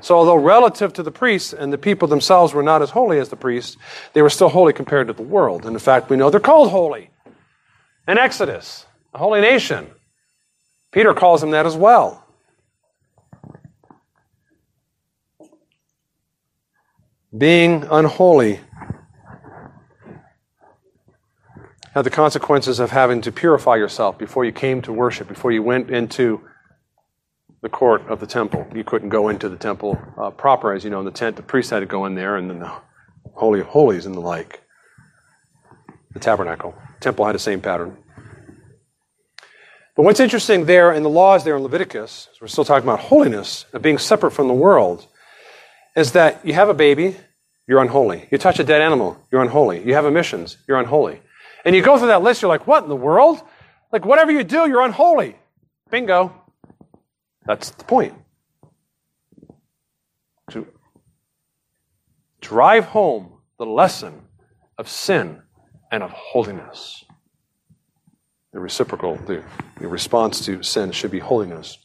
So, 0.00 0.16
although 0.16 0.36
relative 0.36 0.92
to 0.94 1.02
the 1.02 1.10
priests 1.10 1.52
and 1.52 1.72
the 1.72 1.78
people 1.78 2.06
themselves 2.06 2.52
were 2.52 2.62
not 2.62 2.82
as 2.82 2.90
holy 2.90 3.18
as 3.18 3.28
the 3.28 3.36
priests, 3.36 3.76
they 4.12 4.22
were 4.22 4.30
still 4.30 4.48
holy 4.48 4.72
compared 4.72 5.06
to 5.08 5.12
the 5.12 5.22
world. 5.22 5.64
And 5.64 5.74
in 5.74 5.80
fact, 5.80 6.10
we 6.10 6.16
know 6.16 6.30
they're 6.30 6.40
called 6.40 6.70
holy. 6.70 7.10
In 8.06 8.18
Exodus, 8.18 8.86
a 9.14 9.18
holy 9.18 9.40
nation. 9.40 9.90
Peter 10.92 11.14
calls 11.14 11.40
them 11.40 11.50
that 11.50 11.66
as 11.66 11.76
well. 11.76 12.26
being 17.36 17.84
unholy 17.90 18.60
had 21.94 22.02
the 22.02 22.10
consequences 22.10 22.78
of 22.78 22.90
having 22.90 23.20
to 23.22 23.32
purify 23.32 23.76
yourself 23.76 24.18
before 24.18 24.44
you 24.44 24.52
came 24.52 24.82
to 24.82 24.92
worship, 24.92 25.28
before 25.28 25.50
you 25.50 25.62
went 25.62 25.90
into 25.90 26.40
the 27.66 27.70
court 27.70 28.06
of 28.06 28.20
the 28.20 28.28
temple. 28.28 28.64
You 28.72 28.84
couldn't 28.84 29.08
go 29.08 29.28
into 29.28 29.48
the 29.48 29.56
temple 29.56 29.98
uh, 30.16 30.30
proper, 30.30 30.72
as 30.72 30.84
you 30.84 30.90
know, 30.90 31.00
in 31.00 31.04
the 31.04 31.10
tent. 31.10 31.34
The 31.34 31.42
priest 31.42 31.70
had 31.70 31.80
to 31.80 31.86
go 31.86 32.06
in 32.06 32.14
there, 32.14 32.36
and 32.36 32.48
then 32.48 32.60
the 32.60 32.72
Holy 33.34 33.58
of 33.58 33.66
Holies 33.66 34.06
and 34.06 34.14
the 34.14 34.20
like. 34.20 34.62
The 36.12 36.20
tabernacle. 36.20 36.76
Temple 37.00 37.26
had 37.26 37.34
the 37.34 37.40
same 37.40 37.60
pattern. 37.60 37.96
But 39.96 40.04
what's 40.04 40.20
interesting 40.20 40.66
there 40.66 40.92
in 40.92 41.02
the 41.02 41.10
laws 41.10 41.42
there 41.42 41.56
in 41.56 41.62
Leviticus, 41.64 42.28
we're 42.40 42.46
still 42.46 42.64
talking 42.64 42.88
about 42.88 43.00
holiness, 43.00 43.66
of 43.72 43.82
being 43.82 43.98
separate 43.98 44.30
from 44.30 44.46
the 44.46 44.54
world, 44.54 45.04
is 45.96 46.12
that 46.12 46.46
you 46.46 46.52
have 46.52 46.68
a 46.68 46.74
baby, 46.74 47.16
you're 47.66 47.82
unholy. 47.82 48.28
You 48.30 48.38
touch 48.38 48.60
a 48.60 48.64
dead 48.64 48.80
animal, 48.80 49.20
you're 49.32 49.42
unholy. 49.42 49.82
You 49.84 49.94
have 49.94 50.04
emissions, 50.04 50.56
you're 50.68 50.78
unholy. 50.78 51.20
And 51.64 51.74
you 51.74 51.82
go 51.82 51.98
through 51.98 52.14
that 52.14 52.22
list, 52.22 52.42
you're 52.42 52.48
like, 52.48 52.68
what 52.68 52.84
in 52.84 52.88
the 52.88 52.94
world? 52.94 53.42
Like, 53.90 54.04
whatever 54.04 54.30
you 54.30 54.44
do, 54.44 54.68
you're 54.68 54.82
unholy. 54.82 55.34
Bingo. 55.90 56.45
That's 57.46 57.70
the 57.70 57.84
point. 57.84 58.14
To 60.50 60.66
drive 62.40 62.86
home 62.86 63.40
the 63.58 63.66
lesson 63.66 64.22
of 64.78 64.88
sin 64.88 65.42
and 65.90 66.02
of 66.02 66.10
holiness. 66.10 67.04
The 68.52 68.60
reciprocal, 68.60 69.16
the, 69.26 69.42
the 69.80 69.88
response 69.88 70.44
to 70.46 70.62
sin 70.62 70.92
should 70.92 71.10
be 71.10 71.18
holiness. 71.18 71.78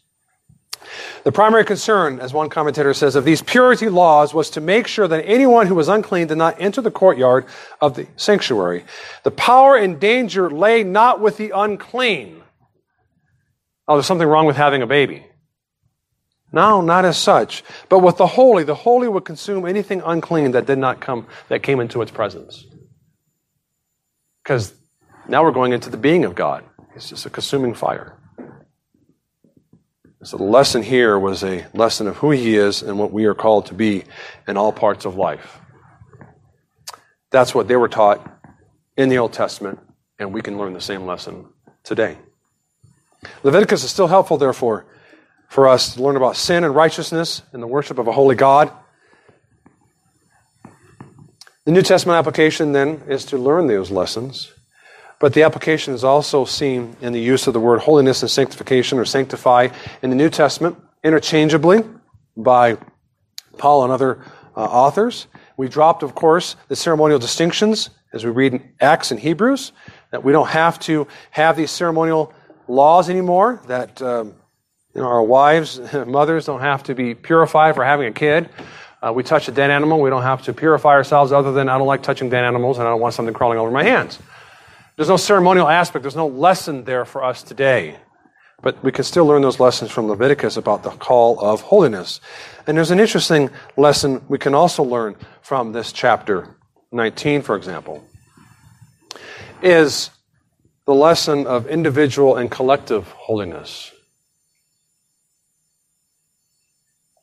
The 1.24 1.32
primary 1.32 1.64
concern, 1.64 2.20
as 2.20 2.34
one 2.34 2.50
commentator 2.50 2.94
says, 2.94 3.16
of 3.16 3.24
these 3.24 3.42
purity 3.42 3.88
laws 3.90 4.34
was 4.34 4.50
to 4.52 4.62
make 4.62 4.88
sure 4.88 5.08
that 5.08 5.24
anyone 5.26 5.68
who 5.68 5.76
was 5.76 5.88
unclean 5.88 6.28
did 6.28 6.38
not 6.38 6.60
enter 6.60 6.82
the 6.82 6.92
courtyard 6.92 7.46
of 7.80 7.96
the 7.96 8.08
sanctuary. 8.16 8.86
The 9.24 9.32
power 9.32 9.76
and 9.76 10.00
danger 10.00 10.50
lay 10.50 10.84
not 10.84 11.22
with 11.22 11.38
the 11.38 11.52
unclean. 11.54 12.42
Oh, 13.88 13.96
there's 13.96 14.08
something 14.08 14.28
wrong 14.28 14.46
with 14.46 14.56
having 14.56 14.82
a 14.82 14.88
baby. 14.88 15.26
No, 16.52 16.82
not 16.82 17.06
as 17.06 17.18
such. 17.18 17.64
But 17.90 18.00
with 18.00 18.18
the 18.18 18.28
holy, 18.28 18.64
the 18.64 18.76
holy 18.76 19.08
would 19.08 19.26
consume 19.26 19.66
anything 19.66 20.02
unclean 20.06 20.52
that 20.52 20.66
did 20.66 20.78
not 20.78 21.00
come, 21.00 21.28
that 21.48 21.64
came 21.64 21.80
into 21.80 22.02
its 22.02 22.12
presence. 22.12 22.66
Because 24.44 24.74
now 25.28 25.44
we're 25.44 25.52
going 25.52 25.72
into 25.72 25.90
the 25.90 25.98
being 25.98 26.26
of 26.26 26.36
God. 26.36 26.64
It's 26.96 27.10
just 27.10 27.26
a 27.26 27.30
consuming 27.30 27.74
fire. 27.74 28.18
So 30.24 30.38
the 30.38 30.44
lesson 30.44 30.84
here 30.84 31.18
was 31.18 31.44
a 31.44 31.66
lesson 31.74 32.08
of 32.08 32.18
who 32.18 32.32
he 32.32 32.56
is 32.56 32.84
and 32.84 33.00
what 33.00 33.12
we 33.12 33.26
are 33.26 33.34
called 33.34 33.68
to 33.68 33.74
be 33.74 34.04
in 34.48 34.56
all 34.56 34.72
parts 34.72 35.06
of 35.06 35.16
life. 35.16 35.60
That's 37.32 37.56
what 37.56 37.68
they 37.68 37.76
were 37.76 37.88
taught 37.88 38.28
in 38.98 39.10
the 39.10 39.18
Old 39.18 39.34
Testament, 39.34 39.80
and 40.20 40.34
we 40.34 40.42
can 40.42 40.58
learn 40.58 40.74
the 40.74 40.82
same 40.82 41.06
lesson 41.06 41.48
today. 41.84 42.18
Leviticus 43.42 43.84
is 43.84 43.90
still 43.90 44.08
helpful, 44.08 44.38
therefore, 44.38 44.86
for 45.52 45.68
us 45.68 45.96
to 45.96 46.02
learn 46.02 46.16
about 46.16 46.36
sin 46.36 46.64
and 46.64 46.74
righteousness 46.74 47.42
and 47.52 47.62
the 47.62 47.68
worship 47.68 48.00
of 48.00 48.08
a 48.08 48.12
holy 48.12 48.36
God. 48.36 48.72
The 51.66 51.72
New 51.72 51.82
Testament 51.84 52.18
application, 52.18 52.72
then, 52.72 53.04
is 53.08 53.26
to 53.26 53.38
learn 53.38 53.68
those 53.68 53.92
lessons 53.92 54.52
but 55.22 55.34
the 55.34 55.44
application 55.44 55.94
is 55.94 56.04
also 56.04 56.46
seen 56.46 56.98
in 57.00 57.14
the 57.14 57.22
use 57.22 57.46
of 57.46 57.54
the 57.54 57.60
word 57.60 57.80
holiness 57.80 58.24
and 58.24 58.30
sanctification 58.30 58.98
or 58.98 59.06
sanctify 59.06 59.68
in 60.02 60.10
the 60.10 60.16
New 60.16 60.32
Testament 60.32 60.78
interchangeably 61.04 61.84
by 62.36 62.78
Paul 63.58 63.84
and 63.84 63.94
other 63.94 64.26
uh, 64.58 64.62
authors. 64.62 65.28
We 65.58 65.70
dropped, 65.70 66.02
of 66.02 66.16
course, 66.16 66.56
the 66.70 66.76
ceremonial 66.76 67.20
distinctions 67.20 67.92
as 68.12 68.26
we 68.26 68.32
read 68.32 68.56
in 68.56 68.74
Acts 68.82 69.12
and 69.12 69.20
Hebrews, 69.20 69.72
that 70.10 70.24
we 70.24 70.32
don't 70.34 70.50
have 70.50 70.80
to 70.80 71.08
have 71.30 71.56
these 71.56 71.72
ceremonial 71.72 72.34
laws 72.68 73.08
anymore, 73.10 73.62
that 73.68 74.02
um, 74.02 74.34
you 74.94 75.02
know, 75.02 75.08
our 75.08 75.24
wives, 75.24 75.80
mothers 76.08 76.46
don't 76.46 76.62
have 76.62 76.84
to 76.84 76.96
be 76.96 77.16
purified 77.16 77.76
for 77.76 77.84
having 77.84 78.08
a 78.08 78.12
kid. 78.12 78.50
Uh, 79.02 79.12
we 79.12 79.24
touch 79.24 79.48
a 79.48 79.52
dead 79.52 79.72
animal, 79.72 80.00
we 80.00 80.10
don't 80.10 80.22
have 80.22 80.44
to 80.44 80.54
purify 80.54 80.90
ourselves 80.90 81.32
other 81.32 81.52
than 81.52 81.70
I 81.70 81.78
don't 81.78 81.88
like 81.88 82.04
touching 82.04 82.30
dead 82.30 82.44
animals 82.44 82.78
and 82.78 82.88
I 82.88 82.92
don't 82.92 83.02
want 83.02 83.16
something 83.16 83.34
crawling 83.34 83.58
over 83.58 83.72
my 83.72 83.84
hands. 83.84 84.20
There's 84.96 85.10
no 85.10 85.18
ceremonial 85.18 85.68
aspect, 85.68 86.04
there's 86.04 86.16
no 86.16 86.28
lesson 86.28 86.84
there 86.84 87.06
for 87.06 87.24
us 87.24 87.42
today. 87.42 87.98
But 88.62 88.84
we 88.84 88.92
can 88.92 89.04
still 89.04 89.26
learn 89.26 89.42
those 89.42 89.60
lessons 89.60 89.90
from 89.90 90.08
Leviticus 90.08 90.56
about 90.56 90.84
the 90.84 90.92
call 90.92 91.40
of 91.40 91.62
holiness. 91.62 92.22
And 92.68 92.78
there's 92.78 92.92
an 92.92 93.00
interesting 93.00 93.50
lesson 93.76 94.22
we 94.28 94.38
can 94.38 94.54
also 94.54 94.84
learn 94.84 95.16
from 95.42 95.72
this 95.72 95.92
chapter 95.92 96.56
19, 96.92 97.42
for 97.42 97.56
example, 97.56 98.04
is 99.64 100.12
the 100.86 100.94
lesson 100.94 101.48
of 101.48 101.68
individual 101.68 102.36
and 102.36 102.52
collective 102.52 103.08
holiness. 103.08 103.92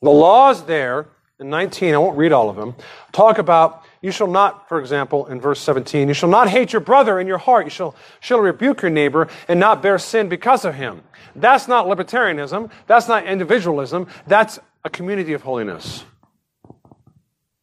The 0.02 0.10
laws 0.10 0.64
there 0.64 1.08
in 1.40 1.50
19, 1.50 1.94
I 1.94 1.98
won't 1.98 2.18
read 2.18 2.32
all 2.32 2.50
of 2.50 2.56
them, 2.56 2.74
talk 3.12 3.38
about 3.38 3.84
you 4.00 4.12
shall 4.12 4.28
not, 4.28 4.68
for 4.68 4.78
example, 4.78 5.26
in 5.26 5.40
verse 5.40 5.60
17, 5.60 6.06
you 6.08 6.14
shall 6.14 6.28
not 6.28 6.48
hate 6.48 6.72
your 6.72 6.80
brother 6.80 7.18
in 7.18 7.26
your 7.26 7.38
heart. 7.38 7.66
You 7.66 7.70
shall, 7.70 7.96
shall 8.20 8.38
rebuke 8.38 8.82
your 8.82 8.90
neighbor 8.90 9.28
and 9.48 9.58
not 9.58 9.82
bear 9.82 9.98
sin 9.98 10.28
because 10.28 10.64
of 10.64 10.74
him. 10.74 11.02
That's 11.34 11.66
not 11.66 11.86
libertarianism. 11.86 12.70
That's 12.86 13.08
not 13.08 13.26
individualism. 13.26 14.06
That's 14.26 14.60
a 14.84 14.90
community 14.90 15.32
of 15.32 15.42
holiness. 15.42 16.04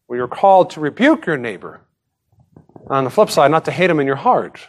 We 0.10 0.20
are 0.20 0.28
called 0.28 0.72
to 0.72 0.82
rebuke 0.82 1.26
your 1.26 1.38
neighbor. 1.38 1.82
On 2.88 3.04
the 3.04 3.10
flip 3.10 3.30
side, 3.30 3.50
not 3.50 3.66
to 3.66 3.72
hate 3.72 3.90
him 3.90 4.00
in 4.00 4.06
your 4.06 4.18
heart. 4.18 4.68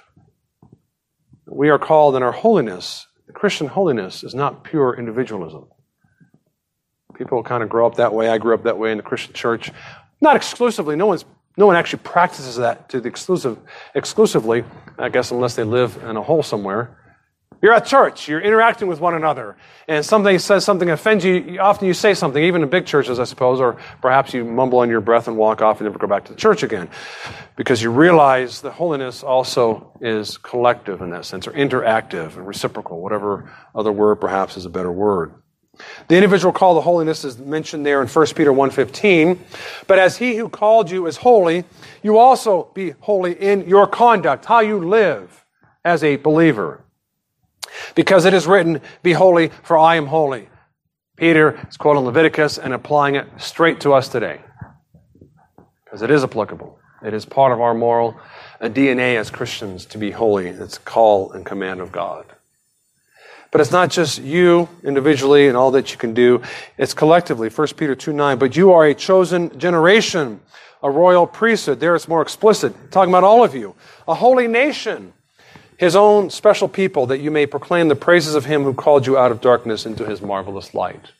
We 1.46 1.68
are 1.68 1.78
called 1.78 2.16
in 2.16 2.22
our 2.22 2.32
holiness. 2.32 3.06
The 3.26 3.32
Christian 3.32 3.66
holiness 3.66 4.24
is 4.24 4.34
not 4.34 4.64
pure 4.64 4.96
individualism. 4.96 5.66
People 7.16 7.42
kind 7.42 7.62
of 7.62 7.68
grow 7.68 7.86
up 7.86 7.96
that 7.96 8.12
way. 8.12 8.28
I 8.28 8.38
grew 8.38 8.54
up 8.54 8.64
that 8.64 8.78
way 8.78 8.90
in 8.92 8.98
the 8.98 9.02
Christian 9.02 9.32
church. 9.32 9.72
Not 10.20 10.36
exclusively. 10.36 10.96
No 10.96 11.06
one's 11.06 11.24
no 11.56 11.66
one 11.66 11.76
actually 11.76 12.00
practices 12.00 12.56
that 12.56 12.90
to 12.90 13.00
the 13.00 13.08
exclusive, 13.08 13.58
exclusively, 13.94 14.64
I 14.98 15.08
guess, 15.08 15.30
unless 15.30 15.56
they 15.56 15.64
live 15.64 15.96
in 16.04 16.16
a 16.16 16.22
hole 16.22 16.42
somewhere. 16.42 16.98
You're 17.62 17.72
at 17.72 17.86
church, 17.86 18.28
you're 18.28 18.42
interacting 18.42 18.86
with 18.86 19.00
one 19.00 19.14
another, 19.14 19.56
and 19.88 20.04
somebody 20.04 20.36
says 20.36 20.62
something 20.62 20.90
offends 20.90 21.24
you, 21.24 21.58
often 21.58 21.88
you 21.88 21.94
say 21.94 22.12
something, 22.12 22.42
even 22.44 22.62
in 22.62 22.68
big 22.68 22.84
churches, 22.84 23.18
I 23.18 23.24
suppose, 23.24 23.60
or 23.60 23.78
perhaps 24.02 24.34
you 24.34 24.44
mumble 24.44 24.80
under 24.80 24.92
your 24.92 25.00
breath 25.00 25.26
and 25.26 25.38
walk 25.38 25.62
off 25.62 25.80
and 25.80 25.86
never 25.86 25.98
go 25.98 26.06
back 26.06 26.26
to 26.26 26.32
the 26.32 26.38
church 26.38 26.62
again. 26.62 26.90
Because 27.56 27.82
you 27.82 27.90
realize 27.90 28.60
that 28.60 28.72
holiness 28.72 29.22
also 29.22 29.90
is 30.02 30.36
collective 30.36 31.00
in 31.00 31.08
that 31.10 31.24
sense, 31.24 31.46
or 31.46 31.52
interactive 31.52 32.36
and 32.36 32.46
reciprocal, 32.46 33.00
whatever 33.00 33.50
other 33.74 33.90
word 33.90 34.16
perhaps 34.16 34.58
is 34.58 34.66
a 34.66 34.70
better 34.70 34.92
word. 34.92 35.32
The 36.08 36.16
individual 36.16 36.52
call 36.52 36.74
to 36.76 36.80
holiness 36.80 37.24
is 37.24 37.38
mentioned 37.38 37.84
there 37.84 38.00
in 38.02 38.08
1 38.08 38.26
Peter 38.34 38.52
1.15. 38.52 39.38
But 39.86 39.98
as 39.98 40.16
he 40.16 40.36
who 40.36 40.48
called 40.48 40.90
you 40.90 41.06
is 41.06 41.18
holy, 41.18 41.64
you 42.02 42.18
also 42.18 42.70
be 42.74 42.90
holy 43.00 43.32
in 43.32 43.68
your 43.68 43.86
conduct, 43.86 44.44
how 44.44 44.60
you 44.60 44.78
live 44.78 45.44
as 45.84 46.02
a 46.04 46.16
believer. 46.16 46.82
Because 47.94 48.24
it 48.24 48.34
is 48.34 48.46
written, 48.46 48.80
Be 49.02 49.12
holy, 49.12 49.50
for 49.62 49.78
I 49.78 49.96
am 49.96 50.06
holy. 50.06 50.48
Peter 51.16 51.58
is 51.68 51.76
quoting 51.76 52.04
Leviticus 52.04 52.58
and 52.58 52.74
applying 52.74 53.14
it 53.14 53.26
straight 53.38 53.80
to 53.80 53.94
us 53.94 54.08
today. 54.08 54.40
Because 55.84 56.02
it 56.02 56.10
is 56.10 56.22
applicable. 56.22 56.78
It 57.02 57.14
is 57.14 57.24
part 57.24 57.52
of 57.52 57.60
our 57.60 57.74
moral 57.74 58.18
DNA 58.60 59.16
as 59.16 59.30
Christians 59.30 59.86
to 59.86 59.98
be 59.98 60.10
holy. 60.10 60.48
It's 60.48 60.76
a 60.76 60.80
call 60.80 61.32
and 61.32 61.44
command 61.44 61.80
of 61.80 61.92
God. 61.92 62.26
But 63.50 63.60
it's 63.60 63.70
not 63.70 63.90
just 63.90 64.20
you 64.20 64.68
individually 64.82 65.48
and 65.48 65.56
all 65.56 65.70
that 65.72 65.92
you 65.92 65.98
can 65.98 66.14
do. 66.14 66.42
It's 66.78 66.94
collectively. 66.94 67.48
1 67.48 67.68
Peter 67.76 67.94
2 67.94 68.12
9. 68.12 68.38
But 68.38 68.56
you 68.56 68.72
are 68.72 68.86
a 68.86 68.94
chosen 68.94 69.56
generation, 69.58 70.40
a 70.82 70.90
royal 70.90 71.26
priesthood. 71.26 71.80
There 71.80 71.94
it's 71.94 72.08
more 72.08 72.22
explicit, 72.22 72.90
talking 72.90 73.10
about 73.12 73.24
all 73.24 73.44
of 73.44 73.54
you. 73.54 73.74
A 74.08 74.14
holy 74.14 74.48
nation, 74.48 75.12
his 75.78 75.96
own 75.96 76.30
special 76.30 76.68
people, 76.68 77.06
that 77.06 77.18
you 77.18 77.30
may 77.30 77.46
proclaim 77.46 77.88
the 77.88 77.96
praises 77.96 78.34
of 78.34 78.44
him 78.44 78.64
who 78.64 78.74
called 78.74 79.06
you 79.06 79.16
out 79.16 79.30
of 79.30 79.40
darkness 79.40 79.86
into 79.86 80.04
his 80.04 80.20
marvelous 80.20 80.74
light. 80.74 81.12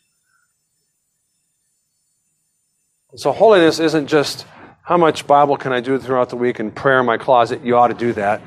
So 3.15 3.33
holiness 3.33 3.79
isn't 3.79 4.09
just 4.09 4.45
how 4.83 4.97
much 4.97 5.27
Bible 5.27 5.57
can 5.57 5.73
I 5.73 5.81
do 5.81 5.99
throughout 5.99 6.29
the 6.29 6.37
week 6.37 6.59
and 6.59 6.75
prayer 6.75 7.01
in 7.01 7.07
my 7.07 7.17
closet. 7.17 7.65
You 7.65 7.77
ought 7.77 7.89
to 7.89 7.95
do 7.95 8.13
that. 8.13 8.43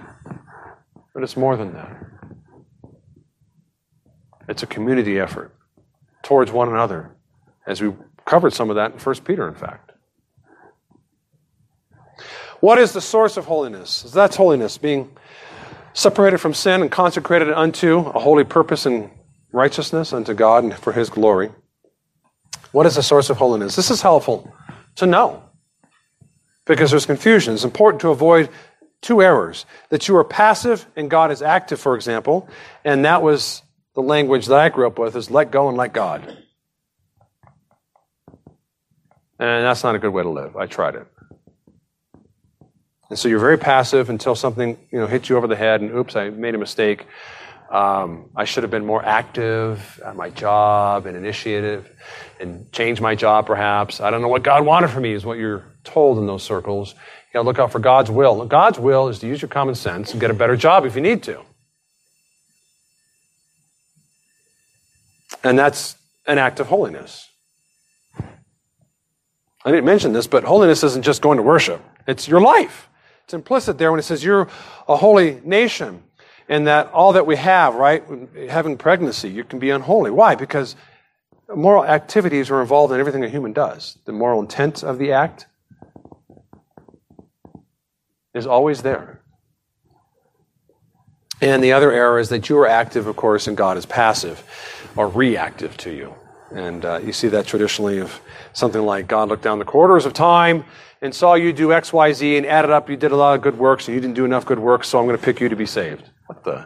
But 1.13 1.23
it's 1.23 1.36
more 1.36 1.57
than 1.57 1.73
that. 1.73 2.09
It's 4.50 4.64
a 4.64 4.68
community 4.68 5.20
effort 5.20 5.54
towards 6.24 6.52
one 6.52 6.70
another, 6.70 7.16
as 7.68 7.82
we 7.82 7.93
covered 8.26 8.52
some 8.52 8.72
of 8.72 8.78
that 8.78 8.93
in 8.93 9.00
1 9.00 9.16
Peter, 9.18 9.47
in 9.47 9.54
fact. 9.54 9.91
What 12.60 12.80
is 12.80 12.91
the 12.91 13.00
source 13.00 13.38
of 13.38 13.45
holiness? 13.45 14.02
That's 14.02 14.36
holiness, 14.36 14.80
being 14.80 15.16
separated 15.93 16.39
from 16.39 16.56
sin 16.56 16.82
and 16.82 16.91
consecrated 16.91 17.52
unto 17.52 18.00
a 18.00 18.20
holy 18.20 18.43
purpose 18.43 18.88
and 18.88 19.12
righteousness 19.52 20.14
unto 20.14 20.34
God 20.34 20.64
and 20.64 20.74
for 20.74 20.93
His 20.93 21.12
glory. 21.12 21.52
What 22.72 22.88
is 22.88 22.95
the 22.95 23.04
source 23.04 23.30
of 23.30 23.38
holiness? 23.38 23.76
This 23.76 23.91
is 23.91 24.02
helpful 24.02 24.52
to 24.95 25.06
know 25.06 25.43
because 26.66 26.89
there's 26.89 27.06
confusion. 27.06 27.54
It's 27.54 27.64
important 27.64 28.02
to 28.02 28.10
avoid 28.10 28.50
two 29.02 29.22
errors 29.22 29.68
that 29.89 30.08
you 30.08 30.16
are 30.18 30.24
passive 30.24 30.88
and 30.95 31.08
God 31.08 31.32
is 31.32 31.43
active, 31.43 31.80
for 31.80 31.95
example, 31.95 32.50
and 32.84 33.06
that 33.06 33.22
was 33.22 33.62
the 34.00 34.08
language 34.08 34.45
that 34.45 34.58
I 34.58 34.70
grew 34.70 34.88
up 34.88 34.97
with 34.97 35.14
is 35.18 35.30
let 35.30 35.52
go 35.52 35.68
and 35.68 35.76
let 35.76 35.91
God. 35.91 36.26
And 39.38 39.66
that's 39.66 39.84
not 39.84 39.93
a 39.93 40.00
good 40.00 40.14
way 40.14 40.24
to 40.24 40.30
live. 40.30 40.56
I 40.56 40.68
tried 40.68 40.95
it. 40.95 41.06
And 43.10 43.20
so 43.20 43.28
you're 43.28 43.39
very 43.39 43.58
passive 43.58 44.10
until 44.10 44.36
something, 44.36 44.78
you 44.89 45.00
know, 45.00 45.06
hits 45.06 45.28
you 45.28 45.36
over 45.36 45.47
the 45.47 45.58
head 45.58 45.82
and 45.82 45.91
oops, 45.91 46.16
I 46.16 46.30
made 46.30 46.56
a 46.56 46.58
mistake. 46.58 47.08
Um, 47.70 48.30
I 48.38 48.45
should 48.45 48.64
have 48.64 48.72
been 48.72 48.86
more 48.86 49.04
active 49.04 50.00
at 50.06 50.16
my 50.16 50.30
job 50.30 51.06
and 51.06 51.18
initiative 51.18 51.91
and 52.39 52.72
change 52.72 53.02
my 53.02 53.16
job 53.16 53.47
perhaps. 53.47 54.00
I 54.00 54.12
don't 54.12 54.22
know 54.22 54.30
what 54.30 54.43
God 54.43 54.66
wanted 54.66 54.91
for 54.91 55.02
me, 55.02 55.12
is 55.12 55.26
what 55.26 55.38
you're 55.38 55.66
told 55.84 56.20
in 56.20 56.26
those 56.26 56.43
circles. 56.43 56.93
You 56.93 57.34
gotta 57.34 57.45
look 57.45 57.60
out 57.60 57.74
for 57.74 57.80
God's 57.80 58.10
will. 58.10 58.45
God's 58.45 58.80
will 58.80 59.10
is 59.10 59.20
to 59.20 59.28
use 59.28 59.41
your 59.41 59.50
common 59.50 59.76
sense 59.76 60.12
and 60.12 60.22
get 60.22 60.32
a 60.32 60.34
better 60.34 60.56
job 60.56 60.86
if 60.86 60.95
you 60.95 61.02
need 61.02 61.22
to. 61.24 61.43
And 65.43 65.57
that's 65.57 65.95
an 66.27 66.37
act 66.37 66.59
of 66.59 66.67
holiness. 66.67 67.27
I 69.65 69.71
didn't 69.71 69.85
mention 69.85 70.13
this, 70.13 70.27
but 70.27 70.43
holiness 70.43 70.83
isn't 70.83 71.03
just 71.03 71.21
going 71.21 71.37
to 71.37 71.43
worship, 71.43 71.81
it's 72.07 72.27
your 72.27 72.41
life. 72.41 72.87
It's 73.25 73.33
implicit 73.35 73.77
there 73.77 73.91
when 73.91 73.99
it 73.99 74.03
says 74.03 74.23
you're 74.23 74.47
a 74.87 74.95
holy 74.95 75.39
nation 75.43 76.01
and 76.47 76.65
that 76.65 76.91
all 76.93 77.13
that 77.13 77.27
we 77.27 77.35
have, 77.35 77.75
right, 77.75 78.03
having 78.49 78.75
pregnancy, 78.75 79.29
you 79.29 79.43
can 79.43 79.59
be 79.59 79.69
unholy. 79.69 80.09
Why? 80.09 80.33
Because 80.33 80.75
moral 81.55 81.85
activities 81.85 82.49
are 82.49 82.59
involved 82.59 82.91
in 82.91 82.99
everything 82.99 83.23
a 83.23 83.29
human 83.29 83.53
does. 83.53 83.99
The 84.05 84.13
moral 84.13 84.41
intent 84.41 84.83
of 84.83 84.97
the 84.97 85.11
act 85.11 85.45
is 88.33 88.47
always 88.47 88.81
there. 88.81 89.21
And 91.41 91.63
the 91.63 91.71
other 91.71 91.91
error 91.91 92.19
is 92.19 92.29
that 92.29 92.49
you 92.49 92.57
are 92.57 92.67
active, 92.67 93.07
of 93.07 93.15
course, 93.15 93.47
and 93.47 93.55
God 93.55 93.77
is 93.77 93.85
passive 93.85 94.43
or 94.95 95.07
reactive 95.07 95.77
to 95.77 95.91
you. 95.91 96.13
And 96.51 96.83
uh, 96.83 96.99
you 97.03 97.13
see 97.13 97.27
that 97.29 97.45
traditionally 97.45 97.99
of 97.99 98.19
something 98.53 98.81
like 98.81 99.07
God 99.07 99.29
looked 99.29 99.43
down 99.43 99.59
the 99.59 99.65
corridors 99.65 100.05
of 100.05 100.13
time 100.13 100.65
and 101.01 101.13
saw 101.13 101.35
you 101.35 101.53
do 101.53 101.71
X, 101.71 101.93
Y, 101.93 102.11
Z 102.11 102.37
and 102.37 102.45
added 102.45 102.71
up, 102.71 102.89
you 102.89 102.97
did 102.97 103.11
a 103.11 103.15
lot 103.15 103.35
of 103.35 103.41
good 103.41 103.57
works 103.57 103.87
and 103.87 103.95
you 103.95 104.01
didn't 104.01 104.15
do 104.15 104.25
enough 104.25 104.45
good 104.45 104.59
works, 104.59 104.89
so 104.89 104.99
I'm 104.99 105.05
going 105.05 105.17
to 105.17 105.23
pick 105.23 105.39
you 105.39 105.47
to 105.47 105.55
be 105.55 105.65
saved. 105.65 106.03
What 106.25 106.43
the? 106.43 106.65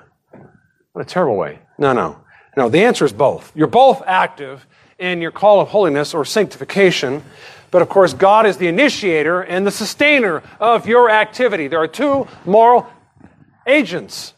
What 0.94 1.02
a 1.02 1.06
terrible 1.06 1.36
way. 1.36 1.60
No, 1.78 1.94
no. 1.94 2.20
No, 2.56 2.70
the 2.70 2.84
answer 2.84 3.06
is 3.06 3.14
both. 3.14 3.52
You're 3.56 3.68
both 3.68 4.02
active 4.06 4.66
in 5.00 5.22
your 5.22 5.32
call 5.32 5.60
of 5.60 5.70
holiness 5.70 6.14
or 6.14 6.24
sanctification, 6.24 7.24
but 7.72 7.82
of 7.82 7.90
course, 7.90 8.14
God 8.14 8.46
is 8.46 8.58
the 8.58 8.68
initiator 8.68 9.42
and 9.42 9.66
the 9.66 9.72
sustainer 9.72 10.44
of 10.60 10.88
your 10.88 11.10
activity. 11.10 11.68
There 11.68 11.82
are 11.82 11.88
two 11.88 12.28
moral 12.46 12.88
agents 13.66 14.34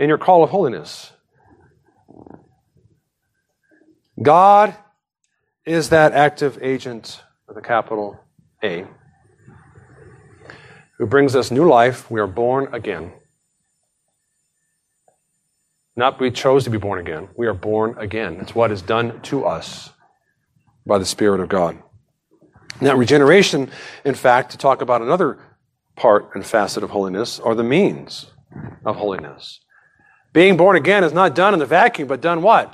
in 0.00 0.08
your 0.08 0.18
call 0.18 0.42
of 0.42 0.48
holiness. 0.48 1.12
God 4.20 4.74
is 5.66 5.90
that 5.90 6.12
active 6.12 6.58
agent 6.62 7.22
with 7.46 7.58
a 7.58 7.60
capital 7.60 8.18
A 8.64 8.86
who 10.98 11.06
brings 11.06 11.36
us 11.36 11.50
new 11.50 11.68
life. 11.68 12.10
We 12.10 12.18
are 12.18 12.26
born 12.26 12.72
again. 12.72 13.12
Not 15.96 16.18
we 16.18 16.30
chose 16.30 16.64
to 16.64 16.70
be 16.70 16.78
born 16.78 16.98
again. 16.98 17.28
We 17.36 17.46
are 17.46 17.54
born 17.54 17.94
again. 17.98 18.38
It's 18.40 18.54
what 18.54 18.70
is 18.70 18.80
done 18.80 19.20
to 19.22 19.44
us 19.44 19.90
by 20.86 20.96
the 20.96 21.04
Spirit 21.04 21.40
of 21.40 21.50
God. 21.50 21.78
Now, 22.80 22.94
regeneration, 22.94 23.70
in 24.06 24.14
fact, 24.14 24.52
to 24.52 24.58
talk 24.58 24.80
about 24.80 25.02
another 25.02 25.38
part 25.94 26.30
and 26.34 26.46
facet 26.46 26.82
of 26.82 26.88
holiness, 26.88 27.38
are 27.38 27.54
the 27.54 27.62
means 27.62 28.30
of 28.86 28.96
holiness. 28.96 29.60
Being 30.32 30.56
born 30.56 30.76
again 30.76 31.04
is 31.04 31.12
not 31.12 31.34
done 31.34 31.54
in 31.54 31.60
the 31.60 31.66
vacuum, 31.66 32.08
but 32.08 32.20
done 32.20 32.42
what? 32.42 32.72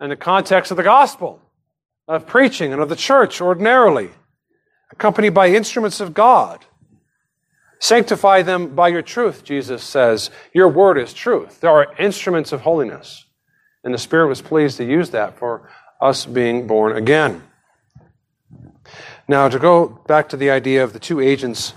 In 0.00 0.10
the 0.10 0.16
context 0.16 0.70
of 0.70 0.76
the 0.76 0.82
gospel, 0.82 1.40
of 2.06 2.26
preaching, 2.26 2.72
and 2.72 2.82
of 2.82 2.88
the 2.88 2.96
church 2.96 3.40
ordinarily, 3.40 4.10
accompanied 4.90 5.30
by 5.30 5.48
instruments 5.48 6.00
of 6.00 6.12
God. 6.12 6.64
Sanctify 7.78 8.42
them 8.42 8.74
by 8.74 8.88
your 8.88 9.02
truth, 9.02 9.42
Jesus 9.42 9.82
says. 9.82 10.30
Your 10.52 10.68
word 10.68 10.98
is 10.98 11.12
truth. 11.12 11.60
There 11.60 11.70
are 11.70 11.94
instruments 11.98 12.52
of 12.52 12.60
holiness. 12.60 13.24
And 13.82 13.92
the 13.92 13.98
Spirit 13.98 14.28
was 14.28 14.42
pleased 14.42 14.76
to 14.76 14.84
use 14.84 15.10
that 15.10 15.38
for 15.38 15.68
us 16.00 16.26
being 16.26 16.66
born 16.66 16.96
again. 16.96 17.42
Now, 19.26 19.48
to 19.48 19.58
go 19.58 19.88
back 20.06 20.28
to 20.28 20.36
the 20.36 20.50
idea 20.50 20.84
of 20.84 20.92
the 20.92 20.98
two 20.98 21.20
agents 21.20 21.74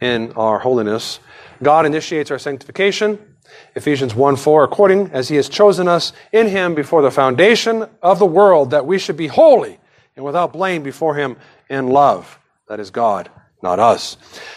in 0.00 0.32
our 0.32 0.58
holiness, 0.58 1.20
God 1.62 1.86
initiates 1.86 2.30
our 2.30 2.38
sanctification. 2.38 3.27
Ephesians 3.74 4.14
1 4.14 4.36
4, 4.36 4.64
according 4.64 5.10
as 5.12 5.28
he 5.28 5.36
has 5.36 5.48
chosen 5.48 5.88
us 5.88 6.12
in 6.32 6.48
him 6.48 6.74
before 6.74 7.02
the 7.02 7.10
foundation 7.10 7.86
of 8.02 8.18
the 8.18 8.26
world, 8.26 8.70
that 8.70 8.86
we 8.86 8.98
should 8.98 9.16
be 9.16 9.26
holy 9.26 9.78
and 10.16 10.24
without 10.24 10.52
blame 10.52 10.82
before 10.82 11.14
him 11.14 11.36
in 11.68 11.88
love. 11.88 12.38
That 12.68 12.80
is 12.80 12.90
God 12.90 13.30
not 13.62 13.78
us. 13.78 14.16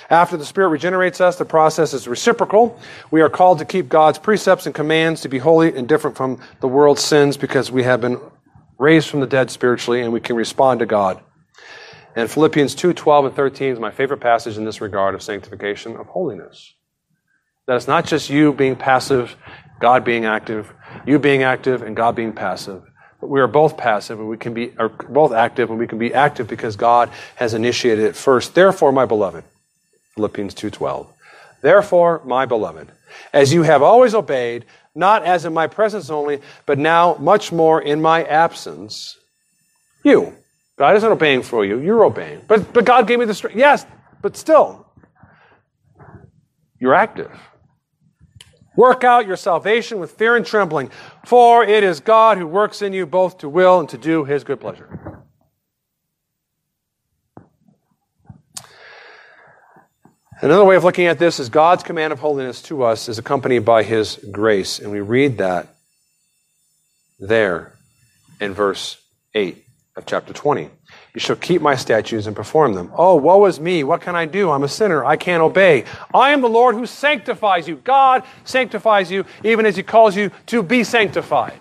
After 0.09 0.37
the 0.37 0.45
Spirit 0.45 0.69
regenerates 0.69 1.21
us, 1.21 1.37
the 1.37 1.45
process 1.45 1.93
is 1.93 2.07
reciprocal. 2.07 2.79
We 3.09 3.21
are 3.21 3.29
called 3.29 3.59
to 3.59 3.65
keep 3.65 3.89
God's 3.89 4.19
precepts 4.19 4.65
and 4.65 4.75
commands 4.75 5.21
to 5.21 5.29
be 5.29 5.39
holy 5.39 5.75
and 5.75 5.87
different 5.87 6.17
from 6.17 6.39
the 6.59 6.67
world's 6.67 7.03
sins 7.03 7.37
because 7.37 7.71
we 7.71 7.83
have 7.83 8.01
been 8.01 8.19
raised 8.77 9.09
from 9.09 9.19
the 9.19 9.27
dead 9.27 9.49
spiritually 9.49 10.01
and 10.01 10.13
we 10.13 10.19
can 10.19 10.35
respond 10.35 10.79
to 10.79 10.85
God. 10.85 11.21
And 12.15 12.29
Philippians 12.29 12.75
2 12.75 12.93
12 12.93 13.25
and 13.25 13.35
13 13.35 13.73
is 13.73 13.79
my 13.79 13.91
favorite 13.91 14.19
passage 14.19 14.57
in 14.57 14.65
this 14.65 14.81
regard 14.81 15.15
of 15.15 15.21
sanctification, 15.21 15.95
of 15.95 16.07
holiness. 16.07 16.75
That 17.67 17.75
it's 17.75 17.87
not 17.87 18.05
just 18.05 18.29
you 18.29 18.53
being 18.53 18.75
passive, 18.75 19.35
God 19.79 20.03
being 20.03 20.25
active, 20.25 20.73
you 21.05 21.19
being 21.19 21.43
active, 21.43 21.81
and 21.81 21.95
God 21.95 22.15
being 22.15 22.33
passive 22.33 22.83
But 23.19 23.29
we 23.29 23.39
are 23.39 23.47
both 23.47 23.77
passive 23.77 24.19
and 24.19 24.27
we 24.27 24.37
can 24.37 24.53
be 24.53 24.73
are 24.77 24.89
both 24.89 25.31
active 25.31 25.69
and 25.69 25.79
we 25.79 25.87
can 25.87 25.99
be 25.99 26.13
active 26.13 26.47
because 26.47 26.75
God 26.75 27.09
has 27.35 27.53
initiated 27.53 28.05
it 28.05 28.15
first. 28.15 28.55
Therefore, 28.55 28.91
my 28.91 29.05
beloved, 29.05 29.43
Philippians 30.15 30.55
2:12. 30.55 31.07
Therefore, 31.61 32.21
my 32.25 32.45
beloved, 32.45 32.91
as 33.31 33.53
you 33.53 33.63
have 33.63 33.83
always 33.83 34.15
obeyed, 34.15 34.65
not 34.95 35.23
as 35.23 35.45
in 35.45 35.53
my 35.53 35.67
presence 35.67 36.09
only, 36.09 36.41
but 36.65 36.79
now 36.79 37.15
much 37.19 37.51
more 37.51 37.79
in 37.81 38.01
my 38.01 38.23
absence, 38.23 39.17
you. 40.03 40.33
God 40.77 40.95
isn't 40.95 41.11
obeying 41.11 41.43
for 41.43 41.63
you, 41.63 41.79
you're 41.79 42.03
obeying. 42.03 42.41
But 42.47 42.73
but 42.73 42.85
God 42.85 43.07
gave 43.07 43.19
me 43.19 43.25
the 43.25 43.35
strength. 43.35 43.57
Yes, 43.57 43.85
but 44.21 44.35
still, 44.35 44.87
you're 46.79 46.95
active. 46.95 47.31
Work 48.81 49.03
out 49.03 49.27
your 49.27 49.37
salvation 49.37 49.99
with 49.99 50.09
fear 50.09 50.35
and 50.35 50.43
trembling, 50.43 50.89
for 51.23 51.63
it 51.63 51.83
is 51.83 51.99
God 51.99 52.39
who 52.39 52.47
works 52.47 52.81
in 52.81 52.93
you 52.93 53.05
both 53.05 53.37
to 53.37 53.47
will 53.47 53.79
and 53.79 53.87
to 53.89 53.97
do 53.99 54.25
his 54.25 54.43
good 54.43 54.59
pleasure. 54.59 55.21
Another 60.41 60.65
way 60.65 60.75
of 60.75 60.83
looking 60.83 61.05
at 61.05 61.19
this 61.19 61.39
is 61.39 61.47
God's 61.47 61.83
command 61.83 62.11
of 62.11 62.17
holiness 62.17 62.59
to 62.63 62.81
us 62.81 63.07
is 63.07 63.19
accompanied 63.19 63.65
by 63.65 63.83
his 63.83 64.15
grace. 64.31 64.79
And 64.79 64.91
we 64.91 64.99
read 64.99 65.37
that 65.37 65.67
there 67.19 67.73
in 68.39 68.55
verse 68.55 68.99
8 69.35 69.63
of 69.95 70.07
chapter 70.07 70.33
20. 70.33 70.71
You 71.13 71.19
shall 71.19 71.35
keep 71.35 71.61
my 71.61 71.75
statutes 71.75 72.25
and 72.25 72.35
perform 72.35 72.73
them. 72.73 72.91
Oh, 72.95 73.15
woe 73.15 73.45
is 73.45 73.59
me. 73.59 73.83
What 73.83 74.01
can 74.01 74.15
I 74.15 74.25
do? 74.25 74.49
I'm 74.49 74.63
a 74.63 74.69
sinner. 74.69 75.03
I 75.03 75.17
can't 75.17 75.43
obey. 75.43 75.83
I 76.13 76.31
am 76.31 76.41
the 76.41 76.47
Lord 76.47 76.75
who 76.75 76.85
sanctifies 76.85 77.67
you. 77.67 77.75
God 77.77 78.23
sanctifies 78.45 79.11
you 79.11 79.25
even 79.43 79.65
as 79.65 79.75
he 79.75 79.83
calls 79.83 80.15
you 80.15 80.31
to 80.47 80.63
be 80.63 80.83
sanctified. 80.85 81.59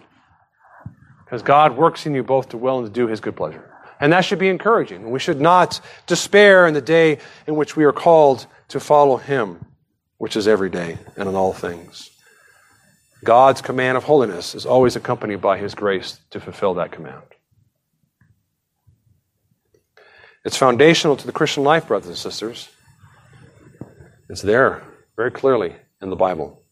Because 1.24 1.42
God 1.42 1.76
works 1.76 2.07
in 2.07 2.14
you 2.14 2.22
both 2.22 2.51
to 2.51 2.57
will 2.57 2.78
and 2.78 2.86
to 2.86 2.92
do 2.92 3.09
his 3.09 3.20
good 3.20 3.36
pleasure. 3.36 3.66
And 4.01 4.12
that 4.12 4.24
should 4.24 4.38
be 4.38 4.48
encouraging. 4.48 5.11
We 5.11 5.18
should 5.18 5.40
not 5.40 5.80
despair 6.07 6.66
in 6.66 6.74
the 6.74 6.80
day 6.80 7.18
in 7.46 7.57
which 7.57 7.76
we 7.76 7.84
are 7.84 7.92
called 7.92 8.46
to 8.68 8.80
follow 8.80 9.16
him, 9.16 9.64
which 10.18 10.36
is 10.36 10.48
every 10.48 10.70
day 10.70 10.98
and 11.16 11.28
in 11.28 11.34
all 11.34 11.53
things. 11.53 12.11
God's 13.24 13.61
command 13.61 13.98
of 13.98 14.05
holiness 14.05 14.55
is 14.55 14.64
always 14.64 14.96
accompanied 14.96 15.40
by 15.40 15.59
his 15.59 15.74
grace 15.74 16.20
to 16.30 16.40
fulfill 16.40 16.74
that 16.74 16.92
command. 16.92 17.22
It's 20.43 20.57
foundational 20.57 21.16
to 21.16 21.26
the 21.26 21.32
Christian 21.32 21.64
life, 21.64 21.88
brothers 21.88 22.09
and 22.09 22.16
sisters. 22.16 22.70
It's 24.30 24.41
there 24.41 24.82
very 25.16 25.30
clearly 25.30 25.76
in 26.01 26.09
the 26.09 26.16
Bible. 26.16 26.62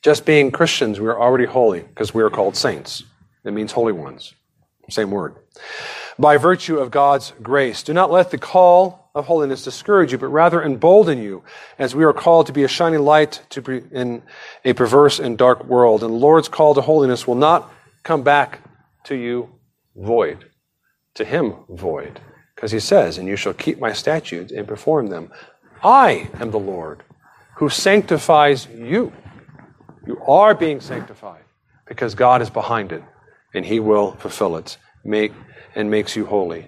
Just 0.00 0.24
being 0.24 0.52
Christians, 0.52 1.00
we 1.00 1.08
are 1.08 1.20
already 1.20 1.46
holy 1.46 1.80
because 1.80 2.14
we 2.14 2.22
are 2.22 2.30
called 2.30 2.56
saints. 2.56 3.02
It 3.44 3.52
means 3.52 3.72
holy 3.72 3.92
ones. 3.92 4.32
Same 4.88 5.10
word. 5.10 5.34
By 6.16 6.36
virtue 6.36 6.78
of 6.78 6.92
God's 6.92 7.32
grace. 7.42 7.82
Do 7.82 7.92
not 7.92 8.12
let 8.12 8.30
the 8.30 8.38
call 8.38 9.10
of 9.16 9.26
holiness 9.26 9.64
discourage 9.64 10.12
you, 10.12 10.18
but 10.18 10.28
rather 10.28 10.62
embolden 10.62 11.18
you, 11.18 11.42
as 11.80 11.96
we 11.96 12.04
are 12.04 12.12
called 12.12 12.46
to 12.46 12.52
be 12.52 12.62
a 12.62 12.68
shining 12.68 13.00
light 13.00 13.42
to 13.50 13.60
be 13.60 13.82
in 13.90 14.22
a 14.64 14.72
perverse 14.72 15.18
and 15.18 15.36
dark 15.36 15.64
world. 15.64 16.04
And 16.04 16.12
the 16.14 16.18
Lord's 16.18 16.48
call 16.48 16.74
to 16.74 16.80
holiness 16.80 17.26
will 17.26 17.34
not 17.34 17.72
come 18.04 18.22
back 18.22 18.60
to 19.04 19.16
you 19.16 19.50
void 19.96 20.44
to 21.16 21.24
him 21.24 21.54
void. 21.68 22.20
Because 22.54 22.72
he 22.72 22.80
says, 22.80 23.18
And 23.18 23.28
you 23.28 23.36
shall 23.36 23.52
keep 23.52 23.78
my 23.78 23.92
statutes 23.92 24.52
and 24.52 24.66
perform 24.66 25.08
them. 25.08 25.30
I 25.82 26.30
am 26.40 26.50
the 26.50 26.58
Lord 26.58 27.02
who 27.56 27.68
sanctifies 27.68 28.66
you. 28.68 29.12
You 30.06 30.20
are 30.26 30.54
being 30.54 30.80
sanctified 30.80 31.42
because 31.86 32.14
God 32.14 32.40
is 32.40 32.50
behind 32.50 32.92
it 32.92 33.02
and 33.54 33.64
he 33.64 33.80
will 33.80 34.12
fulfill 34.12 34.56
it 34.56 34.78
make, 35.04 35.32
and 35.74 35.90
makes 35.90 36.16
you 36.16 36.26
holy. 36.26 36.66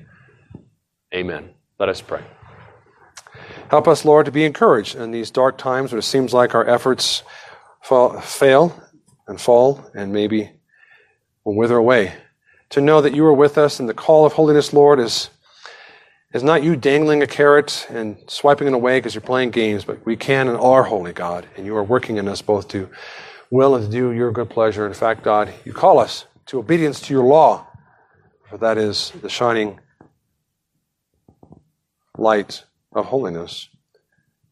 Amen. 1.14 1.50
Let 1.78 1.88
us 1.88 2.00
pray. 2.00 2.22
Help 3.70 3.86
us, 3.86 4.04
Lord, 4.04 4.26
to 4.26 4.32
be 4.32 4.44
encouraged 4.44 4.96
in 4.96 5.10
these 5.10 5.30
dark 5.30 5.58
times 5.58 5.92
where 5.92 5.98
it 5.98 6.02
seems 6.02 6.32
like 6.32 6.54
our 6.54 6.66
efforts 6.66 7.22
fall, 7.82 8.20
fail 8.20 8.82
and 9.26 9.40
fall 9.40 9.84
and 9.94 10.12
maybe 10.12 10.50
will 11.44 11.54
wither 11.54 11.76
away. 11.76 12.14
To 12.70 12.80
know 12.80 13.00
that 13.00 13.14
you 13.14 13.24
are 13.24 13.32
with 13.32 13.56
us 13.56 13.80
and 13.80 13.88
the 13.88 13.94
call 13.94 14.26
of 14.26 14.34
holiness, 14.34 14.72
Lord, 14.72 15.00
is, 15.00 15.30
is 16.34 16.42
not 16.42 16.62
you 16.62 16.76
dangling 16.76 17.22
a 17.22 17.26
carrot 17.26 17.86
and 17.88 18.18
swiping 18.26 18.68
it 18.68 18.74
away 18.74 18.98
because 18.98 19.14
you're 19.14 19.22
playing 19.22 19.50
games, 19.50 19.84
but 19.84 20.04
we 20.04 20.16
can 20.16 20.48
and 20.48 20.58
are 20.58 20.82
holy, 20.82 21.12
God, 21.14 21.46
and 21.56 21.64
you 21.64 21.74
are 21.76 21.84
working 21.84 22.18
in 22.18 22.28
us 22.28 22.42
both 22.42 22.68
to 22.68 22.90
will 23.50 23.74
and 23.74 23.86
to 23.86 23.90
do 23.90 24.12
your 24.12 24.30
good 24.32 24.50
pleasure. 24.50 24.86
In 24.86 24.92
fact, 24.92 25.22
God, 25.22 25.52
you 25.64 25.72
call 25.72 25.98
us 25.98 26.26
to 26.46 26.58
obedience 26.58 27.00
to 27.02 27.14
your 27.14 27.24
law, 27.24 27.66
for 28.48 28.58
that 28.58 28.76
is 28.76 29.12
the 29.22 29.30
shining 29.30 29.80
light 32.18 32.64
of 32.92 33.06
holiness. 33.06 33.68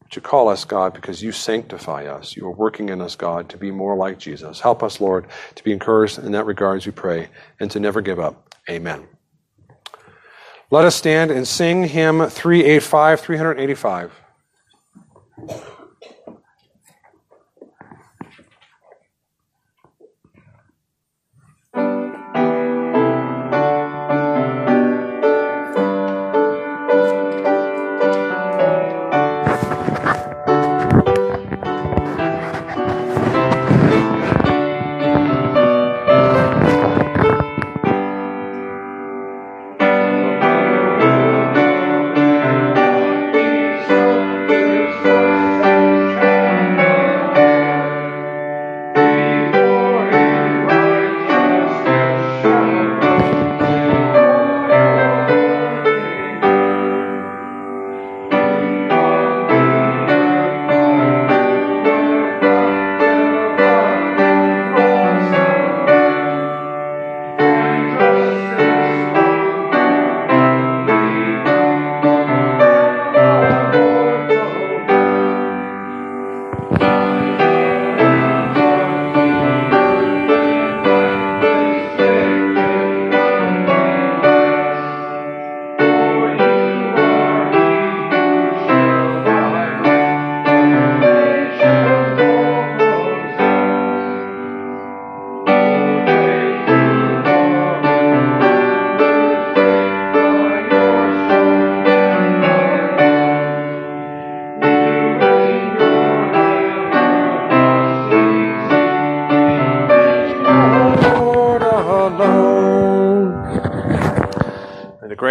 But 0.07 0.15
you 0.15 0.21
call 0.21 0.47
us, 0.47 0.63
God, 0.63 0.93
because 0.93 1.21
you 1.21 1.33
sanctify 1.33 2.05
us. 2.05 2.37
You 2.37 2.47
are 2.47 2.55
working 2.55 2.87
in 2.87 3.01
us, 3.01 3.17
God, 3.17 3.49
to 3.49 3.57
be 3.57 3.71
more 3.71 3.97
like 3.97 4.17
Jesus. 4.17 4.61
Help 4.61 4.81
us, 4.81 5.01
Lord, 5.01 5.25
to 5.55 5.63
be 5.65 5.73
encouraged 5.73 6.19
in 6.19 6.31
that 6.31 6.45
regard 6.45 6.77
as 6.77 6.85
we 6.85 6.93
pray, 6.93 7.27
and 7.59 7.69
to 7.71 7.81
never 7.81 7.99
give 7.99 8.17
up. 8.17 8.55
Amen. 8.69 9.05
Let 10.71 10.85
us 10.85 10.95
stand 10.95 11.29
and 11.29 11.45
sing 11.45 11.89
hymn 11.89 12.25
385, 12.25 13.19
385. 13.19 14.13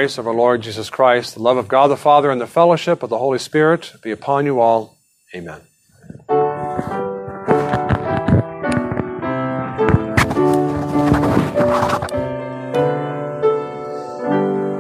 Grace 0.07 0.18
of 0.18 0.26
our 0.28 0.34
Lord 0.34 0.62
Jesus 0.62 0.88
Christ, 0.88 1.34
the 1.34 1.42
love 1.42 1.57
of 1.57 1.66
God 1.66 1.88
the 1.88 1.96
Father, 1.96 2.30
and 2.30 2.40
the 2.40 2.46
fellowship 2.46 3.02
of 3.02 3.11
the 3.11 3.18
Holy 3.18 3.40
Spirit 3.40 3.92
be 4.02 4.12
upon 4.12 4.46
you 4.46 4.61
all. 4.61 4.95